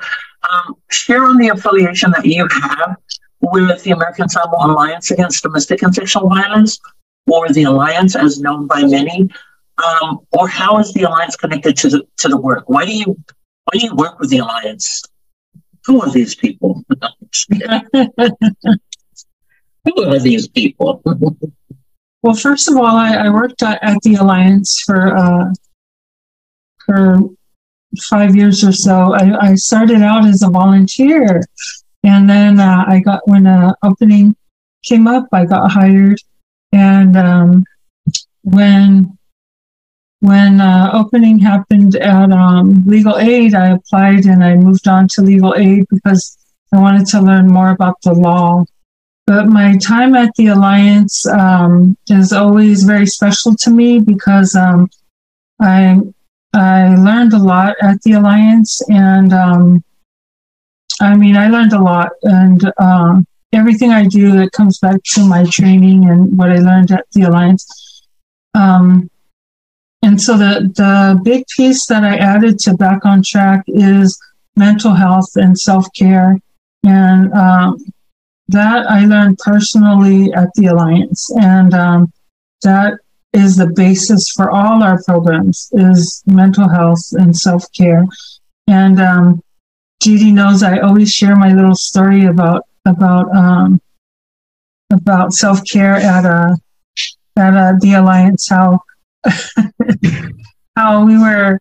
Um, 0.49 0.75
share 0.89 1.25
on 1.25 1.37
the 1.37 1.49
affiliation 1.49 2.11
that 2.11 2.25
you 2.25 2.47
have 2.47 2.95
with 3.41 3.83
the 3.83 3.91
American 3.91 4.29
Samoa 4.29 4.67
Alliance 4.67 5.11
Against 5.11 5.43
Domestic 5.43 5.81
and 5.83 5.93
Sexual 5.93 6.29
Violence, 6.29 6.79
or 7.27 7.49
the 7.49 7.63
Alliance 7.63 8.15
as 8.15 8.39
known 8.39 8.67
by 8.67 8.83
many 8.83 9.29
um, 9.83 10.19
or 10.31 10.47
how 10.47 10.77
is 10.79 10.93
the 10.93 11.03
alliance 11.03 11.35
connected 11.35 11.77
to 11.77 11.89
the 11.89 12.07
to 12.17 12.27
the 12.27 12.37
work? 12.37 12.63
Why 12.67 12.85
do 12.85 12.95
you 12.95 13.17
why 13.71 13.79
do 13.79 13.85
you 13.85 13.95
work 13.95 14.19
with 14.19 14.31
the 14.31 14.39
alliance? 14.39 15.03
Who 15.85 16.01
are 16.01 16.09
these 16.09 16.33
people? 16.33 16.83
Who 19.85 20.03
are 20.03 20.19
these 20.19 20.47
people? 20.47 21.03
well, 22.23 22.33
first 22.33 22.67
of 22.67 22.77
all, 22.77 22.85
I, 22.85 23.13
I 23.15 23.29
worked 23.29 23.61
at, 23.61 23.77
at, 23.83 24.01
the 24.01 24.15
alliance 24.15 24.81
for 24.81 25.15
uh, 25.15 25.53
for 26.85 27.19
five 28.09 28.35
years 28.35 28.63
or 28.63 28.71
so. 28.71 29.13
I, 29.13 29.49
I, 29.49 29.55
started 29.55 30.01
out 30.01 30.25
as 30.25 30.41
a 30.41 30.49
volunteer, 30.49 31.43
and 32.03 32.27
then 32.27 32.59
uh, 32.59 32.85
I 32.87 32.99
got 33.01 33.27
when 33.27 33.45
an 33.45 33.73
opening 33.83 34.35
came 34.83 35.05
up, 35.07 35.27
I 35.31 35.45
got 35.45 35.71
hired, 35.71 36.19
and 36.71 37.15
um, 37.15 37.63
when 38.41 39.17
when 40.21 40.59
uh, 40.59 40.91
opening 40.93 41.39
happened 41.39 41.95
at 41.95 42.31
um, 42.31 42.83
legal 42.85 43.17
aid, 43.17 43.55
I 43.55 43.69
applied 43.69 44.25
and 44.25 44.43
I 44.43 44.55
moved 44.55 44.87
on 44.87 45.07
to 45.13 45.21
legal 45.21 45.55
aid 45.55 45.85
because 45.89 46.37
I 46.73 46.79
wanted 46.79 47.07
to 47.07 47.21
learn 47.21 47.47
more 47.47 47.71
about 47.71 48.01
the 48.03 48.13
law. 48.13 48.65
But 49.25 49.47
my 49.47 49.77
time 49.77 50.15
at 50.15 50.33
the 50.35 50.47
Alliance 50.47 51.25
um, 51.27 51.95
is 52.09 52.33
always 52.33 52.83
very 52.83 53.05
special 53.05 53.55
to 53.57 53.69
me 53.69 53.99
because 53.99 54.55
um, 54.55 54.89
I 55.61 55.99
I 56.53 56.95
learned 56.95 57.33
a 57.33 57.37
lot 57.37 57.75
at 57.79 58.01
the 58.01 58.13
Alliance, 58.13 58.81
and 58.89 59.31
um, 59.31 59.83
I 60.99 61.15
mean 61.15 61.37
I 61.37 61.47
learned 61.47 61.73
a 61.73 61.81
lot, 61.81 62.09
and 62.23 62.71
uh, 62.77 63.21
everything 63.53 63.91
I 63.91 64.05
do 64.05 64.41
it 64.41 64.51
comes 64.51 64.79
back 64.79 64.99
to 65.13 65.23
my 65.23 65.45
training 65.45 66.09
and 66.09 66.35
what 66.35 66.49
I 66.49 66.57
learned 66.57 66.91
at 66.91 67.05
the 67.13 67.23
Alliance. 67.23 68.07
Um, 68.55 69.09
and 70.01 70.21
so 70.21 70.37
the, 70.37 70.71
the 70.75 71.19
big 71.23 71.45
piece 71.55 71.85
that 71.87 72.03
I 72.03 72.15
added 72.15 72.59
to 72.59 72.75
Back 72.75 73.05
on 73.05 73.21
Track 73.21 73.63
is 73.67 74.17
mental 74.55 74.93
health 74.93 75.29
and 75.35 75.57
self 75.57 75.87
care. 75.97 76.37
And 76.85 77.33
um, 77.33 77.83
that 78.47 78.89
I 78.89 79.05
learned 79.05 79.37
personally 79.39 80.33
at 80.33 80.49
the 80.55 80.67
Alliance. 80.67 81.29
And 81.39 81.73
um, 81.73 82.13
that 82.63 82.93
is 83.33 83.57
the 83.57 83.67
basis 83.67 84.31
for 84.31 84.49
all 84.49 84.81
our 84.81 85.01
programs 85.03 85.69
is 85.73 86.23
mental 86.25 86.67
health 86.67 87.05
and 87.11 87.35
self 87.35 87.65
care. 87.73 88.05
And 88.67 88.99
um, 89.01 89.41
Judy 90.01 90.31
knows 90.31 90.63
I 90.63 90.79
always 90.79 91.11
share 91.13 91.35
my 91.35 91.53
little 91.53 91.75
story 91.75 92.25
about 92.25 92.65
about 92.85 93.35
um, 93.35 93.81
about 94.91 95.33
self 95.33 95.63
care 95.65 95.95
at 95.95 96.25
a 96.25 96.57
at 97.35 97.53
a, 97.53 97.77
the 97.79 97.93
Alliance. 97.93 98.47
How 98.49 98.81
how 100.75 101.05
we 101.05 101.17
were 101.17 101.59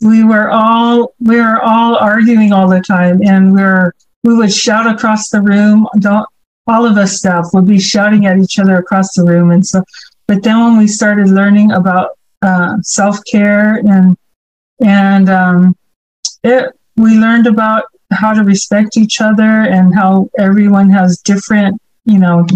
we 0.00 0.24
were 0.24 0.50
all 0.50 1.14
we 1.20 1.36
were 1.36 1.60
all 1.62 1.96
arguing 1.96 2.52
all 2.52 2.68
the 2.68 2.80
time 2.80 3.20
and 3.22 3.54
we 3.54 3.62
were 3.62 3.94
we 4.24 4.34
would 4.34 4.52
shout 4.52 4.86
across 4.86 5.28
the 5.30 5.40
room. 5.40 5.86
Don't 5.98 6.26
all 6.66 6.84
of 6.84 6.96
us 6.96 7.16
staff 7.16 7.46
would 7.52 7.66
be 7.66 7.80
shouting 7.80 8.26
at 8.26 8.38
each 8.38 8.58
other 8.58 8.76
across 8.76 9.14
the 9.14 9.24
room 9.24 9.50
and 9.50 9.66
so 9.66 9.82
but 10.26 10.42
then 10.42 10.60
when 10.60 10.76
we 10.76 10.86
started 10.86 11.28
learning 11.28 11.72
about 11.72 12.10
uh, 12.42 12.76
self-care 12.82 13.76
and 13.88 14.16
and 14.80 15.28
um, 15.28 15.76
it 16.44 16.72
we 16.96 17.18
learned 17.18 17.46
about 17.46 17.84
how 18.12 18.32
to 18.32 18.44
respect 18.44 18.96
each 18.96 19.20
other 19.20 19.42
and 19.42 19.94
how 19.94 20.28
everyone 20.38 20.90
has 20.90 21.20
different 21.22 21.80
you 22.04 22.18
know 22.18 22.46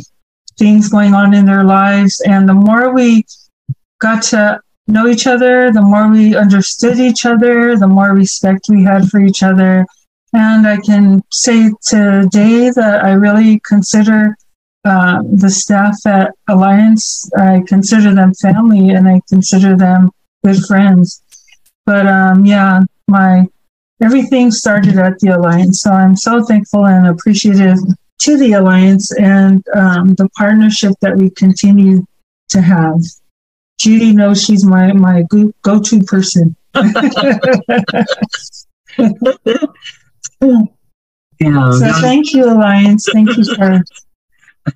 things 0.59 0.89
going 0.89 1.15
on 1.15 1.35
in 1.35 1.47
their 1.47 1.65
lives 1.65 2.21
and 2.27 2.49
the 2.49 2.55
more 2.55 2.93
we 2.93 3.25
got 4.03 4.23
to 4.23 4.61
know 4.89 5.07
each 5.07 5.27
other, 5.27 5.73
the 5.73 5.81
more 5.81 6.11
we 6.11 6.37
understood 6.37 6.99
each 6.99 7.25
other, 7.25 7.79
the 7.79 7.87
more 7.87 8.13
respect 8.13 8.67
we 8.69 8.83
had 8.83 9.09
for 9.09 9.21
each 9.21 9.43
other. 9.43 9.87
And 10.35 10.67
I 10.67 10.79
can 10.79 11.23
say 11.31 11.71
today 11.87 12.71
that 12.71 13.05
I 13.05 13.13
really 13.13 13.61
consider 13.67 14.37
uh, 14.85 15.23
the 15.33 15.51
staff 15.51 15.95
at 16.07 16.33
Alliance, 16.49 17.31
I 17.39 17.63
consider 17.69 18.13
them 18.15 18.35
family 18.35 18.91
and 18.91 19.07
I 19.07 19.21
consider 19.29 19.77
them 19.77 20.11
good 20.45 20.61
friends. 20.67 21.23
But 21.87 22.07
um, 22.07 22.45
yeah, 22.45 22.81
my 23.07 23.47
everything 24.03 24.51
started 24.51 24.99
at 24.99 25.19
the 25.21 25.29
Alliance. 25.37 25.83
So 25.83 25.93
I'm 25.93 26.17
so 26.17 26.45
thankful 26.45 26.87
and 26.87 27.07
appreciative 27.07 27.79
to 28.23 28.37
the 28.37 28.55
Alliance 28.55 29.13
and 29.17 29.63
um, 29.75 30.15
the 30.15 30.29
partnership 30.37 30.95
that 31.03 31.17
we 31.17 31.31
continue 31.31 32.05
to 32.49 32.61
have. 32.61 33.01
Judy 33.79 34.13
knows 34.13 34.43
she's 34.43 34.65
my 34.65 34.93
my 34.93 35.25
go 35.63 35.81
to 35.81 36.03
person. 36.05 36.57
yeah. 36.75 36.85
So 41.71 41.93
thank 42.01 42.33
you, 42.33 42.45
Alliance. 42.45 43.09
Thank 43.13 43.37
you 43.37 43.45
for 43.57 43.83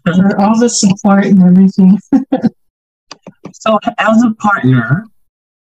for 0.04 0.40
all 0.40 0.58
the 0.58 0.68
support 0.68 1.26
and 1.26 1.42
everything. 1.42 1.98
so, 3.52 3.78
as 3.98 4.22
a 4.22 4.34
partner, 4.34 5.06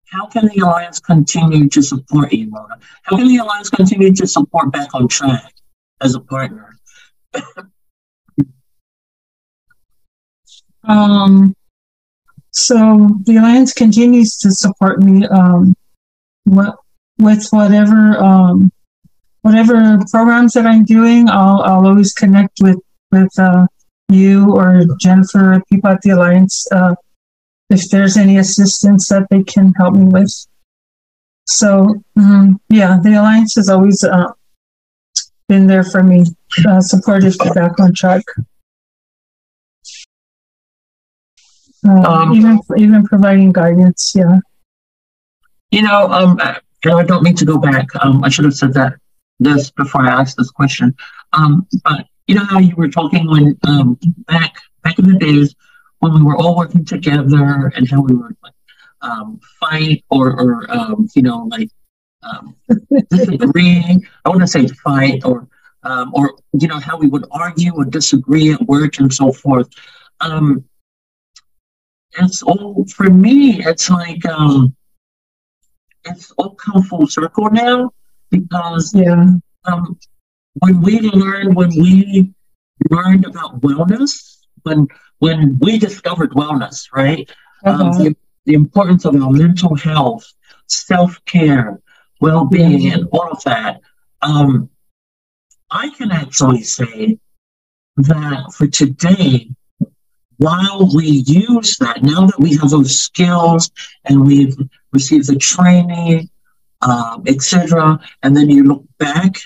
how 0.07 0.27
can 0.27 0.47
the 0.47 0.61
Alliance 0.61 1.01
continue 1.01 1.69
to 1.69 1.83
support 1.83 2.33
you, 2.33 2.49
Mona? 2.49 2.79
How 3.03 3.17
can 3.17 3.27
the 3.29 3.39
Alliance 3.39 3.71
continue 3.71 4.13
to 4.13 4.27
support 4.27 4.73
Back 4.73 4.95
on 4.95 5.09
Track 5.09 5.53
as 6.01 6.15
a 6.15 6.21
partner? 6.21 6.77
um, 10.85 11.55
so 12.55 13.09
the 13.25 13.37
Alliance 13.37 13.73
continues 13.73 14.37
to 14.39 14.53
support 14.53 15.03
me 15.03 15.27
um, 15.27 15.75
with 16.47 17.47
whatever 17.51 18.17
um, 18.19 18.71
whatever 19.43 19.99
programs 20.11 20.53
that 20.55 20.67
I'm 20.67 20.85
doing. 20.85 21.29
I'll, 21.29 21.61
I'll 21.63 21.87
always 21.87 22.13
connect 22.13 22.59
with 22.63 22.79
with 23.11 23.37
uh, 23.39 23.67
you 24.09 24.55
or 24.55 24.85
Jennifer, 25.01 25.63
people 25.71 25.91
at 25.91 26.01
the 26.03 26.11
Alliance, 26.11 26.67
uh, 26.71 26.95
if 27.71 27.91
there's 27.91 28.17
any 28.17 28.39
assistance 28.39 29.09
that 29.09 29.27
they 29.31 29.43
can 29.43 29.73
help 29.75 29.95
me 29.95 30.05
with. 30.05 30.33
So, 31.47 32.03
um, 32.17 32.61
yeah, 32.69 32.99
the 33.03 33.15
Alliance 33.15 33.57
has 33.57 33.69
always 33.69 34.03
uh, 34.05 34.33
been 35.49 35.67
there 35.67 35.85
for 35.85 36.03
me, 36.03 36.25
uh, 36.67 36.81
supportive 36.81 37.37
to 37.39 37.53
back 37.53 37.79
on 37.81 37.93
track. 37.93 38.23
Uh, 41.87 42.03
um, 42.03 42.35
even 42.35 42.61
even 42.77 43.05
providing 43.05 43.53
guidance, 43.53 44.13
yeah. 44.15 44.39
You 45.71 45.83
know, 45.83 46.09
um, 46.11 46.39
and 46.41 46.95
I 46.95 47.05
don't 47.05 47.23
mean 47.23 47.35
to 47.37 47.45
go 47.45 47.59
back. 47.59 47.87
Um, 48.01 48.23
I 48.25 48.29
should 48.29 48.45
have 48.45 48.55
said 48.55 48.75
that 48.75 48.95
this 49.41 49.71
before 49.71 50.03
I 50.03 50.21
asked 50.21 50.37
this 50.37 50.51
question. 50.51 50.95
Um, 51.33 51.67
but 51.83 52.07
you 52.27 52.35
know 52.35 52.45
how 52.45 52.59
you 52.59 52.75
were 52.77 52.89
talking 52.89 53.29
when 53.29 53.59
um, 53.67 53.99
back 54.27 54.55
back 54.83 54.99
in 54.99 55.07
the 55.09 55.19
days 55.19 55.55
when 55.99 56.15
we 56.15 56.23
were 56.23 56.37
all 56.37 56.57
working 56.57 56.85
together 56.85 57.73
and 57.75 57.91
how 57.91 58.03
we 58.03 58.15
would 58.15 58.37
like 58.43 58.55
um, 59.03 59.41
fight 59.61 60.05
or, 60.11 60.41
or 60.41 60.71
um, 60.71 61.09
you 61.15 61.23
know 61.23 61.49
like 61.51 61.69
um, 62.23 62.57
disagree. 63.11 63.99
I 64.25 64.29
want 64.29 64.41
to 64.41 64.47
say 64.47 64.67
fight 64.69 65.25
or 65.25 65.49
um, 65.83 66.13
or 66.15 66.39
you 66.53 66.69
know 66.69 66.79
how 66.79 66.97
we 66.97 67.09
would 67.09 67.27
argue 67.31 67.75
or 67.75 67.85
disagree 67.85 68.53
at 68.53 68.63
work 68.63 68.99
and 68.99 69.13
so 69.13 69.33
forth. 69.33 69.69
Um, 70.21 70.65
it's 72.19 72.43
all 72.43 72.85
for 72.95 73.11
me. 73.11 73.65
It's 73.65 73.91
like 73.91 74.25
um, 74.27 74.75
it's 76.05 76.31
all 76.33 76.55
come 76.55 76.83
full 76.83 77.07
circle 77.07 77.51
now 77.51 77.91
because 78.31 78.95
yeah. 78.95 79.27
Um, 79.67 79.99
when 80.61 80.83
we 80.83 81.01
learned 81.01 81.57
when 81.57 81.71
we 81.71 82.33
learned 82.91 83.25
about 83.25 83.61
wellness, 83.61 84.39
when 84.63 84.89
when 85.19 85.59
we 85.61 85.79
discovered 85.79 86.33
wellness, 86.33 86.89
right? 86.93 87.31
Um, 87.65 87.81
uh-huh. 87.81 87.85
Um, 87.85 88.05
the, 88.05 88.17
the, 88.45 88.55
importance 88.55 89.05
of 89.07 89.15
our 89.15 89.31
mental 89.31 89.75
health, 89.75 90.31
self 90.67 91.25
care, 91.25 91.81
well 92.21 92.45
being, 92.45 92.81
mm-hmm. 92.81 93.01
and 93.01 93.09
all 93.13 93.31
of 93.31 93.43
that. 93.45 93.81
Um, 94.23 94.69
I 95.71 95.89
can 95.91 96.13
actually 96.13 96.63
say 96.63 97.19
that 97.97 98.53
for 98.53 98.67
today, 98.67 99.51
while 100.39 100.91
we 100.95 101.07
use 101.27 101.77
that, 101.79 102.03
now 102.03 102.27
that 102.27 102.39
we 102.39 102.57
have 102.57 102.71
those 102.71 102.99
skills 102.99 103.71
and 104.05 104.27
we've 104.27 104.57
received 104.93 105.29
the 105.29 105.37
training, 105.37 106.29
um, 106.83 107.23
etc., 107.27 107.99
and 108.23 108.37
then 108.37 108.51
you 108.51 108.65
look 108.65 108.85
back 108.99 109.37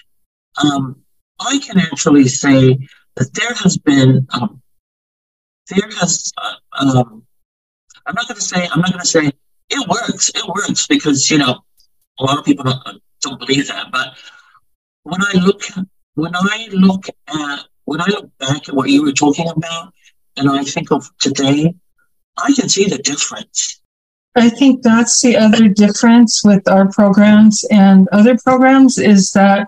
um, 0.58 0.96
I 1.40 1.58
can 1.58 1.78
actually 1.78 2.28
say 2.28 2.78
that 3.16 3.34
there 3.34 3.54
has 3.54 3.76
been, 3.78 4.26
um, 4.30 4.60
there 5.70 5.88
has, 5.98 6.32
uh, 6.72 7.04
I'm 8.06 8.14
not 8.14 8.28
going 8.28 8.36
to 8.36 8.40
say, 8.40 8.68
I'm 8.72 8.80
not 8.80 8.90
going 8.90 9.00
to 9.00 9.06
say 9.06 9.30
it 9.70 9.88
works. 9.88 10.30
It 10.30 10.44
works 10.48 10.86
because, 10.86 11.30
you 11.30 11.38
know, 11.38 11.60
a 12.18 12.24
lot 12.24 12.38
of 12.38 12.44
people 12.44 12.64
don't, 12.64 13.02
don't 13.22 13.38
believe 13.38 13.68
that. 13.68 13.86
But 13.92 14.16
when 15.02 15.22
I 15.22 15.32
look, 15.34 15.62
when 16.14 16.34
I 16.34 16.68
look 16.72 17.06
at, 17.28 17.60
when 17.84 18.00
I 18.00 18.06
look 18.06 18.30
back 18.38 18.68
at 18.68 18.74
what 18.74 18.90
you 18.90 19.02
were 19.02 19.12
talking 19.12 19.48
about, 19.48 19.92
and 20.38 20.50
I 20.50 20.64
think 20.64 20.90
of 20.90 21.08
today, 21.18 21.74
I 22.36 22.52
can 22.52 22.68
see 22.68 22.86
the 22.86 22.98
difference. 22.98 23.80
I 24.36 24.48
think 24.48 24.82
that's 24.82 25.20
the 25.20 25.36
other 25.36 25.68
difference 25.68 26.44
with 26.44 26.68
our 26.68 26.90
programs 26.92 27.64
and 27.70 28.08
other 28.12 28.36
programs 28.38 28.98
is 28.98 29.32
that 29.32 29.66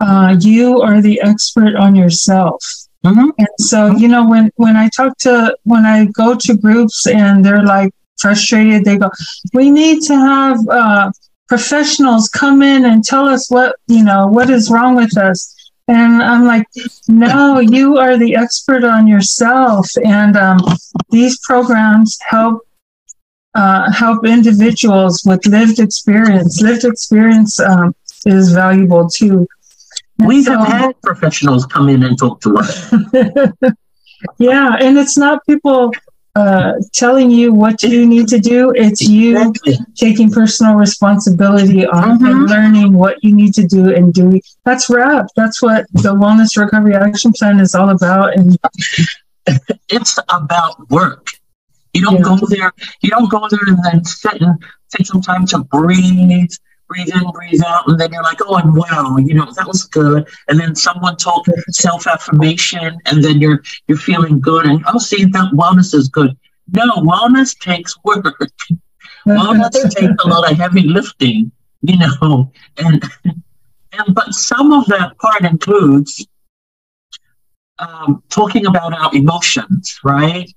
uh, 0.00 0.36
you 0.40 0.80
are 0.80 1.00
the 1.00 1.20
expert 1.20 1.74
on 1.74 1.96
yourself. 1.96 2.64
Mm-hmm. 3.04 3.30
And 3.38 3.48
so, 3.58 3.96
you 3.96 4.08
know, 4.08 4.28
when, 4.28 4.50
when 4.56 4.76
I 4.76 4.88
talk 4.88 5.18
to, 5.18 5.56
when 5.64 5.84
I 5.84 6.06
go 6.06 6.36
to 6.36 6.56
groups 6.56 7.06
and 7.06 7.44
they're 7.44 7.64
like 7.64 7.92
frustrated, 8.20 8.84
they 8.84 8.98
go, 8.98 9.10
we 9.52 9.70
need 9.70 10.02
to 10.02 10.14
have 10.14 10.58
uh, 10.68 11.10
professionals 11.48 12.28
come 12.28 12.62
in 12.62 12.84
and 12.84 13.04
tell 13.04 13.26
us 13.26 13.50
what, 13.50 13.76
you 13.88 14.04
know, 14.04 14.28
what 14.28 14.50
is 14.50 14.70
wrong 14.70 14.94
with 14.94 15.16
us. 15.16 15.54
And 15.92 16.22
I'm 16.22 16.44
like, 16.44 16.66
no, 17.06 17.60
you 17.60 17.98
are 17.98 18.16
the 18.16 18.34
expert 18.34 18.82
on 18.82 19.06
yourself. 19.06 19.86
And 20.02 20.36
um, 20.38 20.58
these 21.10 21.38
programs 21.40 22.18
help 22.26 22.66
uh, 23.54 23.92
help 23.92 24.24
individuals 24.24 25.22
with 25.26 25.44
lived 25.46 25.78
experience. 25.78 26.62
Lived 26.62 26.84
experience 26.84 27.60
um, 27.60 27.94
is 28.24 28.52
valuable 28.52 29.06
too. 29.06 29.46
We 30.18 30.42
have 30.44 30.66
had 30.66 31.02
professionals 31.02 31.66
come 31.66 31.90
in 31.90 32.02
and 32.04 32.18
talk 32.18 32.40
to 32.42 32.56
us. 32.56 32.90
yeah, 34.38 34.76
and 34.80 34.96
it's 34.96 35.18
not 35.18 35.44
people 35.46 35.92
uh, 36.34 36.72
telling 36.92 37.30
you 37.30 37.52
what 37.52 37.82
you 37.82 38.06
need 38.06 38.28
to 38.28 38.38
do. 38.38 38.72
It's 38.74 39.02
you 39.02 39.36
exactly. 39.36 39.78
taking 39.96 40.30
personal 40.30 40.74
responsibility 40.74 41.86
on 41.86 42.18
mm-hmm. 42.18 42.26
and 42.26 42.46
learning 42.48 42.92
what 42.94 43.22
you 43.22 43.34
need 43.34 43.54
to 43.54 43.66
do 43.66 43.94
and 43.94 44.12
doing. 44.14 44.40
That's 44.64 44.88
WRAP. 44.88 45.26
That's 45.36 45.62
what 45.62 45.86
the 45.92 46.14
Wellness 46.14 46.56
Recovery 46.56 46.94
Action 46.94 47.32
Plan 47.32 47.60
is 47.60 47.74
all 47.74 47.90
about. 47.90 48.36
And 48.36 48.56
it's 49.88 50.18
about 50.30 50.88
work. 50.90 51.26
You 51.92 52.02
don't 52.02 52.16
yeah. 52.16 52.22
go 52.22 52.38
there. 52.48 52.72
You 53.02 53.10
don't 53.10 53.30
go 53.30 53.46
there 53.50 53.60
and 53.66 53.78
then 53.84 54.04
sit 54.04 54.40
and 54.40 54.62
take 54.90 55.06
some 55.06 55.20
time 55.20 55.46
to 55.48 55.58
breathe 55.64 56.50
breathe 56.92 57.08
in, 57.14 57.30
breathe 57.30 57.62
out, 57.66 57.88
and 57.88 57.98
then 57.98 58.12
you're 58.12 58.22
like, 58.22 58.38
oh, 58.42 58.56
I'm 58.56 58.74
well, 58.74 59.18
you 59.18 59.34
know, 59.34 59.46
that 59.56 59.66
was 59.66 59.84
good. 59.84 60.28
And 60.48 60.58
then 60.58 60.74
someone 60.74 61.16
told 61.16 61.46
self 61.70 62.06
affirmation, 62.06 62.98
and 63.06 63.24
then 63.24 63.40
you're 63.40 63.62
you're 63.88 63.98
feeling 63.98 64.40
good, 64.40 64.66
and 64.66 64.84
oh, 64.88 64.98
see, 64.98 65.24
that 65.24 65.52
wellness 65.52 65.94
is 65.94 66.08
good. 66.08 66.36
No, 66.72 66.84
wellness 66.96 67.58
takes 67.58 67.94
work. 68.04 68.24
wellness 69.26 69.94
takes 69.94 70.24
a 70.24 70.28
lot 70.28 70.50
of 70.50 70.56
heavy 70.56 70.82
lifting, 70.82 71.50
you 71.82 71.98
know, 71.98 72.50
and 72.78 73.02
and 73.24 74.14
but 74.14 74.34
some 74.34 74.72
of 74.72 74.86
that 74.86 75.16
part 75.18 75.44
includes 75.44 76.26
um, 77.78 78.22
talking 78.28 78.66
about 78.66 78.92
our 78.92 79.14
emotions, 79.14 79.98
right? 80.04 80.52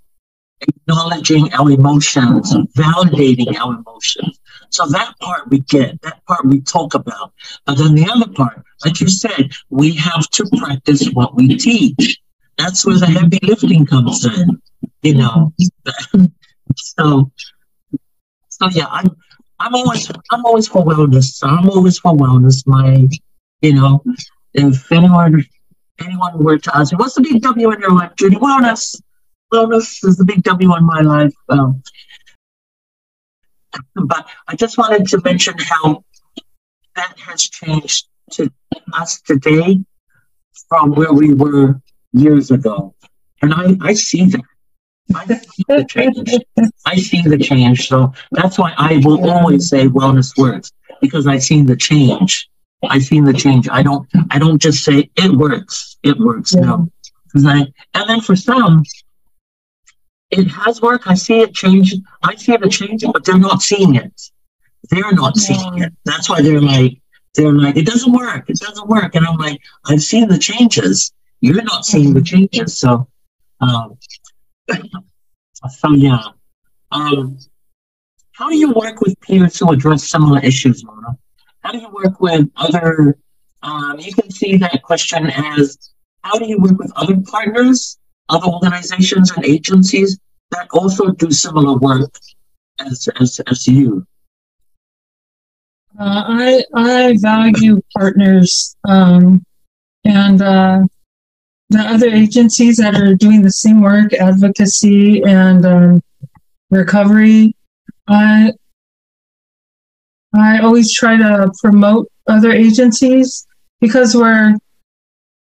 Acknowledging 0.61 1.53
our 1.53 1.69
emotions, 1.71 2.53
validating 2.75 3.55
our 3.59 3.75
emotions 3.75 4.39
so 4.75 4.85
that 4.87 5.17
part 5.19 5.49
we 5.49 5.59
get, 5.59 6.01
that 6.01 6.23
part 6.25 6.45
we 6.45 6.61
talk 6.61 6.93
about. 6.93 7.33
But 7.65 7.77
then 7.77 7.95
the 7.95 8.09
other 8.09 8.31
part, 8.31 8.63
like 8.83 8.99
you 8.99 9.07
said, 9.07 9.51
we 9.69 9.93
have 9.95 10.29
to 10.31 10.45
practice 10.57 11.09
what 11.13 11.35
we 11.35 11.57
teach. 11.57 12.19
That's 12.57 12.85
where 12.85 12.97
the 12.97 13.07
heavy 13.07 13.39
lifting 13.41 13.85
comes 13.85 14.25
in, 14.25 14.61
you 15.01 15.15
know. 15.15 15.53
so, 16.75 17.31
so 18.49 18.69
yeah, 18.71 18.87
I'm, 18.89 19.15
I'm 19.59 19.75
always, 19.75 20.11
I'm 20.31 20.45
always 20.45 20.67
for 20.67 20.83
wellness. 20.83 21.39
I'm 21.43 21.69
always 21.69 21.99
for 21.99 22.13
wellness. 22.13 22.65
My, 22.67 23.07
you 23.61 23.73
know, 23.73 24.03
if 24.53 24.91
anyone, 24.91 25.45
anyone 25.99 26.43
were 26.43 26.57
to 26.57 26.77
ask 26.77 26.91
me, 26.91 26.97
what's 26.97 27.15
the 27.15 27.21
big 27.21 27.41
W 27.41 27.71
in 27.71 27.79
your 27.79 27.91
life, 27.91 28.11
Judy? 28.17 28.35
Wellness. 28.35 29.01
Wellness 29.53 30.03
is 30.03 30.17
the 30.17 30.25
big 30.25 30.43
W 30.43 30.75
in 30.75 30.85
my 30.85 31.01
life. 31.01 31.33
Um, 31.49 31.81
but 33.95 34.27
I 34.47 34.55
just 34.55 34.77
wanted 34.77 35.07
to 35.07 35.21
mention 35.21 35.55
how 35.57 36.03
that 36.95 37.17
has 37.19 37.43
changed 37.43 38.07
to 38.31 38.51
us 38.93 39.21
today 39.21 39.79
from 40.69 40.91
where 40.91 41.13
we 41.13 41.33
were 41.33 41.79
years 42.13 42.51
ago. 42.51 42.95
And 43.41 43.53
I, 43.53 43.77
I 43.81 43.93
see 43.93 44.25
that. 44.25 44.41
I 45.13 45.25
see 45.25 45.63
the 45.67 45.85
change. 45.87 46.31
I 46.85 46.95
see 46.95 47.21
the 47.21 47.37
change. 47.37 47.87
So 47.87 48.11
that's 48.31 48.57
why 48.57 48.73
I 48.77 49.01
will 49.03 49.29
always 49.29 49.69
say 49.69 49.87
wellness 49.87 50.35
works 50.37 50.71
because 51.01 51.27
I've 51.27 51.43
seen 51.43 51.65
the 51.65 51.75
change. 51.75 52.49
I've 52.89 53.03
seen 53.03 53.23
the 53.23 53.33
change. 53.33 53.69
I 53.69 53.83
don't 53.83 54.07
I 54.31 54.39
don't 54.39 54.59
just 54.59 54.83
say 54.83 55.09
it 55.15 55.31
works. 55.31 55.97
It 56.03 56.17
works. 56.17 56.55
Yeah. 56.55 56.61
No. 56.61 56.91
Because 57.25 57.45
I 57.45 57.57
and 57.93 58.09
then 58.09 58.21
for 58.21 58.35
some, 58.35 58.83
it 60.31 60.45
has 60.45 60.81
worked. 60.81 61.07
I 61.07 61.13
see 61.13 61.39
it 61.39 61.53
changing. 61.53 62.03
I 62.23 62.35
see 62.35 62.53
it 62.53 62.69
changing, 62.69 63.11
but 63.11 63.23
they're 63.25 63.37
not 63.37 63.61
seeing 63.61 63.95
it. 63.95 64.21
They're 64.89 65.11
not 65.11 65.37
seeing 65.37 65.79
it. 65.81 65.93
That's 66.03 66.29
why 66.29 66.41
they're 66.41 66.61
like, 66.61 66.99
they're 67.33 67.51
like, 67.51 67.75
it 67.75 67.85
doesn't 67.85 68.11
work, 68.11 68.49
it 68.49 68.59
doesn't 68.59 68.87
work. 68.87 69.15
And 69.15 69.25
I'm 69.25 69.37
like, 69.37 69.59
I've 69.85 70.01
seen 70.01 70.27
the 70.27 70.37
changes. 70.37 71.11
You're 71.41 71.63
not 71.63 71.85
seeing 71.85 72.13
the 72.13 72.21
changes. 72.21 72.77
So, 72.77 73.07
um, 73.61 73.97
so 75.69 75.91
yeah. 75.93 76.19
Um, 76.91 77.37
how 78.31 78.49
do 78.49 78.57
you 78.57 78.71
work 78.71 79.01
with 79.01 79.19
peers 79.21 79.59
who 79.59 79.71
address 79.71 80.09
similar 80.09 80.39
issues, 80.39 80.83
Mona? 80.83 81.17
How 81.61 81.71
do 81.71 81.79
you 81.79 81.89
work 81.89 82.19
with 82.19 82.49
other? 82.55 83.17
Um, 83.63 83.99
you 83.99 84.13
can 84.13 84.29
see 84.29 84.57
that 84.57 84.83
question 84.83 85.27
as 85.27 85.77
how 86.21 86.37
do 86.37 86.45
you 86.45 86.59
work 86.59 86.77
with 86.77 86.91
other 86.95 87.17
partners, 87.21 87.97
other 88.29 88.47
organizations 88.47 89.31
and 89.31 89.45
agencies 89.45 90.19
that 90.51 90.67
also 90.71 91.11
do 91.11 91.31
similar 91.31 91.77
work 91.77 92.11
as 92.79 93.07
as, 93.19 93.39
as 93.47 93.67
you? 93.67 94.05
Uh, 95.97 96.23
I 96.27 96.63
I 96.73 97.17
value 97.19 97.81
partners 97.95 98.75
um, 98.87 99.43
and 100.03 100.41
uh, 100.41 100.81
the 101.69 101.79
other 101.79 102.09
agencies 102.09 102.77
that 102.77 102.95
are 102.95 103.15
doing 103.15 103.41
the 103.41 103.51
same 103.51 103.81
work, 103.81 104.13
advocacy 104.13 105.23
and 105.23 105.65
um, 105.65 106.01
recovery. 106.69 107.55
I 108.07 108.51
I 110.33 110.59
always 110.59 110.91
try 110.91 111.17
to 111.17 111.51
promote 111.61 112.07
other 112.27 112.51
agencies 112.51 113.47
because 113.79 114.15
we're 114.15 114.55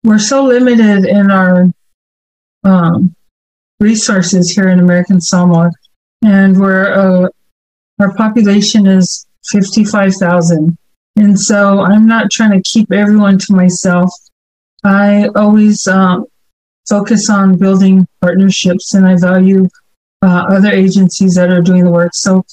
we're 0.03 0.19
so 0.19 0.45
limited 0.45 1.05
in 1.05 1.31
our 1.31 1.67
um, 2.65 3.15
resources 3.81 4.51
here 4.55 4.69
in 4.69 4.79
American 4.79 5.21
Samoa, 5.21 5.71
and 6.25 6.59
we're 6.59 6.93
uh, 6.93 7.29
our 8.01 8.15
population 8.15 8.87
is 8.87 9.27
fifty 9.51 9.85
five 9.85 10.15
thousand, 10.15 10.77
and 11.17 11.39
so 11.39 11.81
I'm 11.81 12.07
not 12.07 12.31
trying 12.31 12.53
to 12.53 12.63
keep 12.63 12.93
everyone 12.93 13.39
to 13.39 13.53
myself. 13.55 14.11
I 14.85 15.29
always 15.37 15.87
um, 15.87 16.27
focus 16.89 17.31
on 17.31 17.59
building 17.59 18.07
partnerships, 18.21 18.95
and 18.95 19.07
I 19.07 19.17
value 19.17 19.69
uh, 20.23 20.47
other 20.51 20.71
agencies 20.71 21.35
that 21.35 21.51
are 21.51 21.63
doing 21.63 21.85
the 21.85 21.91
work. 21.91 22.15
So 22.15 22.45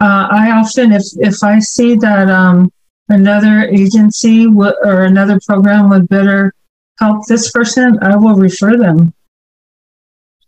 uh, 0.00 0.28
I 0.30 0.52
often, 0.52 0.92
if 0.92 1.04
if 1.16 1.42
I 1.42 1.58
see 1.58 1.96
that 1.96 2.28
um, 2.30 2.72
another 3.08 3.68
agency 3.68 4.46
w- 4.46 4.74
or 4.84 5.02
another 5.02 5.40
program 5.46 5.90
would 5.90 6.08
better 6.08 6.52
help 6.98 7.26
this 7.26 7.50
person, 7.50 7.98
I 8.02 8.16
will 8.16 8.36
refer 8.36 8.76
them. 8.76 9.12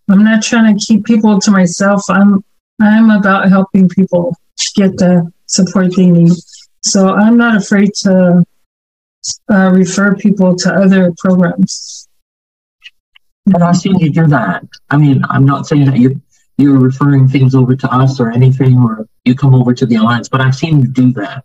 I'm 0.08 0.24
not 0.24 0.42
trying 0.42 0.76
to 0.76 0.84
keep 0.84 1.04
people 1.04 1.38
to 1.40 1.50
myself. 1.50 2.04
I'm 2.08 2.44
I'm 2.80 3.10
about 3.10 3.48
helping 3.48 3.88
people 3.88 4.36
get 4.76 4.96
the 4.96 5.32
support 5.46 5.94
they 5.96 6.06
need. 6.06 6.32
So 6.82 7.14
I'm 7.14 7.36
not 7.36 7.56
afraid 7.56 7.94
to 8.02 8.44
uh, 9.50 9.70
refer 9.72 10.14
people 10.14 10.54
to 10.56 10.74
other 10.74 11.12
programs. 11.18 12.08
And 13.46 13.62
I've 13.62 13.76
seen 13.76 13.98
you 13.98 14.10
do 14.10 14.26
that. 14.28 14.64
I 14.90 14.96
mean, 14.96 15.22
I'm 15.28 15.44
not 15.44 15.66
saying 15.66 15.86
that 15.86 15.98
you 15.98 16.20
you're 16.56 16.78
referring 16.78 17.26
things 17.26 17.54
over 17.54 17.74
to 17.74 17.92
us 17.92 18.20
or 18.20 18.30
anything, 18.30 18.78
or 18.78 19.08
you 19.24 19.34
come 19.34 19.54
over 19.54 19.74
to 19.74 19.86
the 19.86 19.96
alliance, 19.96 20.28
but 20.28 20.40
I've 20.40 20.54
seen 20.54 20.80
you 20.80 20.86
do 20.86 21.12
that. 21.14 21.44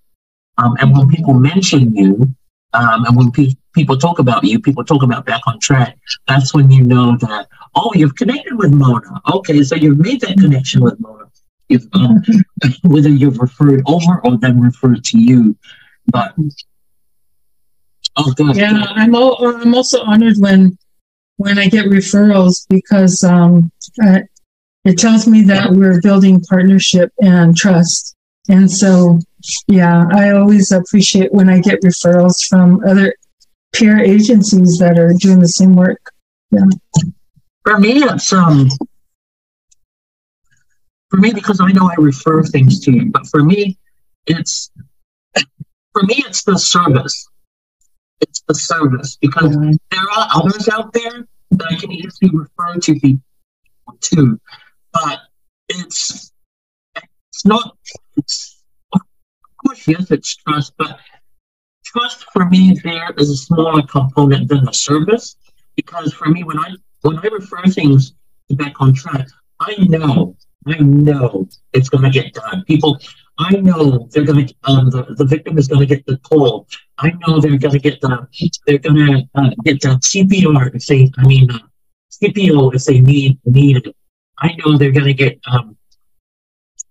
Um, 0.59 0.75
and 0.79 0.95
when 0.95 1.09
people 1.09 1.33
mention 1.33 1.95
you, 1.95 2.35
um, 2.73 3.05
and 3.05 3.17
when 3.17 3.31
pe- 3.31 3.55
people 3.73 3.97
talk 3.97 4.19
about 4.19 4.43
you, 4.43 4.59
people 4.59 4.83
talk 4.83 5.01
about 5.01 5.25
back 5.25 5.41
on 5.47 5.59
track. 5.59 5.97
That's 6.27 6.53
when 6.53 6.69
you 6.69 6.83
know 6.83 7.17
that 7.17 7.47
oh, 7.75 7.91
you've 7.95 8.15
connected 8.15 8.57
with 8.57 8.71
Mona. 8.73 9.21
Okay, 9.33 9.63
so 9.63 9.75
you've 9.75 9.99
made 9.99 10.21
that 10.21 10.37
connection 10.37 10.81
with 10.81 10.99
Mona. 10.99 11.25
You've, 11.67 11.87
um, 11.93 12.21
whether 12.83 13.09
you've 13.09 13.39
referred 13.39 13.83
over 13.85 14.21
or 14.23 14.37
them 14.37 14.59
referred 14.59 15.03
to 15.05 15.19
you, 15.19 15.55
but 16.07 16.33
oh, 18.17 18.31
good. 18.33 18.55
Yeah, 18.55 18.85
I'm. 18.89 19.15
All, 19.15 19.55
I'm 19.55 19.73
also 19.75 20.03
honored 20.03 20.37
when 20.37 20.77
when 21.37 21.57
I 21.57 21.67
get 21.67 21.85
referrals 21.85 22.65
because 22.69 23.23
um, 23.23 23.71
I, 24.01 24.23
it 24.83 24.97
tells 24.97 25.27
me 25.27 25.43
that 25.43 25.71
we're 25.71 26.01
building 26.01 26.41
partnership 26.41 27.11
and 27.21 27.55
trust. 27.55 28.15
And 28.49 28.69
so, 28.69 29.19
yeah, 29.67 30.05
I 30.11 30.31
always 30.31 30.71
appreciate 30.71 31.31
when 31.31 31.49
I 31.49 31.59
get 31.59 31.81
referrals 31.81 32.45
from 32.49 32.83
other 32.85 33.13
peer 33.73 33.99
agencies 33.99 34.79
that 34.79 34.97
are 34.97 35.13
doing 35.13 35.39
the 35.39 35.47
same 35.47 35.75
work. 35.75 36.11
Yeah. 36.51 36.65
For 37.63 37.77
me, 37.79 38.03
it's 38.03 38.33
um, 38.33 38.69
for 41.09 41.17
me 41.17 41.33
because 41.33 41.59
I 41.61 41.71
know 41.71 41.89
I 41.89 41.95
refer 41.97 42.43
things 42.43 42.79
to 42.81 42.91
you, 42.91 43.11
but 43.11 43.27
for 43.27 43.43
me, 43.43 43.77
it's 44.25 44.71
for 45.93 46.03
me 46.03 46.23
it's 46.25 46.43
the 46.43 46.57
service. 46.57 47.27
It's 48.21 48.41
the 48.47 48.55
service 48.55 49.17
because 49.21 49.55
mm-hmm. 49.55 49.71
there 49.91 50.09
are 50.17 50.27
others 50.35 50.67
out 50.69 50.91
there 50.93 51.27
that 51.51 51.67
I 51.71 51.75
can 51.75 51.91
easily 51.91 52.31
refer 52.33 52.79
to 52.79 52.93
people 52.93 53.21
to 54.01 54.39
but 54.93 55.19
it's 55.67 56.31
it's 56.95 57.45
not 57.45 57.77
it's 58.17 58.61
of 58.93 59.01
course 59.65 59.87
yes 59.87 60.11
it's 60.11 60.35
trust 60.35 60.73
but 60.77 60.99
trust 61.85 62.25
for 62.31 62.45
me 62.45 62.77
there 62.83 63.13
is 63.17 63.29
a 63.29 63.37
smaller 63.37 63.81
component 63.83 64.47
than 64.47 64.65
the 64.65 64.73
service 64.73 65.35
because 65.75 66.13
for 66.13 66.27
me 66.29 66.43
when 66.43 66.59
i 66.59 66.69
when 67.01 67.17
i 67.19 67.27
refer 67.27 67.63
things 67.63 68.13
back 68.51 68.79
on 68.79 68.93
track 68.93 69.27
i 69.59 69.75
know 69.87 70.35
i 70.67 70.77
know 70.79 71.47
it's 71.73 71.89
going 71.89 72.03
to 72.03 72.09
get 72.09 72.33
done. 72.33 72.63
People 72.65 72.99
i 73.37 73.51
know 73.51 74.07
they're 74.11 74.25
going 74.25 74.47
to 74.47 74.55
um, 74.63 74.89
the, 74.89 75.03
the 75.17 75.25
victim 75.25 75.57
is 75.57 75.67
going 75.67 75.79
to 75.79 75.85
get 75.85 76.05
the 76.05 76.17
call. 76.17 76.67
I 76.97 77.11
know 77.21 77.39
they're 77.39 77.57
going 77.57 77.73
to 77.73 77.79
get 77.79 78.01
the 78.01 78.27
they're 78.65 78.77
going 78.79 78.95
to 78.95 79.29
uh, 79.35 79.51
get 79.63 79.81
the 79.81 79.89
cpr 80.11 80.75
if 80.75 80.85
they 80.85 81.11
i 81.17 81.25
mean 81.25 81.49
uh, 81.51 81.59
cpo 82.11 82.73
if 82.75 82.85
they 82.85 82.99
need 82.99 83.39
need 83.45 83.77
it. 83.77 83.95
I 84.39 84.55
know 84.57 84.77
they're 84.77 84.91
going 84.91 85.05
to 85.05 85.13
get 85.13 85.39
um, 85.51 85.77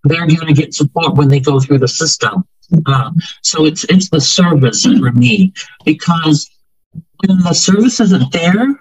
they're 0.04 0.26
going 0.26 0.46
to 0.46 0.52
get 0.52 0.74
support 0.74 1.16
when 1.16 1.28
they 1.28 1.40
go 1.40 1.60
through 1.60 1.78
the 1.78 1.88
system. 1.88 2.44
Uh, 2.86 3.10
so 3.42 3.64
it's 3.64 3.84
it's 3.84 4.10
the 4.10 4.20
service 4.20 4.84
for 4.84 5.12
me 5.12 5.52
because 5.84 6.50
when 7.26 7.38
the 7.38 7.54
service 7.54 8.00
isn't 8.00 8.30
there, 8.32 8.78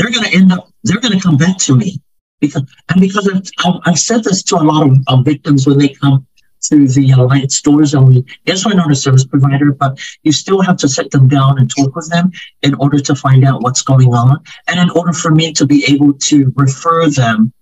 they're 0.00 0.10
going 0.10 0.24
to 0.24 0.34
end 0.34 0.52
up 0.52 0.68
they're 0.84 1.00
going 1.00 1.12
to 1.12 1.20
come 1.20 1.36
back 1.36 1.58
to 1.58 1.76
me 1.76 2.00
because 2.40 2.62
and 2.88 3.00
because 3.00 3.28
I've, 3.64 3.74
I've 3.84 3.98
said 3.98 4.24
this 4.24 4.42
to 4.44 4.56
a 4.56 4.64
lot 4.64 4.86
of, 4.86 4.98
of 5.08 5.24
victims 5.24 5.66
when 5.66 5.78
they 5.78 5.88
come 5.88 6.26
through 6.62 6.88
the 6.88 7.10
alliance 7.12 7.56
stores 7.56 7.94
only. 7.94 8.24
Yes, 8.44 8.66
we're 8.66 8.74
not 8.74 8.90
a 8.90 8.94
service 8.94 9.24
provider, 9.24 9.72
but 9.72 9.98
you 10.22 10.32
still 10.32 10.60
have 10.60 10.76
to 10.78 10.88
sit 10.88 11.10
them 11.10 11.26
down 11.26 11.58
and 11.58 11.70
talk 11.70 11.94
with 11.96 12.10
them 12.10 12.30
in 12.62 12.74
order 12.74 12.98
to 12.98 13.14
find 13.14 13.44
out 13.44 13.62
what's 13.62 13.82
going 13.82 14.08
on, 14.08 14.42
and 14.68 14.80
in 14.80 14.90
order 14.90 15.12
for 15.12 15.30
me 15.30 15.52
to 15.52 15.66
be 15.66 15.84
able 15.88 16.14
to 16.14 16.52
refer 16.56 17.08
them 17.08 17.52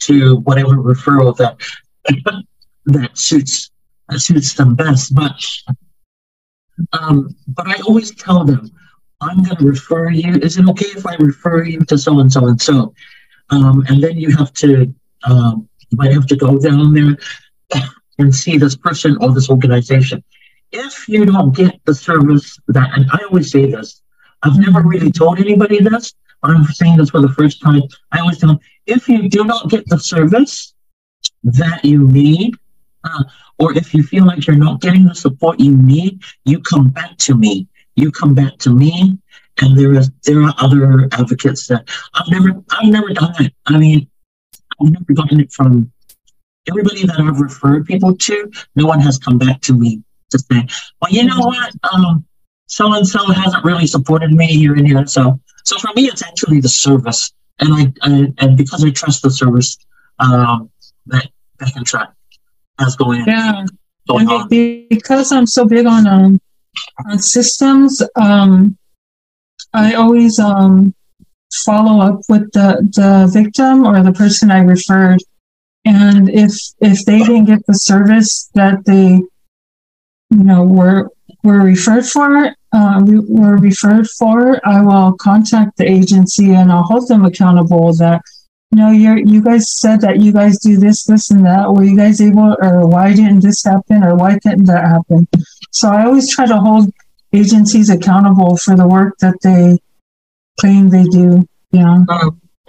to 0.00 0.36
whatever 0.40 0.76
referral 0.76 1.36
that 1.36 1.56
that 2.86 3.16
suits 3.16 3.70
that 4.08 4.20
suits 4.20 4.54
them 4.54 4.74
best. 4.74 5.14
But 5.14 5.32
um, 6.92 7.34
but 7.48 7.66
I 7.68 7.80
always 7.86 8.14
tell 8.14 8.44
them, 8.44 8.70
I'm 9.20 9.42
going 9.42 9.56
to 9.56 9.64
refer 9.64 10.10
you. 10.10 10.34
Is 10.34 10.58
it 10.58 10.68
okay 10.68 10.86
if 10.86 11.06
I 11.06 11.14
refer 11.16 11.64
you 11.64 11.80
to 11.80 11.96
so 11.96 12.20
and 12.20 12.32
so 12.32 12.46
and 12.46 12.60
so? 12.60 12.94
Um, 13.50 13.84
and 13.88 14.02
then 14.02 14.18
you 14.18 14.36
have 14.36 14.52
to 14.54 14.92
um, 15.24 15.68
you 15.90 15.96
might 15.96 16.12
have 16.12 16.26
to 16.26 16.36
go 16.36 16.58
down 16.58 16.92
there 16.92 17.16
and 18.18 18.34
see 18.34 18.58
this 18.58 18.76
person 18.76 19.16
or 19.20 19.32
this 19.32 19.50
organization. 19.50 20.22
If 20.72 21.08
you 21.08 21.24
don't 21.24 21.54
get 21.54 21.80
the 21.84 21.94
service 21.94 22.58
that, 22.68 22.90
and 22.94 23.06
I 23.12 23.24
always 23.24 23.50
say 23.50 23.70
this, 23.70 24.02
I've 24.42 24.58
never 24.58 24.82
really 24.82 25.10
told 25.10 25.38
anybody 25.38 25.80
this, 25.80 26.14
but 26.42 26.50
I'm 26.50 26.64
saying 26.64 26.98
this 26.98 27.10
for 27.10 27.20
the 27.20 27.28
first 27.28 27.62
time. 27.62 27.82
I 28.12 28.20
always 28.20 28.38
tell 28.38 28.50
them 28.50 28.60
if 28.86 29.08
you 29.08 29.28
do 29.28 29.44
not 29.44 29.70
get 29.70 29.88
the 29.88 29.98
service 29.98 30.74
that 31.44 31.84
you 31.84 32.06
need, 32.08 32.54
uh, 33.04 33.24
or 33.58 33.76
if 33.76 33.94
you 33.94 34.02
feel 34.02 34.26
like 34.26 34.46
you're 34.46 34.56
not 34.56 34.80
getting 34.80 35.06
the 35.06 35.14
support 35.14 35.60
you 35.60 35.76
need, 35.76 36.22
you 36.44 36.60
come 36.60 36.88
back 36.88 37.16
to 37.18 37.34
me. 37.34 37.68
You 37.96 38.12
come 38.12 38.34
back 38.34 38.58
to 38.58 38.70
me, 38.70 39.18
and 39.62 39.76
there 39.76 39.94
is 39.94 40.10
there 40.24 40.42
are 40.42 40.54
other 40.58 41.08
advocates 41.12 41.66
that 41.68 41.88
I've 42.14 42.28
never 42.28 42.62
I've 42.70 42.90
never 42.90 43.12
done 43.12 43.34
it. 43.40 43.54
I 43.66 43.78
mean, 43.78 44.08
I've 44.80 44.92
never 44.92 45.12
gotten 45.14 45.40
it 45.40 45.52
from 45.52 45.90
everybody 46.68 47.06
that 47.06 47.18
I've 47.18 47.40
referred 47.40 47.86
people 47.86 48.14
to. 48.16 48.50
No 48.74 48.86
one 48.86 49.00
has 49.00 49.18
come 49.18 49.38
back 49.38 49.60
to 49.62 49.72
me 49.72 50.02
to 50.30 50.38
say, 50.38 50.66
"Well, 51.00 51.10
you 51.10 51.24
know 51.24 51.40
what? 51.40 51.72
Um, 51.92 52.26
so 52.66 52.92
and 52.92 53.06
so 53.06 53.24
hasn't 53.26 53.64
really 53.64 53.86
supported 53.86 54.32
me 54.32 54.46
here 54.46 54.74
and 54.74 54.86
here." 54.86 55.06
So 55.06 55.40
so 55.64 55.78
for 55.78 55.90
me, 55.96 56.06
it's 56.06 56.22
actually 56.22 56.60
the 56.60 56.68
service, 56.68 57.32
and 57.60 57.72
I, 57.72 57.92
I 58.02 58.32
and 58.38 58.56
because 58.56 58.84
I 58.84 58.90
trust 58.90 59.22
the 59.22 59.30
service, 59.30 59.78
um, 60.18 60.70
that 61.06 61.28
Back 61.58 61.76
on 61.76 61.84
Track 61.84 62.12
as 62.78 62.96
going. 62.96 63.24
Yeah, 63.26 63.64
going 64.08 64.28
and 64.28 64.30
on. 64.30 64.48
because 64.48 65.32
I'm 65.32 65.46
so 65.46 65.64
big 65.64 65.86
on 65.86 66.06
um 66.06 66.40
on 67.08 67.18
systems, 67.18 68.02
um, 68.16 68.76
I 69.72 69.94
always 69.94 70.38
um 70.38 70.94
follow 71.64 72.00
up 72.00 72.20
with 72.28 72.50
the 72.52 72.86
the 72.94 73.30
victim 73.32 73.84
or 73.84 74.02
the 74.02 74.12
person 74.12 74.50
I 74.50 74.60
referred, 74.60 75.20
and 75.84 76.28
if 76.30 76.52
if 76.80 77.04
they 77.04 77.18
didn't 77.18 77.46
get 77.46 77.66
the 77.66 77.74
service 77.74 78.50
that 78.54 78.84
they 78.84 79.22
you 80.30 80.44
know 80.44 80.64
were 80.64 81.10
were 81.42 81.62
referred 81.62 82.06
for, 82.06 82.54
uh, 82.72 83.02
we 83.04 83.20
were 83.20 83.56
referred 83.56 84.08
for, 84.18 84.60
I 84.66 84.80
will 84.82 85.12
contact 85.12 85.76
the 85.76 85.88
agency 85.88 86.54
and 86.54 86.72
I'll 86.72 86.82
hold 86.82 87.08
them 87.08 87.24
accountable 87.24 87.92
that 87.94 88.22
no, 88.76 88.90
you're 88.90 89.16
you 89.16 89.40
guys 89.42 89.70
said 89.70 90.02
that 90.02 90.20
you 90.20 90.32
guys 90.34 90.58
do 90.58 90.76
this, 90.76 91.04
this, 91.04 91.30
and 91.30 91.46
that. 91.46 91.72
Were 91.72 91.82
you 91.82 91.96
guys 91.96 92.20
able, 92.20 92.54
or 92.60 92.86
why 92.86 93.14
didn't 93.14 93.40
this 93.40 93.64
happen, 93.64 94.04
or 94.04 94.14
why 94.14 94.38
didn't 94.44 94.66
that 94.66 94.84
happen? 94.84 95.26
So 95.72 95.88
I 95.88 96.04
always 96.04 96.30
try 96.30 96.44
to 96.44 96.58
hold 96.58 96.92
agencies 97.32 97.88
accountable 97.88 98.58
for 98.58 98.76
the 98.76 98.86
work 98.86 99.16
that 99.20 99.36
they 99.42 99.78
claim 100.60 100.90
they 100.90 101.04
do. 101.04 101.48
Yeah, 101.72 102.04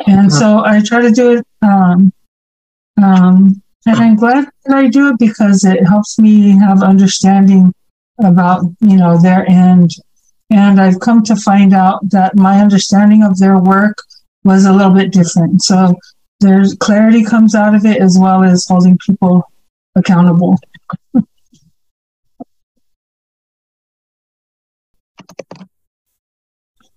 and 0.08 0.32
so 0.32 0.64
I 0.64 0.82
try 0.82 1.02
to 1.02 1.12
do 1.12 1.34
it. 1.34 1.48
Um, 1.62 2.14
um, 3.04 3.62
and 3.86 3.98
I'm 3.98 4.16
glad 4.16 4.48
that 4.64 4.78
I 4.78 4.88
do 4.88 5.10
it 5.10 5.20
because 5.20 5.66
it 5.66 5.86
helps 5.86 6.18
me 6.18 6.52
have 6.58 6.84
understanding 6.84 7.74
about 8.24 8.64
you 8.80 8.96
know 8.96 9.18
their 9.22 9.44
end. 9.50 9.92
And 10.50 10.80
I've 10.80 11.02
come 11.02 11.22
to 11.24 11.36
find 11.36 11.74
out 11.74 12.10
that 12.12 12.38
my 12.38 12.62
understanding 12.62 13.24
of 13.24 13.40
their 13.40 13.58
work 13.58 13.98
was 14.48 14.66
a 14.66 14.72
little 14.72 14.94
bit 14.94 15.12
different. 15.12 15.62
So 15.62 15.94
there's 16.40 16.74
clarity 16.76 17.24
comes 17.24 17.54
out 17.54 17.76
of 17.76 17.86
it 17.86 18.02
as 18.02 18.18
well 18.18 18.44
as 18.44 18.66
holding 18.66 18.98
people 19.06 19.44
accountable. 19.96 20.58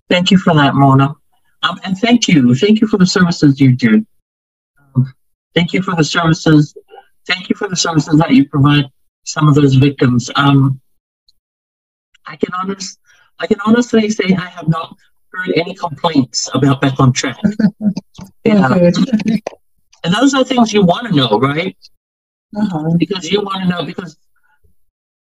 Thank 0.09 0.31
you 0.31 0.37
for 0.37 0.53
that, 0.53 0.75
Mona. 0.75 1.13
Um, 1.63 1.79
and 1.83 1.97
thank 1.97 2.27
you. 2.27 2.55
Thank 2.55 2.81
you 2.81 2.87
for 2.87 2.97
the 2.97 3.05
services 3.05 3.59
you 3.59 3.75
do. 3.75 4.05
Um, 4.95 5.13
thank 5.53 5.73
you 5.73 5.81
for 5.81 5.95
the 5.95 6.03
services. 6.03 6.75
Thank 7.27 7.49
you 7.49 7.55
for 7.55 7.67
the 7.67 7.75
services 7.75 8.17
that 8.17 8.31
you 8.31 8.47
provide 8.47 8.85
some 9.23 9.47
of 9.47 9.55
those 9.55 9.75
victims. 9.75 10.29
Um, 10.35 10.79
I 12.25 12.35
can 12.35 12.53
honest, 12.53 12.99
I 13.39 13.47
can 13.47 13.59
honestly 13.65 14.09
say 14.09 14.35
I 14.37 14.47
have 14.47 14.67
not 14.67 14.95
heard 15.31 15.53
any 15.55 15.73
complaints 15.73 16.49
about 16.53 16.81
Back 16.81 16.99
on 16.99 17.13
Track. 17.13 17.37
yeah. 18.43 18.91
and 20.03 20.13
those 20.13 20.33
are 20.33 20.43
things 20.43 20.73
you 20.73 20.83
want 20.83 21.07
to 21.07 21.15
know, 21.15 21.39
right? 21.39 21.75
Uh-huh. 22.55 22.95
Because 22.97 23.31
you 23.31 23.41
want 23.41 23.63
to 23.63 23.69
know 23.69 23.85
because 23.85 24.17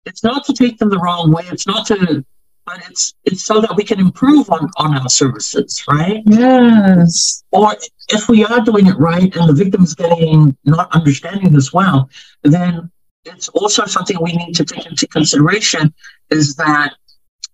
it's 0.06 0.24
not 0.24 0.45
to 0.45 0.54
take 0.54 0.78
them 0.78 0.89
the 0.89 0.99
wrong 0.99 1.32
way. 1.32 1.43
It's 1.45 1.66
not 1.66 1.88
to, 1.88 2.26
but 2.66 2.82
it's 2.89 3.14
it's 3.24 3.45
so 3.45 3.62
that 3.62 3.76
we 3.76 3.84
can 3.84 3.99
improve 3.99 4.49
on 4.49 4.70
on 4.78 4.97
our 4.97 5.10
services, 5.10 5.84
right? 5.88 6.22
Yes. 6.26 7.43
Or 7.51 7.76
if 8.10 8.28
we 8.28 8.43
are 8.43 8.62
doing 8.62 8.88
it 8.88 8.97
right 8.97 9.34
and 9.36 9.49
the 9.49 9.54
victim's 9.54 9.95
getting 9.95 10.58
not 10.66 10.93
understanding 10.93 11.54
this 11.54 11.72
well, 11.72 12.10
then 12.43 12.91
it's 13.26 13.47
also 13.49 13.86
something 13.86 14.18
we 14.22 14.34
need 14.34 14.54
to 14.54 14.66
take 14.66 14.86
into 14.86 15.08
consideration 15.08 15.93
is 16.30 16.56
that 16.56 16.93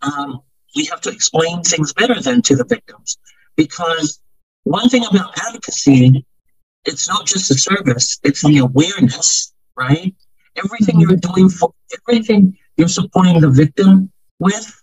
um, 0.01 0.41
we 0.75 0.85
have 0.85 1.01
to 1.01 1.09
explain 1.09 1.61
things 1.63 1.93
better 1.93 2.19
than 2.21 2.41
to 2.43 2.55
the 2.55 2.65
victims. 2.65 3.17
Because 3.55 4.19
one 4.63 4.89
thing 4.89 5.05
about 5.05 5.37
advocacy, 5.37 6.25
it's 6.85 7.07
not 7.07 7.25
just 7.25 7.51
a 7.51 7.55
service, 7.55 8.19
it's 8.23 8.45
the 8.45 8.59
awareness, 8.59 9.53
right? 9.75 10.15
Everything 10.55 10.95
mm-hmm. 10.95 11.09
you're 11.09 11.17
doing 11.17 11.49
for 11.49 11.73
everything 12.07 12.57
you're 12.77 12.87
supporting 12.87 13.41
the 13.41 13.49
victim 13.49 14.11
with, 14.39 14.81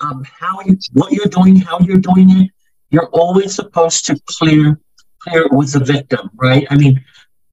um, 0.00 0.24
how 0.24 0.60
you, 0.66 0.76
what 0.92 1.12
you're 1.12 1.26
doing, 1.26 1.56
how 1.56 1.78
you're 1.80 1.98
doing 1.98 2.30
it, 2.30 2.50
you're 2.90 3.08
always 3.08 3.54
supposed 3.54 4.06
to 4.06 4.20
clear 4.26 4.78
clear 5.20 5.42
it 5.42 5.52
with 5.52 5.72
the 5.72 5.80
victim, 5.80 6.30
right? 6.36 6.66
I 6.70 6.76
mean, 6.76 7.04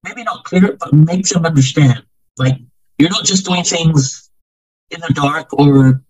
maybe 0.02 0.24
not 0.24 0.44
clear 0.44 0.64
it, 0.66 0.78
but 0.78 0.92
make 0.92 1.26
them 1.28 1.44
understand. 1.44 2.02
Like 2.38 2.56
you're 2.98 3.10
not 3.10 3.24
just 3.24 3.46
doing 3.46 3.62
things 3.62 4.30
in 4.90 5.00
the 5.00 5.12
dark 5.14 5.52
or 5.52 6.02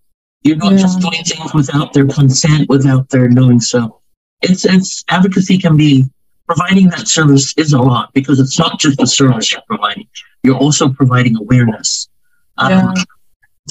you're 0.43 0.57
not 0.57 0.73
yeah. 0.73 0.79
just 0.79 0.99
doing 0.99 1.23
things 1.23 1.53
without 1.53 1.93
their 1.93 2.07
consent, 2.07 2.69
without 2.69 3.09
their 3.09 3.29
knowing. 3.29 3.59
So 3.59 4.01
it's 4.41 4.65
it's 4.65 5.03
advocacy 5.09 5.57
can 5.57 5.75
be 5.75 6.05
providing 6.47 6.89
that 6.89 7.07
service 7.07 7.53
is 7.57 7.73
a 7.73 7.81
lot 7.81 8.11
because 8.13 8.39
it's 8.39 8.57
not 8.57 8.79
just 8.79 9.01
a 9.01 9.07
service 9.07 9.51
you're 9.51 9.61
providing. 9.67 10.07
You're 10.43 10.57
also 10.57 10.89
providing 10.89 11.37
awareness. 11.37 12.09
Um, 12.57 12.71
yeah. 12.71 12.93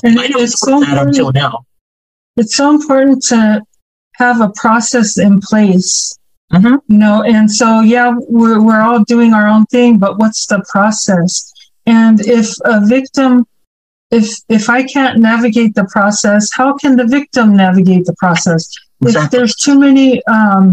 And 0.04 0.20
I 0.20 0.26
it's 0.28 0.60
so 0.60 0.80
that 0.80 1.06
until 1.06 1.32
now. 1.32 1.64
It's 2.36 2.54
so 2.54 2.70
important 2.70 3.22
to 3.24 3.62
have 4.14 4.40
a 4.40 4.50
process 4.50 5.18
in 5.18 5.40
place. 5.40 6.16
Mm-hmm. 6.52 6.76
You 6.92 6.98
know, 6.98 7.22
and 7.22 7.50
so 7.50 7.80
yeah, 7.80 8.14
we're 8.28 8.62
we're 8.62 8.80
all 8.80 9.04
doing 9.04 9.34
our 9.34 9.48
own 9.48 9.66
thing, 9.66 9.98
but 9.98 10.18
what's 10.18 10.46
the 10.46 10.64
process? 10.70 11.52
And 11.86 12.20
if 12.20 12.48
a 12.64 12.86
victim 12.86 13.46
if 14.10 14.38
if 14.48 14.70
I 14.70 14.82
can't 14.84 15.18
navigate 15.18 15.74
the 15.74 15.84
process, 15.84 16.50
how 16.52 16.76
can 16.76 16.96
the 16.96 17.06
victim 17.06 17.56
navigate 17.56 18.06
the 18.06 18.14
process? 18.18 18.68
Exactly. 19.02 19.24
If 19.24 19.30
there's 19.30 19.54
too 19.54 19.78
many 19.78 20.24
um, 20.26 20.72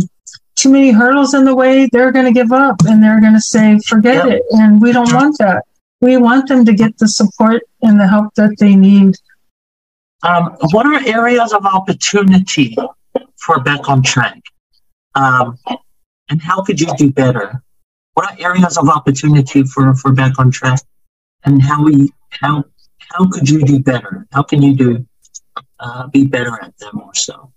too 0.56 0.72
many 0.72 0.92
hurdles 0.92 1.34
in 1.34 1.46
the 1.46 1.56
way, 1.56 1.90
they're 1.92 2.12
going 2.12 2.26
to 2.26 2.32
give 2.32 2.52
up 2.52 2.78
and 2.86 3.04
they're 3.04 3.20
going 3.20 3.34
to 3.34 3.42
say, 3.42 3.80
"Forget 3.88 4.28
yep. 4.28 4.38
it." 4.38 4.44
And 4.52 4.82
we 4.82 4.92
don't 4.92 5.14
want 5.14 5.38
that. 5.40 5.64
We 6.02 6.18
want 6.18 6.48
them 6.48 6.66
to 6.66 6.74
get 6.74 6.98
the 6.98 7.08
support 7.08 7.64
and 7.82 8.00
the 8.00 8.08
help 8.08 8.34
that 8.36 8.56
they 8.60 8.76
need. 8.76 9.16
Um, 10.24 10.58
what 10.72 10.86
are 10.86 11.06
areas 11.06 11.54
of 11.54 11.66
opportunity 11.66 12.76
for 13.38 13.60
Back 13.60 13.90
on 13.90 14.02
Track? 14.02 14.42
Um, 15.14 15.58
and 16.30 16.42
how 16.42 16.64
could 16.64 16.80
you 16.80 16.88
do 16.98 17.12
better? 17.12 17.62
What 18.14 18.32
are 18.32 18.38
areas 18.40 18.78
of 18.78 18.90
opportunity 18.90 19.64
for, 19.64 19.94
for 19.96 20.14
Back 20.14 20.40
on 20.40 20.52
Track? 20.52 20.80
And 21.44 21.62
how 21.62 21.84
we 21.84 22.12
how 22.32 22.64
how 23.12 23.28
could 23.30 23.50
you 23.50 23.64
do 23.64 23.80
better? 23.80 24.28
How 24.32 24.44
can 24.44 24.62
you 24.62 24.76
do 24.76 25.06
uh, 25.80 26.08
be 26.08 26.26
better 26.26 26.62
at 26.62 26.78
them 26.78 27.02
or 27.02 27.14
so? 27.14 27.52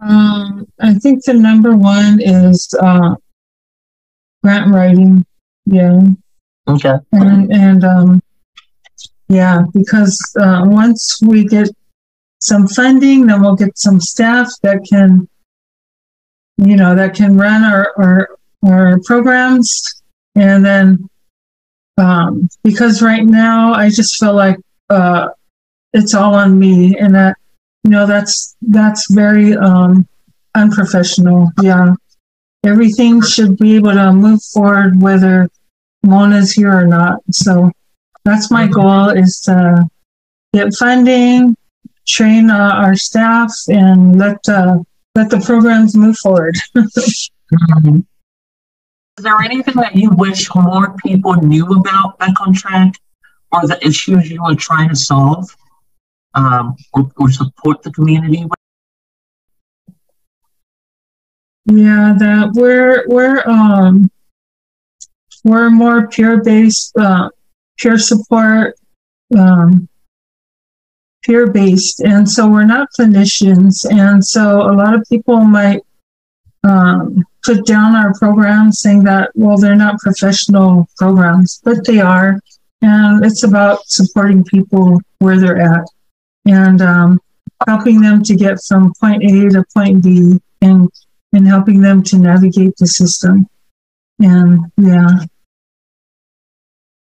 Um, 0.00 0.66
I 0.80 0.94
think 0.94 1.24
the 1.24 1.34
number 1.34 1.76
one 1.76 2.20
is 2.20 2.74
uh, 2.80 3.16
grant 4.42 4.72
writing. 4.72 5.24
Yeah. 5.66 6.00
Okay. 6.68 6.94
And 7.12 7.52
and 7.52 7.84
um, 7.84 8.20
yeah, 9.28 9.62
because 9.72 10.20
uh, 10.38 10.62
once 10.64 11.20
we 11.22 11.44
get 11.44 11.68
some 12.40 12.66
funding, 12.66 13.26
then 13.26 13.40
we'll 13.40 13.56
get 13.56 13.78
some 13.78 14.00
staff 14.00 14.50
that 14.62 14.84
can, 14.88 15.28
you 16.58 16.76
know, 16.76 16.94
that 16.94 17.14
can 17.14 17.36
run 17.36 17.62
our 17.64 17.92
our, 17.96 18.28
our 18.66 18.98
programs, 19.04 20.02
and 20.34 20.64
then 20.64 21.08
um, 21.98 22.48
because 22.62 23.02
right 23.02 23.24
now 23.24 23.72
I 23.72 23.88
just 23.88 24.16
feel 24.16 24.34
like 24.34 24.58
uh, 24.90 25.28
it's 25.92 26.14
all 26.14 26.34
on 26.34 26.58
me, 26.58 26.96
and 26.98 27.14
that 27.14 27.36
you 27.84 27.90
know 27.90 28.06
that's 28.06 28.56
that's 28.62 29.10
very 29.10 29.56
um, 29.56 30.06
unprofessional. 30.54 31.50
Yeah, 31.62 31.94
everything 32.64 33.22
should 33.22 33.56
be 33.56 33.76
able 33.76 33.92
to 33.92 34.12
move 34.12 34.42
forward 34.42 35.00
whether 35.00 35.48
Mona's 36.04 36.52
here 36.52 36.72
or 36.72 36.86
not. 36.86 37.20
So 37.30 37.70
that's 38.24 38.50
my 38.50 38.64
mm-hmm. 38.64 38.72
goal 38.72 39.08
is 39.10 39.40
to 39.42 39.88
get 40.52 40.74
funding, 40.74 41.56
train 42.06 42.50
uh, 42.50 42.72
our 42.74 42.96
staff, 42.96 43.52
and 43.68 44.18
let 44.18 44.48
uh, 44.48 44.78
let 45.14 45.30
the 45.30 45.40
programs 45.40 45.96
move 45.96 46.16
forward. 46.18 46.56
mm-hmm. 46.76 48.00
Is 49.16 49.22
there 49.22 49.40
anything 49.40 49.74
that 49.76 49.94
you 49.94 50.10
wish 50.10 50.48
more 50.54 50.96
people 50.96 51.34
knew 51.34 51.66
about 51.66 52.18
Back 52.18 52.40
on 52.40 52.52
Track 52.52 52.94
or 53.52 53.66
the 53.66 53.78
issues 53.86 54.28
you 54.28 54.42
are 54.42 54.56
trying 54.56 54.88
to 54.88 54.96
solve 54.96 55.48
um, 56.34 56.74
or, 56.92 57.08
or 57.16 57.30
support 57.30 57.82
the 57.82 57.92
community 57.92 58.44
with? 58.44 58.58
Yeah, 61.66 62.14
that 62.18 62.50
we're 62.54 63.04
we're 63.06 63.42
um 63.46 64.10
we're 65.44 65.70
more 65.70 66.08
peer 66.08 66.42
based, 66.42 66.96
uh, 66.96 67.30
peer 67.78 67.98
support, 67.98 68.74
um, 69.38 69.88
peer 71.24 71.46
based, 71.46 72.00
and 72.00 72.28
so 72.28 72.50
we're 72.50 72.64
not 72.64 72.88
clinicians, 72.98 73.86
and 73.90 74.24
so 74.24 74.62
a 74.62 74.74
lot 74.74 74.94
of 74.94 75.06
people 75.08 75.38
might 75.40 75.82
um, 76.64 77.24
put 77.42 77.66
down 77.66 77.94
our 77.94 78.12
programs 78.14 78.80
saying 78.80 79.04
that, 79.04 79.30
well, 79.34 79.58
they're 79.58 79.76
not 79.76 79.98
professional 79.98 80.88
programs, 80.96 81.60
but 81.62 81.84
they 81.86 82.00
are. 82.00 82.40
And 82.80 83.24
it's 83.24 83.44
about 83.44 83.86
supporting 83.86 84.44
people 84.44 85.00
where 85.18 85.38
they're 85.38 85.60
at 85.60 85.86
and 86.46 86.82
um, 86.82 87.20
helping 87.66 88.00
them 88.00 88.22
to 88.24 88.34
get 88.34 88.58
from 88.66 88.92
point 89.00 89.22
A 89.24 89.48
to 89.50 89.64
point 89.74 90.02
B 90.02 90.40
and, 90.60 90.90
and 91.32 91.46
helping 91.46 91.80
them 91.80 92.02
to 92.04 92.18
navigate 92.18 92.76
the 92.78 92.86
system. 92.86 93.46
And 94.18 94.60
yeah. 94.76 95.08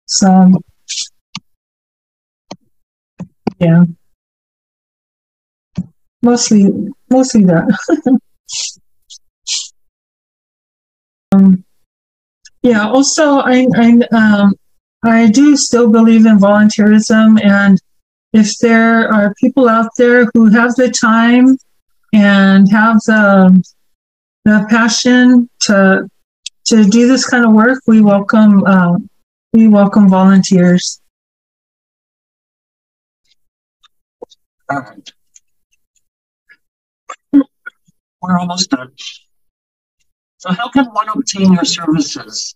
So, 0.08 0.51
yeah. 3.60 3.84
Mostly, 6.22 6.72
mostly 7.10 7.43
that. 7.45 8.20
Um, 11.34 11.64
yeah. 12.62 12.88
Also, 12.88 13.40
I 13.40 13.68
I 13.76 14.00
um, 14.12 14.54
I 15.04 15.30
do 15.30 15.58
still 15.58 15.90
believe 15.90 16.26
in 16.26 16.38
volunteerism, 16.38 17.44
and 17.44 17.82
if 18.34 18.58
there 18.60 19.12
are 19.14 19.34
people 19.36 19.68
out 19.68 19.90
there 19.98 20.26
who 20.34 20.50
have 20.50 20.76
the 20.76 20.90
time 20.90 21.58
and 22.14 22.72
have 22.72 22.98
the, 23.06 23.64
the 24.46 24.66
passion 24.70 25.50
to 25.62 26.08
to 26.66 26.86
do 26.86 27.08
this 27.08 27.28
kind 27.30 27.46
of 27.46 27.52
work, 27.54 27.82
we 27.88 28.02
welcome 28.02 28.64
uh, 28.66 28.98
we 29.54 29.68
welcome 29.68 30.08
volunteers. 30.08 31.02
We're 38.22 38.40
almost 38.40 38.70
done. 38.70 38.92
So 40.44 40.52
how 40.52 40.68
can 40.68 40.88
one 40.88 41.08
obtain 41.08 41.54
your 41.54 41.64
services? 41.64 42.54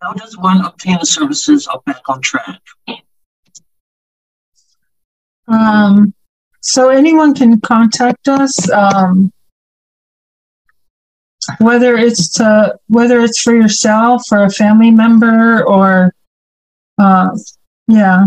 How 0.00 0.12
does 0.12 0.38
one 0.38 0.64
obtain 0.64 0.96
the 1.00 1.04
services 1.04 1.66
of 1.66 1.84
Back 1.84 2.08
on 2.08 2.20
Track? 2.20 2.60
Um, 5.48 6.14
so 6.60 6.90
anyone 6.90 7.34
can 7.34 7.60
contact 7.60 8.28
us, 8.28 8.70
um, 8.70 9.32
whether 11.58 11.96
it's 11.96 12.28
to 12.34 12.78
whether 12.86 13.20
it's 13.22 13.40
for 13.40 13.52
yourself 13.52 14.22
or 14.30 14.44
a 14.44 14.50
family 14.50 14.92
member 14.92 15.66
or 15.66 16.14
uh, 16.96 17.36
yeah. 17.88 18.26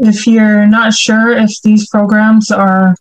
If 0.00 0.26
you're 0.26 0.66
not 0.66 0.92
sure 0.92 1.30
if 1.30 1.62
these 1.62 1.88
programs 1.88 2.50
are 2.50 2.96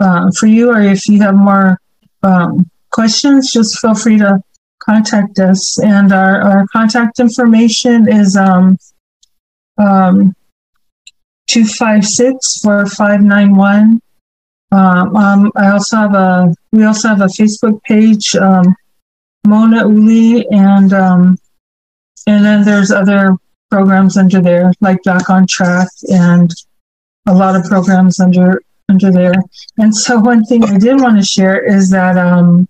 uh, 0.00 0.30
for 0.30 0.46
you 0.46 0.70
or 0.70 0.80
if 0.80 1.06
you 1.08 1.20
have 1.20 1.34
more 1.34 1.78
um, 2.22 2.70
questions, 2.94 3.52
just 3.52 3.78
feel 3.80 3.94
free 3.94 4.18
to 4.18 4.40
contact 4.78 5.38
us. 5.38 5.78
And 5.80 6.12
our, 6.12 6.40
our 6.40 6.66
contact 6.72 7.18
information 7.18 8.08
is 8.08 8.36
um, 8.36 8.78
um, 9.78 10.34
256 11.48 12.60
4591. 12.62 14.00
Um, 14.72 15.16
um, 15.16 15.52
I 15.56 15.70
also 15.70 15.96
have 15.96 16.14
a, 16.14 16.54
we 16.72 16.84
also 16.84 17.08
have 17.08 17.20
a 17.20 17.26
Facebook 17.26 17.82
page, 17.82 18.34
um, 18.36 18.74
Mona 19.46 19.88
Uli, 19.88 20.46
and, 20.50 20.92
um, 20.92 21.38
and 22.26 22.44
then 22.44 22.64
there's 22.64 22.90
other 22.90 23.36
programs 23.70 24.16
under 24.16 24.40
there, 24.40 24.72
like 24.80 25.02
Back 25.02 25.30
on 25.30 25.46
Track 25.46 25.88
and 26.10 26.50
a 27.26 27.34
lot 27.34 27.56
of 27.56 27.64
programs 27.64 28.20
under, 28.20 28.62
under 28.88 29.10
there. 29.10 29.34
And 29.78 29.94
so 29.94 30.18
one 30.18 30.44
thing 30.44 30.64
I 30.64 30.78
did 30.78 31.00
want 31.00 31.16
to 31.18 31.24
share 31.24 31.62
is 31.64 31.90
that, 31.90 32.16
um, 32.16 32.68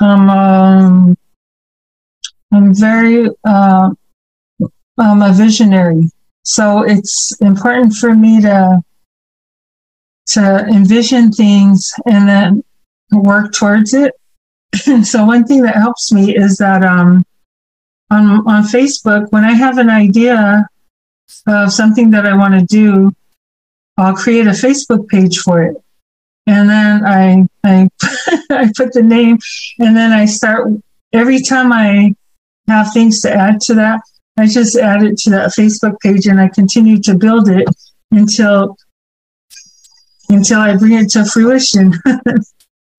um, 0.00 0.30
um 0.30 1.16
I'm 2.52 2.72
very, 2.72 3.28
uh, 3.44 3.90
I'm 4.98 5.22
a 5.22 5.32
visionary. 5.32 6.08
So 6.44 6.82
it's 6.82 7.36
important 7.40 7.94
for 7.94 8.14
me 8.14 8.40
to 8.42 8.82
to 10.26 10.66
envision 10.68 11.30
things 11.30 11.92
and 12.06 12.28
then 12.28 12.64
work 13.12 13.52
towards 13.52 13.92
it. 13.92 14.14
so 15.04 15.24
one 15.24 15.44
thing 15.44 15.62
that 15.62 15.74
helps 15.74 16.12
me 16.12 16.36
is 16.36 16.56
that 16.58 16.82
um, 16.84 17.24
on 18.10 18.46
on 18.46 18.62
Facebook, 18.64 19.30
when 19.32 19.44
I 19.44 19.52
have 19.52 19.78
an 19.78 19.90
idea 19.90 20.66
of 21.46 21.72
something 21.72 22.10
that 22.10 22.26
I 22.26 22.36
want 22.36 22.54
to 22.54 22.64
do, 22.64 23.12
I'll 23.96 24.14
create 24.14 24.46
a 24.46 24.50
Facebook 24.50 25.08
page 25.08 25.38
for 25.38 25.62
it, 25.62 25.76
and 26.46 26.68
then 26.68 27.04
I 27.04 27.46
I 27.64 27.88
I 28.50 28.70
put 28.76 28.92
the 28.92 29.02
name, 29.02 29.38
and 29.78 29.96
then 29.96 30.12
I 30.12 30.26
start 30.26 30.68
every 31.12 31.40
time 31.40 31.72
I 31.72 32.14
have 32.68 32.92
things 32.92 33.20
to 33.22 33.32
add 33.32 33.60
to 33.62 33.74
that. 33.74 34.00
I 34.36 34.46
just 34.46 34.76
add 34.76 35.02
it 35.02 35.16
to 35.18 35.30
that 35.30 35.50
Facebook 35.50 36.00
page 36.00 36.26
and 36.26 36.40
I 36.40 36.48
continue 36.48 37.00
to 37.02 37.14
build 37.14 37.48
it 37.48 37.68
until 38.10 38.76
until 40.28 40.60
I 40.60 40.76
bring 40.76 40.94
it 40.94 41.10
to 41.10 41.24
fruition. 41.24 41.94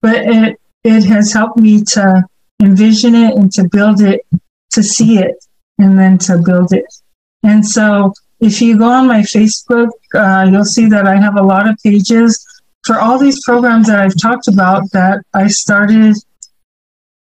but 0.02 0.16
it 0.16 0.60
it 0.84 1.04
has 1.06 1.34
helped 1.34 1.58
me 1.58 1.84
to 1.84 2.24
envision 2.62 3.16
it 3.16 3.36
and 3.36 3.52
to 3.54 3.68
build 3.68 4.02
it, 4.02 4.22
to 4.72 4.84
see 4.84 5.18
it, 5.18 5.36
and 5.78 6.00
then 6.00 6.18
to 6.20 6.38
build 6.38 6.74
it. 6.74 6.86
And 7.44 7.66
so 7.66 8.14
if 8.40 8.62
you 8.62 8.78
go 8.78 8.86
on 8.86 9.08
my 9.08 9.22
Facebook, 9.22 9.90
uh, 10.14 10.48
you'll 10.50 10.66
see 10.66 10.88
that 10.88 11.08
I 11.08 11.16
have 11.18 11.36
a 11.36 11.44
lot 11.44 11.68
of 11.68 11.78
pages 11.84 12.46
for 12.86 13.00
all 13.00 13.18
these 13.18 13.44
programs 13.44 13.88
that 13.88 14.00
I've 14.00 14.20
talked 14.20 14.48
about 14.48 14.92
that 14.92 15.24
I 15.34 15.48
started 15.48 16.16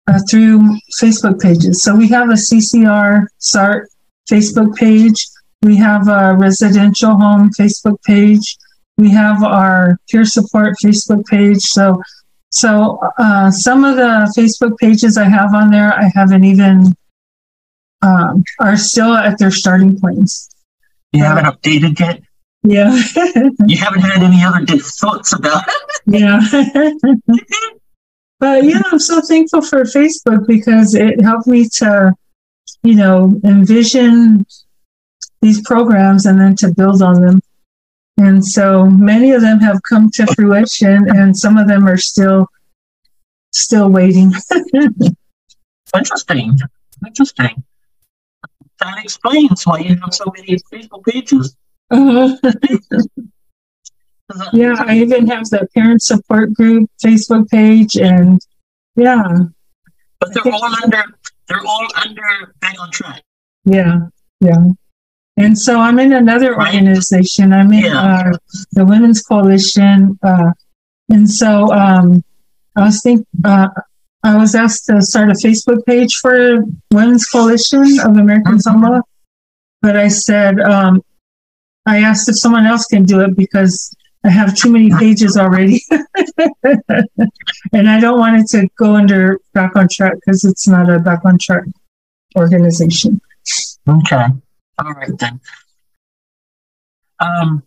uh, 0.07 0.21
through 0.31 0.77
Facebook 1.01 1.41
pages. 1.41 1.83
So 1.83 1.97
we 1.97 2.09
have 2.09 2.29
a 2.29 2.35
CCR 2.35 3.27
SART 3.39 3.89
Facebook 4.31 4.77
page. 4.77 5.27
We 5.63 5.77
have 5.77 6.09
a 6.09 6.37
residential 6.37 7.17
home 7.17 7.51
Facebook 7.59 8.03
page. 8.03 8.57
We 8.99 9.11
have 9.11 9.43
our 9.43 9.99
peer 10.09 10.25
support 10.25 10.77
Facebook 10.83 11.25
page. 11.27 11.63
So, 11.63 12.03
so 12.51 13.01
uh, 13.19 13.51
some 13.51 13.85
of 13.85 13.97
the 13.97 14.33
Facebook 14.37 14.77
pages 14.79 15.17
I 15.17 15.25
have 15.25 15.55
on 15.55 15.71
there, 15.71 15.93
I 15.93 16.11
haven't 16.15 16.45
even 16.45 16.95
um, 18.03 18.45
are 18.61 18.77
still 18.77 19.15
at 19.15 19.39
their 19.39 19.51
starting 19.51 19.99
points. 19.99 20.51
You 21.13 21.25
haven't 21.25 21.47
updated 21.47 21.99
yet. 21.99 22.23
Yeah. 22.67 22.95
you 23.67 23.77
haven't 23.77 24.01
had 24.01 24.23
any 24.23 24.43
other 24.45 24.64
thoughts 24.79 25.33
about 25.33 25.64
it. 25.67 25.75
yeah. 26.07 26.41
but 28.41 28.64
yeah, 28.64 28.83
I'm 28.91 28.99
so 28.99 29.21
thankful 29.21 29.62
for 29.62 29.85
Facebook 29.85 30.47
because 30.47 30.95
it 30.95 31.21
helped 31.21 31.47
me 31.47 31.69
to 31.77 32.12
you 32.87 32.95
know, 32.95 33.39
envision 33.45 34.47
these 35.43 35.61
programs 35.62 36.25
and 36.27 36.41
then 36.41 36.55
to 36.57 36.73
build 36.73 37.03
on 37.03 37.21
them. 37.21 37.41
And 38.19 38.45
so 38.45 38.87
many 38.87 39.33
of 39.33 39.43
them 39.43 39.59
have 39.61 39.81
come 39.83 40.11
to 40.12 40.27
fruition 40.35 41.11
and 41.11 41.37
some 41.37 41.59
of 41.59 41.69
them 41.69 41.87
are 41.87 41.99
still 41.99 42.47
still 43.53 43.91
waiting. 43.91 44.33
Interesting. 45.95 46.59
Interesting. 47.07 47.64
That 48.81 48.99
explains 49.03 49.67
why 49.67 49.79
you 49.79 49.97
have 49.97 50.14
so 50.14 50.33
many 50.35 50.57
Facebook 50.73 51.05
pages. 51.05 51.57
Uh-huh. 51.91 52.37
yeah, 54.53 54.74
I 54.78 54.99
even 54.99 55.26
have 55.28 55.49
the 55.51 55.68
parent 55.74 56.03
support 56.03 56.53
group 56.55 56.91
Facebook 57.03 57.49
page 57.49 57.97
and 57.97 58.41
yeah. 58.97 59.24
But 60.20 60.34
they're 60.34 60.53
all 60.53 60.74
under 60.82 61.05
they're 61.49 61.66
all 61.66 61.87
under 62.05 62.55
back 62.61 62.80
on 62.80 62.91
track. 62.91 63.22
Yeah, 63.64 63.99
yeah. 64.41 64.64
And 65.37 65.59
so 65.59 65.78
I'm 65.78 65.99
in 65.99 66.14
another 66.14 66.57
organization. 66.57 67.53
I'm 67.53 67.72
in 67.72 67.84
yeah. 67.84 68.01
uh, 68.01 68.32
the 68.72 68.87
Women's 68.87 69.22
Coalition, 69.22 70.18
uh, 70.22 70.53
and 71.11 71.30
so 71.30 71.70
um, 71.72 72.24
I 72.74 72.84
was 72.84 73.03
think 73.03 73.26
uh, 73.45 73.68
I 74.22 74.37
was 74.37 74.55
asked 74.55 74.87
to 74.87 75.03
start 75.03 75.28
a 75.28 75.34
Facebook 75.34 75.84
page 75.84 76.16
for 76.16 76.64
Women's 76.91 77.26
Coalition 77.26 78.01
of 78.01 78.16
American 78.16 78.53
mm-hmm. 78.53 78.61
Samoa, 78.61 79.03
but 79.82 79.97
I 79.97 80.09
said 80.09 80.59
um, 80.59 81.03
I 81.87 81.99
asked 81.99 82.28
if 82.28 82.39
someone 82.39 82.66
else 82.66 82.87
can 82.87 83.05
do 83.05 83.20
it 83.20 83.37
because 83.37 83.95
I 84.24 84.30
have 84.30 84.57
too 84.57 84.72
many 84.72 84.91
pages 84.91 85.37
already. 85.37 85.82
and 87.72 87.89
I 87.89 88.01
don't 88.01 88.18
want 88.18 88.41
it 88.41 88.49
to 88.49 88.68
go 88.76 88.97
under 88.97 89.39
back 89.55 89.76
on 89.76 89.89
track 89.91 90.14
because 90.14 90.45
it's 90.45 90.66
not 90.66 90.91
a 90.91 90.99
back 90.99 91.24
on 91.24 91.39
track 91.39 91.64
organization. 92.37 93.20
Okay. 93.89 94.26
All 94.78 94.93
right 94.93 95.16
then. 95.18 95.41
Um, 97.20 97.62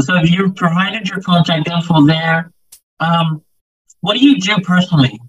so 0.00 0.16
if 0.16 0.30
you 0.30 0.52
provided 0.52 1.08
your 1.08 1.20
contact 1.20 1.68
info 1.68 2.04
there, 2.04 2.50
um, 2.98 3.42
what 4.00 4.14
do 4.14 4.24
you 4.26 4.40
do 4.40 4.56
personally? 4.58 5.20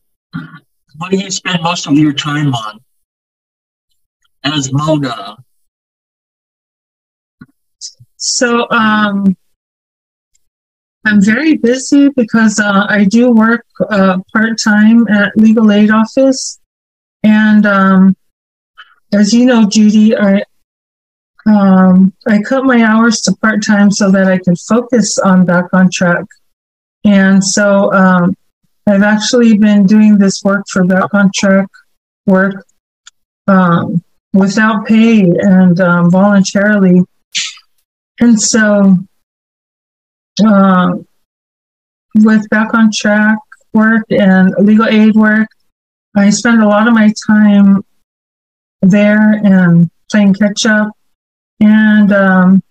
What 0.97 1.11
do 1.11 1.17
you 1.17 1.29
spend 1.29 1.61
most 1.61 1.85
of 1.87 1.93
your 1.93 2.13
time 2.13 2.53
on 2.53 2.79
as 4.43 4.73
Mona? 4.73 5.37
So 8.25 8.69
um, 8.69 9.35
I'm 11.05 11.21
very 11.21 11.57
busy 11.57 12.07
because 12.07 12.57
uh, 12.57 12.85
I 12.87 13.03
do 13.03 13.31
work 13.31 13.65
uh, 13.89 14.19
part 14.31 14.57
time 14.63 15.05
at 15.09 15.35
legal 15.35 15.69
aid 15.73 15.91
office, 15.91 16.57
and 17.23 17.65
um, 17.65 18.15
as 19.13 19.33
you 19.33 19.45
know, 19.45 19.67
Judy, 19.67 20.15
I 20.15 20.41
um, 21.45 22.13
I 22.25 22.41
cut 22.41 22.63
my 22.63 22.81
hours 22.83 23.19
to 23.21 23.35
part 23.35 23.61
time 23.61 23.91
so 23.91 24.09
that 24.11 24.27
I 24.27 24.37
can 24.37 24.55
focus 24.55 25.19
on 25.19 25.45
back 25.45 25.65
on 25.73 25.89
track, 25.91 26.23
and 27.03 27.43
so 27.43 27.91
um, 27.91 28.37
I've 28.87 29.03
actually 29.03 29.57
been 29.57 29.85
doing 29.85 30.17
this 30.17 30.41
work 30.45 30.63
for 30.71 30.85
back 30.85 31.13
on 31.13 31.29
track 31.35 31.67
work 32.25 32.65
um, 33.47 34.01
without 34.31 34.85
pay 34.85 35.23
and 35.23 35.81
um, 35.81 36.09
voluntarily, 36.09 37.01
and 38.19 38.41
so 38.41 38.97
uh, 40.45 40.93
with 42.15 42.47
back 42.49 42.73
on 42.73 42.91
track 42.91 43.37
work 43.73 44.03
and 44.11 44.53
legal 44.59 44.87
aid 44.87 45.15
work. 45.15 45.47
I 46.15 46.29
spend 46.29 46.61
a 46.61 46.67
lot 46.67 46.87
of 46.87 46.93
my 46.93 47.11
time 47.27 47.83
there 48.81 49.33
and 49.43 49.89
playing 50.11 50.35
catch 50.35 50.65
up 50.65 50.91
and 51.59 52.13
um, 52.13 52.63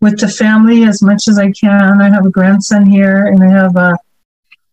with 0.00 0.20
the 0.20 0.28
family 0.28 0.84
as 0.84 1.02
much 1.02 1.26
as 1.28 1.38
I 1.38 1.50
can. 1.50 2.00
I 2.00 2.08
have 2.10 2.26
a 2.26 2.30
grandson 2.30 2.86
here, 2.86 3.26
and 3.26 3.42
I 3.42 3.48
have 3.48 3.76
a 3.76 3.96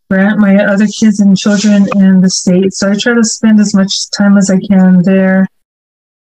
grant 0.10 0.38
my 0.40 0.64
other 0.64 0.86
kids 0.88 1.20
and 1.20 1.36
children 1.36 1.88
in 1.96 2.22
the 2.22 2.30
state. 2.30 2.74
So 2.74 2.92
I 2.92 2.96
try 2.96 3.16
to 3.16 3.24
spend 3.24 3.60
as 3.60 3.74
much 3.74 4.12
time 4.12 4.38
as 4.38 4.52
I 4.52 4.60
can 4.60 5.02
there, 5.02 5.48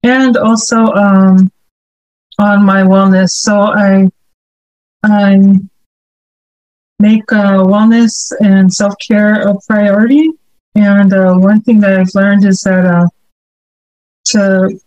and 0.03 0.37
also 0.39 0.87
um, 0.93 1.51
on 2.39 2.64
my 2.64 2.82
wellness. 2.82 3.30
So 3.30 3.61
I 3.61 4.09
I 5.03 5.39
make 6.99 7.32
uh, 7.32 7.59
wellness 7.59 8.32
and 8.41 8.72
self 8.72 8.95
care 9.07 9.49
a 9.49 9.55
priority. 9.66 10.30
And 10.74 11.12
uh, 11.12 11.34
one 11.34 11.61
thing 11.62 11.80
that 11.80 11.99
I've 11.99 12.14
learned 12.14 12.45
is 12.45 12.61
that 12.61 12.84
uh, 12.84 13.09
to 14.26 14.80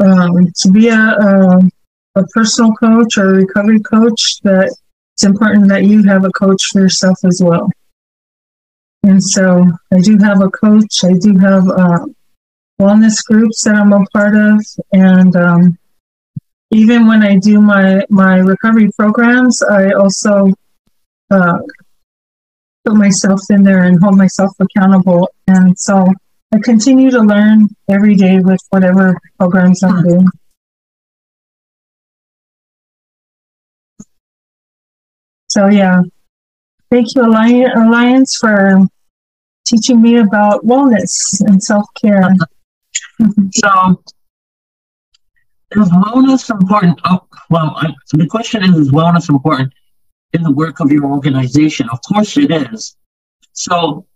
um, 0.00 0.52
to 0.56 0.70
be 0.70 0.88
a, 0.88 0.96
a, 0.96 1.60
a 2.16 2.26
personal 2.34 2.72
coach 2.72 3.18
or 3.18 3.30
a 3.30 3.34
recovery 3.34 3.80
coach, 3.80 4.40
that 4.42 4.74
it's 5.14 5.24
important 5.24 5.68
that 5.68 5.84
you 5.84 6.02
have 6.04 6.24
a 6.24 6.30
coach 6.30 6.62
for 6.72 6.80
yourself 6.80 7.18
as 7.24 7.40
well. 7.44 7.70
And 9.02 9.22
so 9.22 9.66
I 9.92 10.00
do 10.00 10.18
have 10.18 10.42
a 10.42 10.50
coach. 10.50 11.04
I 11.04 11.14
do 11.14 11.36
have 11.38 11.68
uh, 11.68 12.06
wellness 12.80 13.24
groups 13.24 13.64
that 13.64 13.74
I'm 13.74 13.92
a 13.92 14.04
part 14.06 14.36
of, 14.36 14.64
and 14.92 15.36
um, 15.36 15.78
even 16.70 17.06
when 17.06 17.22
I 17.22 17.36
do 17.36 17.60
my 17.60 18.04
my 18.08 18.38
recovery 18.38 18.90
programs, 18.96 19.62
I 19.62 19.90
also 19.90 20.52
uh, 21.30 21.58
put 22.84 22.94
myself 22.94 23.40
in 23.50 23.62
there 23.62 23.84
and 23.84 24.00
hold 24.02 24.16
myself 24.16 24.52
accountable. 24.60 25.28
And 25.48 25.78
so 25.78 26.06
I 26.52 26.58
continue 26.62 27.10
to 27.10 27.20
learn 27.20 27.68
every 27.88 28.14
day 28.14 28.38
with 28.38 28.60
whatever 28.70 29.18
programs 29.38 29.82
I'm 29.82 30.02
doing. 30.02 30.26
So 35.48 35.66
yeah, 35.66 36.02
thank 36.90 37.14
you 37.16 37.22
Alliance 37.22 38.36
for 38.40 38.86
teaching 39.66 40.00
me 40.00 40.18
about 40.18 40.64
wellness 40.64 41.40
and 41.40 41.60
self 41.60 41.86
care. 42.00 42.28
so 43.52 44.00
is 45.72 45.90
wellness 45.90 46.50
important? 46.50 47.00
Oh, 47.04 47.26
well, 47.48 47.74
I, 47.76 47.94
so 48.06 48.16
the 48.16 48.26
question 48.26 48.64
is, 48.64 48.76
is 48.76 48.90
wellness 48.90 49.28
important 49.28 49.72
in 50.32 50.42
the 50.42 50.50
work 50.50 50.80
of 50.80 50.90
your 50.90 51.04
organization? 51.06 51.88
Of 51.90 52.00
course 52.02 52.36
it 52.36 52.50
is. 52.50 52.96
So, 53.52 54.06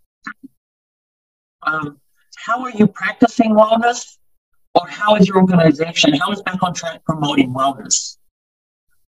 um, 1.62 2.00
how 2.36 2.62
are 2.62 2.70
you 2.70 2.86
practicing 2.86 3.54
wellness? 3.54 4.16
Or 4.74 4.88
how 4.88 5.14
is 5.14 5.28
your 5.28 5.36
organization, 5.36 6.14
how 6.14 6.32
is 6.32 6.42
Back 6.42 6.60
on 6.62 6.74
Track 6.74 7.04
promoting 7.04 7.54
wellness? 7.54 8.18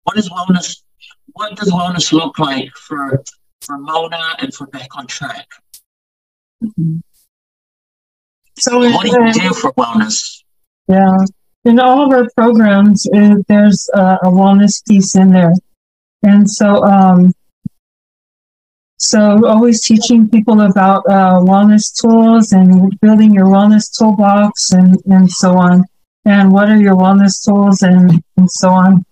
What 0.04 0.18
is 0.18 0.30
wellness? 0.30 0.82
What 1.32 1.56
does 1.56 1.72
wellness 1.72 2.12
look 2.12 2.38
like 2.38 2.70
for, 2.76 3.24
for 3.62 3.78
Mona 3.78 4.36
and 4.40 4.54
for 4.54 4.68
Back 4.68 4.90
on 4.98 5.08
Track? 5.08 5.48
Mm-hmm. 6.62 6.98
So, 8.60 8.78
what 8.78 9.06
do 9.06 9.12
you 9.12 9.34
do 9.34 9.54
for 9.54 9.72
wellness? 9.74 10.44
Yeah 10.90 11.16
in 11.66 11.80
all 11.80 12.06
of 12.06 12.12
our 12.12 12.30
programs, 12.36 13.08
uh, 13.14 13.36
there's 13.48 13.90
a 13.94 14.18
wellness 14.26 14.86
piece 14.88 15.16
in 15.16 15.32
there. 15.32 15.54
And 16.22 16.50
so, 16.50 16.84
um, 16.84 17.34
so 18.98 19.46
always 19.46 19.86
teaching 19.86 20.30
people 20.30 20.62
about 20.62 21.04
uh, 21.10 21.40
wellness 21.40 21.94
tools 22.00 22.54
and 22.54 22.98
building 23.02 23.34
your 23.34 23.46
wellness 23.46 23.90
toolbox 23.98 24.72
and, 24.72 24.98
and 25.06 25.30
so 25.30 25.58
on. 25.58 25.84
And 26.26 26.52
what 26.52 26.70
are 26.70 26.78
your 26.78 26.96
wellness 26.96 27.44
tools 27.46 27.82
and, 27.82 28.24
and 28.38 28.50
so 28.50 28.70
on. 28.70 29.04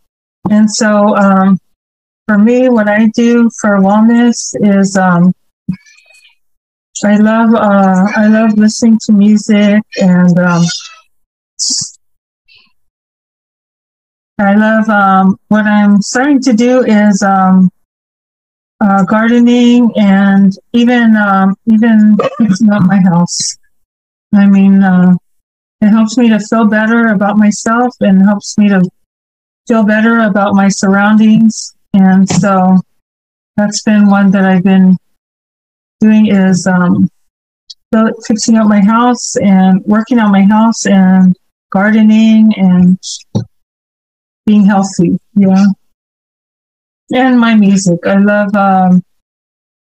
And 0.50 0.70
so, 0.72 1.16
um, 1.18 1.58
for 2.28 2.38
me, 2.38 2.70
what 2.70 2.88
I 2.88 3.08
do 3.08 3.50
for 3.60 3.80
wellness 3.80 4.56
is, 4.62 4.96
um, 4.98 5.34
I 7.04 7.18
love, 7.18 7.54
uh, 7.56 8.08
I 8.16 8.28
love 8.28 8.58
listening 8.58 9.00
to 9.06 9.12
music 9.12 9.82
and, 9.98 10.38
um, 10.40 10.64
I 14.42 14.56
love 14.56 14.90
um, 14.90 15.40
what 15.50 15.66
I'm 15.66 16.02
starting 16.02 16.42
to 16.42 16.54
do 16.54 16.84
is 16.84 17.22
um, 17.22 17.70
uh, 18.82 19.04
gardening 19.04 19.92
and 19.96 20.54
even 20.74 21.16
um, 21.16 21.56
even 21.72 22.18
fixing 22.38 22.72
up 22.72 22.84
my 22.84 23.00
house. 23.00 23.58
I 24.34 24.48
mean, 24.48 24.82
uh, 24.82 25.16
it 25.82 25.90
helps 25.90 26.18
me 26.18 26.30
to 26.30 26.40
feel 26.40 26.66
better 26.66 27.08
about 27.08 27.38
myself 27.38 27.94
and 28.00 28.22
helps 28.22 28.58
me 28.58 28.70
to 28.70 28.82
feel 29.68 29.84
better 29.84 30.22
about 30.22 30.56
my 30.56 30.70
surroundings. 30.70 31.76
And 31.94 32.28
so 32.28 32.78
that's 33.58 33.84
been 33.84 34.10
one 34.10 34.32
that 34.32 34.46
I've 34.46 34.64
been 34.64 34.98
doing 36.00 36.28
is 36.28 36.66
um, 36.66 37.10
fixing 38.26 38.58
up 38.58 38.68
my 38.68 38.82
house 38.82 39.36
and 39.38 39.84
working 39.86 40.20
on 40.20 40.32
my 40.32 40.44
house 40.44 40.86
and 40.86 41.36
gardening 41.72 42.54
and 42.58 42.98
being 44.52 44.66
healthy. 44.66 45.18
Yeah. 45.34 45.66
And 47.14 47.40
my 47.40 47.56
music. 47.56 48.00
I 48.06 48.18
love 48.18 48.54
um, 48.56 49.04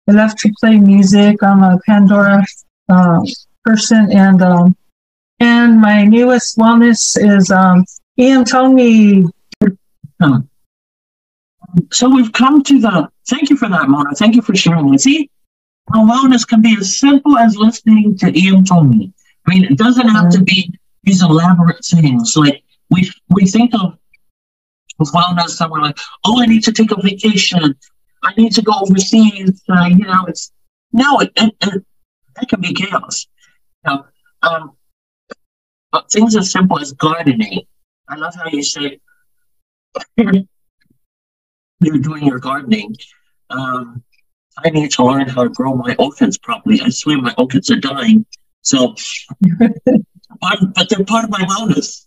I 0.09 0.11
love 0.11 0.35
to 0.37 0.51
play 0.59 0.77
music. 0.77 1.41
I'm 1.43 1.63
a 1.63 1.79
Pandora 1.85 2.45
uh, 2.89 3.19
person, 3.63 4.11
and 4.11 4.41
um, 4.41 4.75
and 5.39 5.79
my 5.79 6.03
newest 6.03 6.57
wellness 6.57 7.01
is 7.33 7.51
um, 7.51 7.85
Ian 8.17 8.45
me. 8.75 9.25
So 11.91 12.09
we've 12.09 12.33
come 12.33 12.63
to 12.63 12.79
the. 12.79 13.09
Thank 13.29 13.49
you 13.49 13.57
for 13.57 13.69
that, 13.69 13.89
Mona. 13.89 14.11
Thank 14.15 14.35
you 14.35 14.41
for 14.41 14.55
sharing 14.55 14.93
it. 14.93 15.01
See, 15.01 15.29
wellness 15.93 16.47
can 16.47 16.61
be 16.61 16.77
as 16.79 16.99
simple 16.99 17.37
as 17.37 17.57
listening 17.57 18.17
to 18.19 18.27
Ian 18.37 18.63
me. 18.89 19.13
I 19.45 19.49
mean, 19.49 19.63
it 19.65 19.77
doesn't 19.77 20.09
have 20.09 20.29
to 20.31 20.41
be 20.41 20.71
these 21.03 21.21
elaborate 21.21 21.83
things. 21.83 22.35
Like 22.37 22.63
we 22.89 23.11
we 23.29 23.45
think 23.45 23.73
of 23.73 23.97
with 24.99 25.11
wellness 25.11 25.59
and 25.61 25.71
we're 25.71 25.81
like, 25.81 25.97
oh, 26.25 26.41
I 26.41 26.45
need 26.45 26.63
to 26.63 26.71
take 26.71 26.91
a 26.91 27.01
vacation. 27.01 27.75
I 28.23 28.33
need 28.37 28.53
to 28.53 28.61
go 28.61 28.73
overseas. 28.81 29.61
Uh, 29.69 29.85
you 29.85 30.05
know, 30.05 30.25
it's 30.27 30.51
no, 30.91 31.19
it, 31.19 31.31
it, 31.35 31.55
it, 31.61 31.85
that 32.35 32.49
can 32.49 32.61
be 32.61 32.73
chaos. 32.73 33.27
You 33.85 33.91
know, 33.91 34.05
um, 34.43 34.71
but 35.91 36.11
things 36.11 36.35
as 36.35 36.51
simple 36.51 36.79
as 36.79 36.93
gardening. 36.93 37.61
I 38.09 38.15
love 38.15 38.35
how 38.35 38.47
you 38.49 38.63
say 38.63 38.99
you're 40.17 41.97
doing 41.99 42.25
your 42.25 42.39
gardening. 42.39 42.95
Um, 43.49 44.03
I 44.63 44.69
need 44.69 44.91
to 44.91 45.05
learn 45.05 45.27
how 45.27 45.43
to 45.43 45.49
grow 45.49 45.75
my 45.75 45.95
orchids 45.99 46.37
properly. 46.37 46.81
I 46.81 46.89
swear 46.89 47.21
my 47.21 47.33
orchids 47.37 47.69
are 47.69 47.79
dying. 47.79 48.25
So, 48.61 48.95
but 49.59 50.89
they're 50.89 51.05
part 51.05 51.25
of 51.25 51.29
my 51.29 51.41
wellness. 51.41 52.05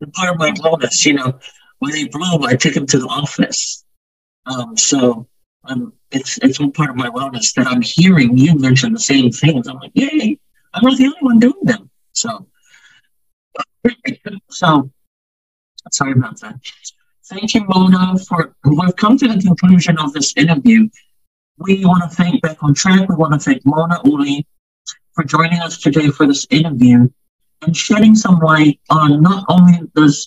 They're 0.00 0.10
part 0.12 0.30
of 0.30 0.38
my 0.38 0.50
wellness. 0.52 1.04
You 1.06 1.14
know, 1.14 1.38
when 1.78 1.92
they 1.92 2.08
bloom, 2.08 2.44
I 2.44 2.54
take 2.54 2.74
them 2.74 2.86
to 2.86 2.98
the 2.98 3.06
office. 3.06 3.84
Um, 4.46 4.76
so 4.76 5.28
um, 5.64 5.92
it's 6.10 6.38
it's 6.38 6.58
one 6.58 6.72
part 6.72 6.90
of 6.90 6.96
my 6.96 7.08
wellness 7.10 7.52
that 7.54 7.66
I'm 7.66 7.82
hearing 7.82 8.36
you 8.36 8.54
mention 8.58 8.92
the 8.92 9.00
same 9.00 9.30
things. 9.30 9.66
I'm 9.68 9.76
like, 9.76 9.92
yay, 9.94 10.38
I'm 10.74 10.84
not 10.84 10.96
the 10.96 11.06
only 11.06 11.18
one 11.20 11.38
doing 11.38 11.62
them. 11.62 11.90
So, 12.12 12.48
so 14.50 14.90
sorry 15.92 16.12
about 16.12 16.40
that. 16.40 16.56
Thank 17.26 17.54
you, 17.54 17.64
Mona, 17.68 18.18
for 18.18 18.56
we've 18.64 18.96
come 18.96 19.18
to 19.18 19.28
the 19.28 19.40
conclusion 19.40 19.98
of 19.98 20.12
this 20.12 20.32
interview. 20.36 20.88
We 21.58 21.84
want 21.84 22.08
to 22.08 22.16
thank 22.16 22.40
Back 22.40 22.62
on 22.62 22.72
Track. 22.72 23.08
We 23.08 23.16
want 23.16 23.34
to 23.34 23.38
thank 23.38 23.66
Mona 23.66 24.00
Uli 24.04 24.46
for 25.12 25.24
joining 25.24 25.58
us 25.60 25.78
today 25.78 26.08
for 26.08 26.26
this 26.26 26.46
interview 26.50 27.08
and 27.62 27.76
shedding 27.76 28.14
some 28.14 28.38
light 28.38 28.80
on 28.88 29.20
not 29.20 29.44
only 29.48 29.80
this 29.94 30.26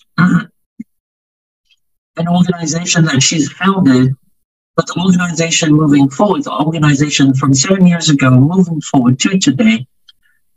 an 2.18 2.28
organization 2.28 3.06
that 3.06 3.22
she's 3.22 3.52
founded, 3.52 4.16
but 4.76 4.88
the 4.88 5.02
organization 5.06 5.74
moving 5.74 6.10
forward, 6.10 6.44
the 6.44 6.52
organization 6.52 7.34
from 7.34 7.54
seven 7.54 7.88
years 7.88 8.10
ago 8.10 8.30
moving 8.32 8.82
forward 8.82 9.20
to 9.20 9.38
today, 9.38 9.88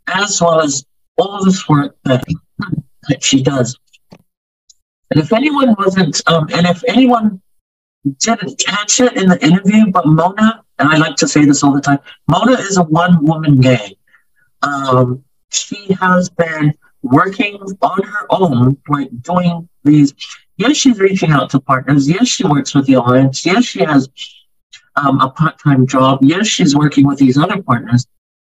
as 0.07 0.41
well 0.41 0.61
as 0.61 0.85
all 1.17 1.43
this 1.43 1.67
work 1.67 1.95
that, 2.03 2.23
that 3.09 3.23
she 3.23 3.41
does. 3.41 3.77
And 5.11 5.19
if 5.23 5.31
anyone 5.31 5.75
wasn't, 5.77 6.21
um, 6.27 6.47
and 6.53 6.65
if 6.65 6.83
anyone 6.87 7.41
didn't 8.19 8.59
catch 8.65 8.99
it 8.99 9.15
in 9.15 9.29
the 9.29 9.43
interview, 9.43 9.91
but 9.91 10.05
Mona, 10.05 10.63
and 10.79 10.89
I 10.89 10.97
like 10.97 11.15
to 11.17 11.27
say 11.27 11.45
this 11.45 11.63
all 11.63 11.73
the 11.73 11.81
time, 11.81 11.99
Mona 12.27 12.53
is 12.53 12.77
a 12.77 12.83
one 12.83 13.23
woman 13.25 13.61
gang. 13.61 13.93
Um, 14.61 15.23
she 15.51 15.95
has 16.01 16.29
been 16.29 16.73
working 17.01 17.59
on 17.81 18.03
her 18.03 18.25
own, 18.29 18.77
like 18.89 19.09
doing 19.21 19.69
these 19.83 20.13
Yes, 20.57 20.77
she's 20.77 20.99
reaching 20.99 21.31
out 21.31 21.49
to 21.51 21.59
partners. 21.59 22.09
Yes, 22.09 22.27
she 22.27 22.45
works 22.45 22.73
with 22.73 22.85
the 22.85 22.93
Alliance. 22.93 23.45
Yes, 23.45 23.65
she 23.65 23.83
has 23.83 24.09
um, 24.95 25.19
a 25.19 25.29
part 25.29 25.59
time 25.59 25.85
job. 25.85 26.19
Yes, 26.21 26.47
she's 26.47 26.75
working 26.75 27.05
with 27.05 27.19
these 27.19 27.37
other 27.37 27.61
partners. 27.61 28.05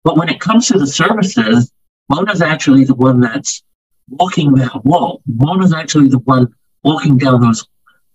But 0.03 0.17
when 0.17 0.29
it 0.29 0.39
comes 0.39 0.67
to 0.67 0.77
the 0.77 0.87
services, 0.87 1.71
Mona's 2.09 2.41
actually 2.41 2.83
the 2.83 2.95
one 2.95 3.21
that's 3.21 3.63
walking 4.09 4.53
that 4.53 4.83
wall. 4.85 5.21
Mona's 5.25 5.73
actually 5.73 6.09
the 6.09 6.19
one 6.19 6.53
walking 6.83 7.17
down 7.17 7.41
those 7.41 7.65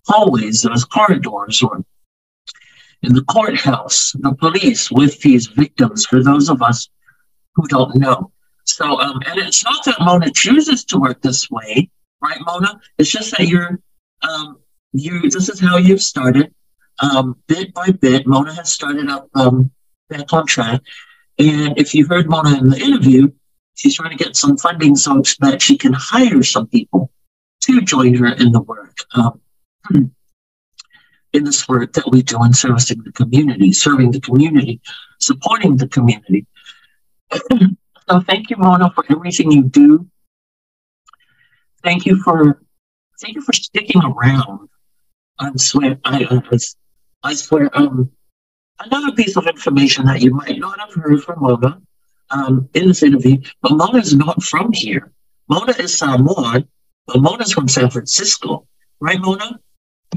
hallways, 0.06 0.62
those 0.62 0.84
corridors, 0.84 1.62
or 1.62 1.84
in 3.02 3.14
the 3.14 3.24
courthouse, 3.24 4.12
the 4.20 4.34
police 4.34 4.90
with 4.90 5.20
these 5.22 5.46
victims, 5.46 6.04
for 6.06 6.22
those 6.22 6.48
of 6.48 6.62
us 6.62 6.88
who 7.54 7.66
don't 7.66 7.96
know. 7.96 8.30
So, 8.64 9.00
um, 9.00 9.20
and 9.26 9.38
it's 9.40 9.64
not 9.64 9.84
that 9.86 10.00
Mona 10.00 10.30
chooses 10.30 10.84
to 10.86 10.98
work 10.98 11.22
this 11.22 11.50
way, 11.50 11.90
right, 12.22 12.38
Mona? 12.46 12.80
It's 12.98 13.10
just 13.10 13.36
that 13.36 13.48
you're, 13.48 13.80
um, 14.22 14.58
you, 14.92 15.28
this 15.30 15.48
is 15.48 15.60
how 15.60 15.76
you've 15.76 16.02
started. 16.02 16.54
Um, 17.00 17.36
bit 17.46 17.72
by 17.72 17.90
bit, 17.90 18.26
Mona 18.26 18.54
has 18.54 18.72
started 18.72 19.08
up 19.08 19.28
um, 19.34 19.70
back 20.08 20.32
on 20.32 20.46
track. 20.46 20.82
And 21.38 21.78
if 21.78 21.94
you 21.94 22.06
heard 22.06 22.28
Mona 22.28 22.58
in 22.58 22.68
the 22.68 22.78
interview, 22.78 23.30
she's 23.74 23.94
trying 23.94 24.16
to 24.16 24.22
get 24.22 24.36
some 24.36 24.58
funding 24.58 24.96
so 24.96 25.22
that 25.40 25.62
she 25.62 25.78
can 25.78 25.94
hire 25.94 26.42
some 26.42 26.66
people 26.66 27.10
to 27.62 27.80
join 27.80 28.14
her 28.14 28.32
in 28.34 28.52
the 28.52 28.60
work. 28.60 28.98
Um, 29.14 29.40
in 31.32 31.44
this 31.44 31.68
work 31.68 31.92
that 31.92 32.10
we 32.10 32.22
do 32.22 32.42
in 32.44 32.52
servicing 32.52 33.02
the 33.02 33.12
community, 33.12 33.72
serving 33.72 34.10
the 34.10 34.20
community, 34.20 34.80
supporting 35.20 35.76
the 35.76 35.88
community. 35.88 36.46
so 37.32 38.20
thank 38.26 38.50
you, 38.50 38.56
Mona, 38.58 38.90
for 38.90 39.04
everything 39.10 39.52
you 39.52 39.64
do. 39.64 40.06
Thank 41.82 42.06
you 42.06 42.22
for 42.22 42.60
thank 43.20 43.34
you 43.34 43.42
for 43.42 43.52
sticking 43.52 44.02
around. 44.02 44.68
I 45.38 45.50
swear, 45.56 45.98
I, 46.04 46.26
I, 46.30 46.58
I 47.22 47.34
swear. 47.34 47.70
Um, 47.76 48.10
another 48.78 49.12
piece 49.12 49.36
of 49.36 49.46
information 49.46 50.06
that 50.06 50.20
you 50.20 50.34
might 50.34 50.58
not 50.58 50.78
have 50.78 50.92
heard 50.92 51.22
from 51.22 51.40
Mona 51.40 51.80
um, 52.30 52.68
in 52.74 52.88
this 52.88 53.02
interview, 53.02 53.38
but 53.62 53.72
Mona 53.72 53.98
is 53.98 54.14
not 54.14 54.42
from 54.42 54.72
here. 54.72 55.12
Mona 55.48 55.72
is 55.78 55.96
Samoan, 55.96 56.68
but 57.06 57.20
Mona's 57.20 57.52
from 57.52 57.68
San 57.68 57.90
Francisco, 57.90 58.66
right, 59.00 59.18
Mona? 59.20 59.58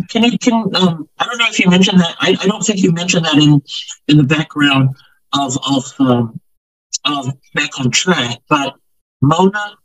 Can 0.09 0.23
you 0.23 0.37
can 0.37 0.75
um, 0.75 1.07
I 1.19 1.25
don't 1.25 1.37
know 1.37 1.47
if 1.47 1.59
you 1.59 1.69
mentioned 1.69 1.99
that. 1.99 2.15
I, 2.19 2.35
I 2.41 2.47
don't 2.47 2.63
think 2.63 2.79
you 2.79 2.91
mentioned 2.91 3.25
that 3.25 3.35
in 3.35 3.61
in 4.07 4.17
the 4.17 4.23
background 4.23 4.95
of 5.33 5.57
of 5.69 5.93
um, 5.99 6.39
of 7.05 7.31
back 7.53 7.79
on 7.79 7.91
track. 7.91 8.39
But 8.49 8.75
Mona 9.21 9.77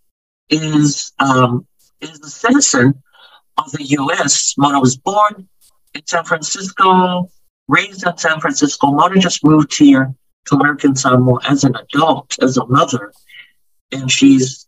is 0.51 1.13
um, 1.19 1.67
is 2.01 2.21
a 2.21 2.31
citizen 2.31 3.03
of 3.57 3.73
the 3.73 3.85
U.S. 3.85 4.55
Mona 4.57 4.81
was 4.81 4.97
born 4.97 5.49
in 5.95 6.07
San 6.07 6.25
Francisco, 6.25 7.29
raised 7.67 8.07
in 8.07 8.17
San 8.17 8.41
Francisco. 8.41 8.93
Mona 8.93 9.19
just 9.19 9.45
moved 9.45 9.77
here 9.77 10.15
to 10.47 10.55
American 10.55 10.95
Samoa 10.95 11.41
as 11.45 11.65
an 11.65 11.77
adult, 11.77 12.37
as 12.43 12.57
a 12.57 12.67
mother, 12.67 13.13
and 13.93 14.11
she's 14.11 14.67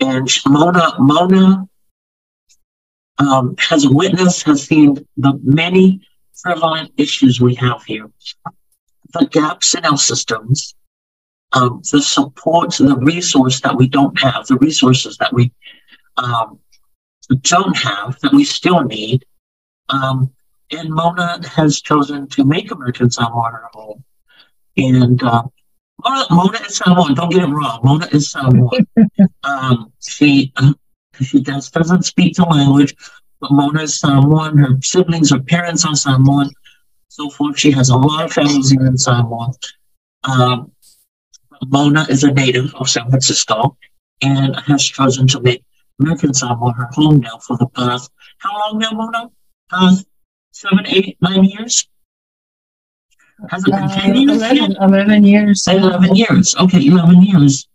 and 0.00 0.30
Mona 0.46 0.92
Mona 0.98 1.66
um, 3.18 3.54
has 3.58 3.88
witnessed, 3.88 4.42
has 4.44 4.64
seen 4.64 5.06
the 5.16 5.40
many 5.42 6.06
prevalent 6.42 6.92
issues 6.96 7.40
we 7.40 7.54
have 7.54 7.82
here, 7.84 8.10
the 9.12 9.26
gaps 9.26 9.74
in 9.74 9.84
our 9.86 9.96
systems, 9.96 10.74
um, 11.52 11.80
the 11.90 12.02
support, 12.02 12.74
the 12.74 12.96
resource 12.98 13.60
that 13.62 13.74
we 13.74 13.88
don't 13.88 14.20
have, 14.20 14.46
the 14.46 14.56
resources 14.56 15.16
that 15.16 15.32
we 15.32 15.50
um, 16.18 16.58
don't 17.34 17.76
have 17.76 18.18
that 18.20 18.32
we 18.32 18.44
still 18.44 18.82
need. 18.84 19.24
Um, 19.88 20.32
and 20.70 20.90
Mona 20.90 21.40
has 21.48 21.80
chosen 21.80 22.28
to 22.28 22.44
make 22.44 22.70
American 22.70 23.10
Samoa 23.10 23.50
her 23.50 23.68
home. 23.72 24.04
And 24.76 25.22
uh, 25.22 25.44
Mona, 26.04 26.26
Mona 26.30 26.58
is 26.66 26.76
Samoan. 26.76 27.14
Don't 27.14 27.30
get 27.30 27.42
it 27.42 27.46
wrong. 27.46 27.80
Mona 27.82 28.06
is 28.12 28.30
Samoan. 28.30 28.86
um, 29.44 29.92
she 30.00 30.52
uh, 30.56 30.72
she 31.22 31.40
just 31.40 31.72
doesn't 31.72 32.04
speak 32.04 32.36
the 32.36 32.44
language, 32.44 32.94
but 33.40 33.52
Mona 33.52 33.82
is 33.82 33.98
Samoan. 33.98 34.58
Her 34.58 34.80
siblings, 34.82 35.30
her 35.30 35.40
parents 35.40 35.84
are 35.84 35.96
Samoan, 35.96 36.50
so 37.08 37.30
forth. 37.30 37.58
She 37.58 37.70
has 37.72 37.88
a 37.88 37.96
lot 37.96 38.24
of 38.24 38.32
families 38.32 38.70
here 38.70 38.86
in 38.86 38.98
Samoa. 38.98 39.52
Um, 40.24 40.72
Mona 41.66 42.06
is 42.10 42.24
a 42.24 42.32
native 42.32 42.74
of 42.74 42.88
San 42.88 43.08
Francisco 43.08 43.76
and 44.22 44.56
has 44.56 44.84
chosen 44.84 45.26
to 45.28 45.40
make 45.40 45.64
American 46.00 46.34
Samoa 46.34 46.72
her 46.72 46.88
home 46.92 47.20
now 47.20 47.38
for 47.38 47.56
the 47.56 47.66
past, 47.68 48.10
how 48.38 48.58
long 48.58 48.78
now, 48.78 48.90
Mona? 48.92 49.30
Past 49.70 50.06
seven, 50.52 50.86
eight, 50.86 51.16
nine 51.20 51.44
years? 51.44 51.88
Has 53.50 53.64
it 53.66 53.70
been 53.70 53.88
10 53.88 54.16
years? 54.16 54.36
11, 54.36 54.76
11 54.80 55.24
years. 55.24 55.66
11 55.66 56.16
years. 56.16 56.54
Okay, 56.56 56.86
11 56.86 57.22
years. 57.22 57.68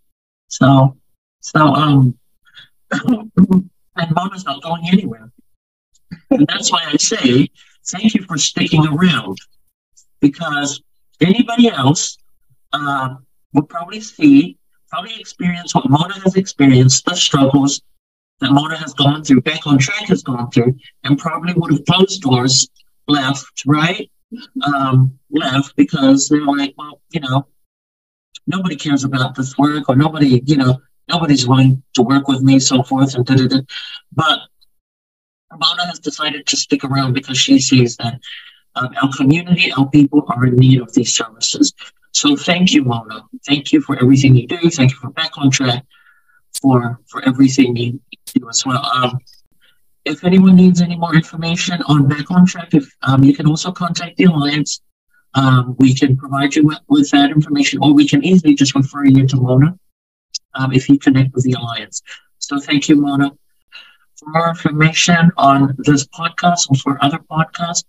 So, 0.47 0.97
so, 1.39 1.59
um, 1.59 2.17
and 2.91 4.11
Mona's 4.15 4.45
not 4.45 4.61
going 4.63 4.87
anywhere. 4.91 5.31
And 6.29 6.45
that's 6.47 6.71
why 6.71 6.83
I 6.87 6.97
say 6.97 7.49
thank 7.87 8.13
you 8.13 8.23
for 8.23 8.37
sticking 8.37 8.85
around 8.87 9.37
because 10.19 10.81
anybody 11.19 11.69
else 11.69 12.17
uh, 12.73 13.15
will 13.53 13.63
probably 13.63 14.01
see, 14.01 14.57
probably 14.89 15.19
experience 15.19 15.75
what 15.75 15.89
Mona 15.89 16.19
has 16.21 16.35
experienced, 16.35 17.05
the 17.05 17.15
struggles 17.15 17.81
that 18.41 18.51
Mona 18.51 18.77
has 18.77 18.93
gone 18.93 19.23
through, 19.23 19.41
back 19.41 19.65
on 19.65 19.77
track 19.77 20.07
has 20.09 20.23
gone 20.23 20.51
through, 20.51 20.75
and 21.03 21.17
probably 21.17 21.53
would 21.55 21.71
have 21.71 21.85
closed 21.85 22.21
doors, 22.21 22.69
left, 23.07 23.63
right? 23.65 24.09
Um, 24.63 25.17
left 25.29 25.75
because 25.75 26.27
they're 26.27 26.45
like, 26.45 26.73
well, 26.77 27.01
you 27.11 27.21
know, 27.21 27.47
nobody 28.47 28.75
cares 28.75 29.03
about 29.03 29.35
this 29.35 29.57
work 29.57 29.89
or 29.89 29.95
nobody, 29.95 30.41
you 30.45 30.57
know, 30.57 30.81
nobody's 31.07 31.47
willing 31.47 31.83
to 31.93 32.01
work 32.01 32.27
with 32.27 32.41
me, 32.41 32.59
so 32.59 32.83
forth, 32.83 33.15
and 33.15 33.25
da 33.25 33.35
da 33.35 33.47
da. 33.47 33.59
But 34.11 34.39
Mona 35.51 35.85
has 35.85 35.99
decided 35.99 36.47
to 36.47 36.57
stick 36.57 36.83
around 36.83 37.13
because 37.13 37.37
she 37.37 37.59
sees 37.59 37.97
that 37.97 38.19
um, 38.75 38.89
our 39.01 39.11
community, 39.15 39.71
our 39.73 39.89
people 39.89 40.25
are 40.29 40.45
in 40.45 40.55
need 40.55 40.81
of 40.81 40.93
these 40.93 41.13
services. 41.13 41.73
So 42.13 42.35
thank 42.35 42.73
you, 42.73 42.83
Mona. 42.83 43.23
Thank 43.45 43.71
you 43.71 43.81
for 43.81 43.97
everything 44.01 44.35
you 44.35 44.47
do. 44.47 44.69
Thank 44.69 44.91
you 44.91 44.97
for 44.97 45.09
Back 45.11 45.37
on 45.37 45.49
Track, 45.49 45.85
for 46.59 46.99
for 47.07 47.23
everything 47.27 47.75
you 47.75 47.99
do 48.33 48.49
as 48.49 48.65
well. 48.65 48.83
Um, 48.85 49.19
if 50.05 50.23
anyone 50.23 50.55
needs 50.55 50.81
any 50.81 50.95
more 50.95 51.15
information 51.15 51.81
on 51.83 52.07
Back 52.07 52.31
on 52.31 52.45
Track, 52.45 52.73
if 52.73 52.89
um, 53.03 53.23
you 53.23 53.35
can 53.35 53.47
also 53.47 53.71
contact 53.71 54.17
the 54.17 54.23
Alliance. 54.25 54.81
Um, 55.33 55.77
we 55.79 55.95
can 55.95 56.17
provide 56.17 56.55
you 56.55 56.65
with, 56.65 56.79
with 56.89 57.09
that 57.11 57.31
information, 57.31 57.79
or 57.81 57.93
we 57.93 58.05
can 58.05 58.21
easily 58.25 58.53
just 58.53 58.75
refer 58.75 59.05
you 59.05 59.25
to 59.27 59.37
Mona 59.37 59.79
um, 60.55 60.73
if 60.73 60.89
you 60.89 60.99
connect 60.99 61.33
with 61.33 61.45
the 61.45 61.53
Alliance. 61.53 62.01
So 62.39 62.59
thank 62.59 62.89
you, 62.89 62.97
Mona. 62.97 63.31
For 64.17 64.29
more 64.29 64.49
information 64.49 65.31
on 65.37 65.73
this 65.77 66.05
podcast 66.07 66.69
or 66.69 66.75
for 66.75 67.01
other 67.01 67.19
podcasts, 67.31 67.85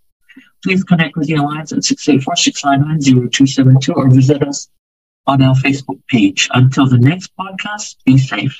please 0.63 0.83
connect 0.83 1.15
with 1.17 1.27
the 1.27 1.35
Alliance 1.35 1.73
at 1.73 1.79
684-699-0272 1.79 3.95
or 3.95 4.09
visit 4.09 4.41
us 4.41 4.69
on 5.27 5.41
our 5.41 5.55
Facebook 5.55 6.01
page. 6.07 6.49
Until 6.53 6.87
the 6.87 6.97
next 6.97 7.31
podcast, 7.37 7.97
be 8.05 8.17
safe. 8.17 8.59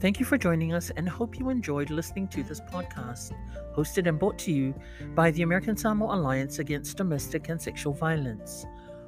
Thank 0.00 0.18
you 0.18 0.26
for 0.26 0.36
joining 0.36 0.72
us 0.72 0.90
and 0.96 1.08
hope 1.08 1.38
you 1.38 1.48
enjoyed 1.48 1.88
listening 1.90 2.26
to 2.28 2.42
this 2.42 2.60
podcast, 2.60 3.32
hosted 3.76 4.08
and 4.08 4.18
brought 4.18 4.36
to 4.40 4.52
you 4.52 4.74
by 5.14 5.30
the 5.30 5.42
American 5.42 5.76
Samoa 5.76 6.16
Alliance 6.16 6.58
Against 6.58 6.96
Domestic 6.96 7.48
and 7.48 7.62
Sexual 7.62 7.92
Violence. 7.92 8.66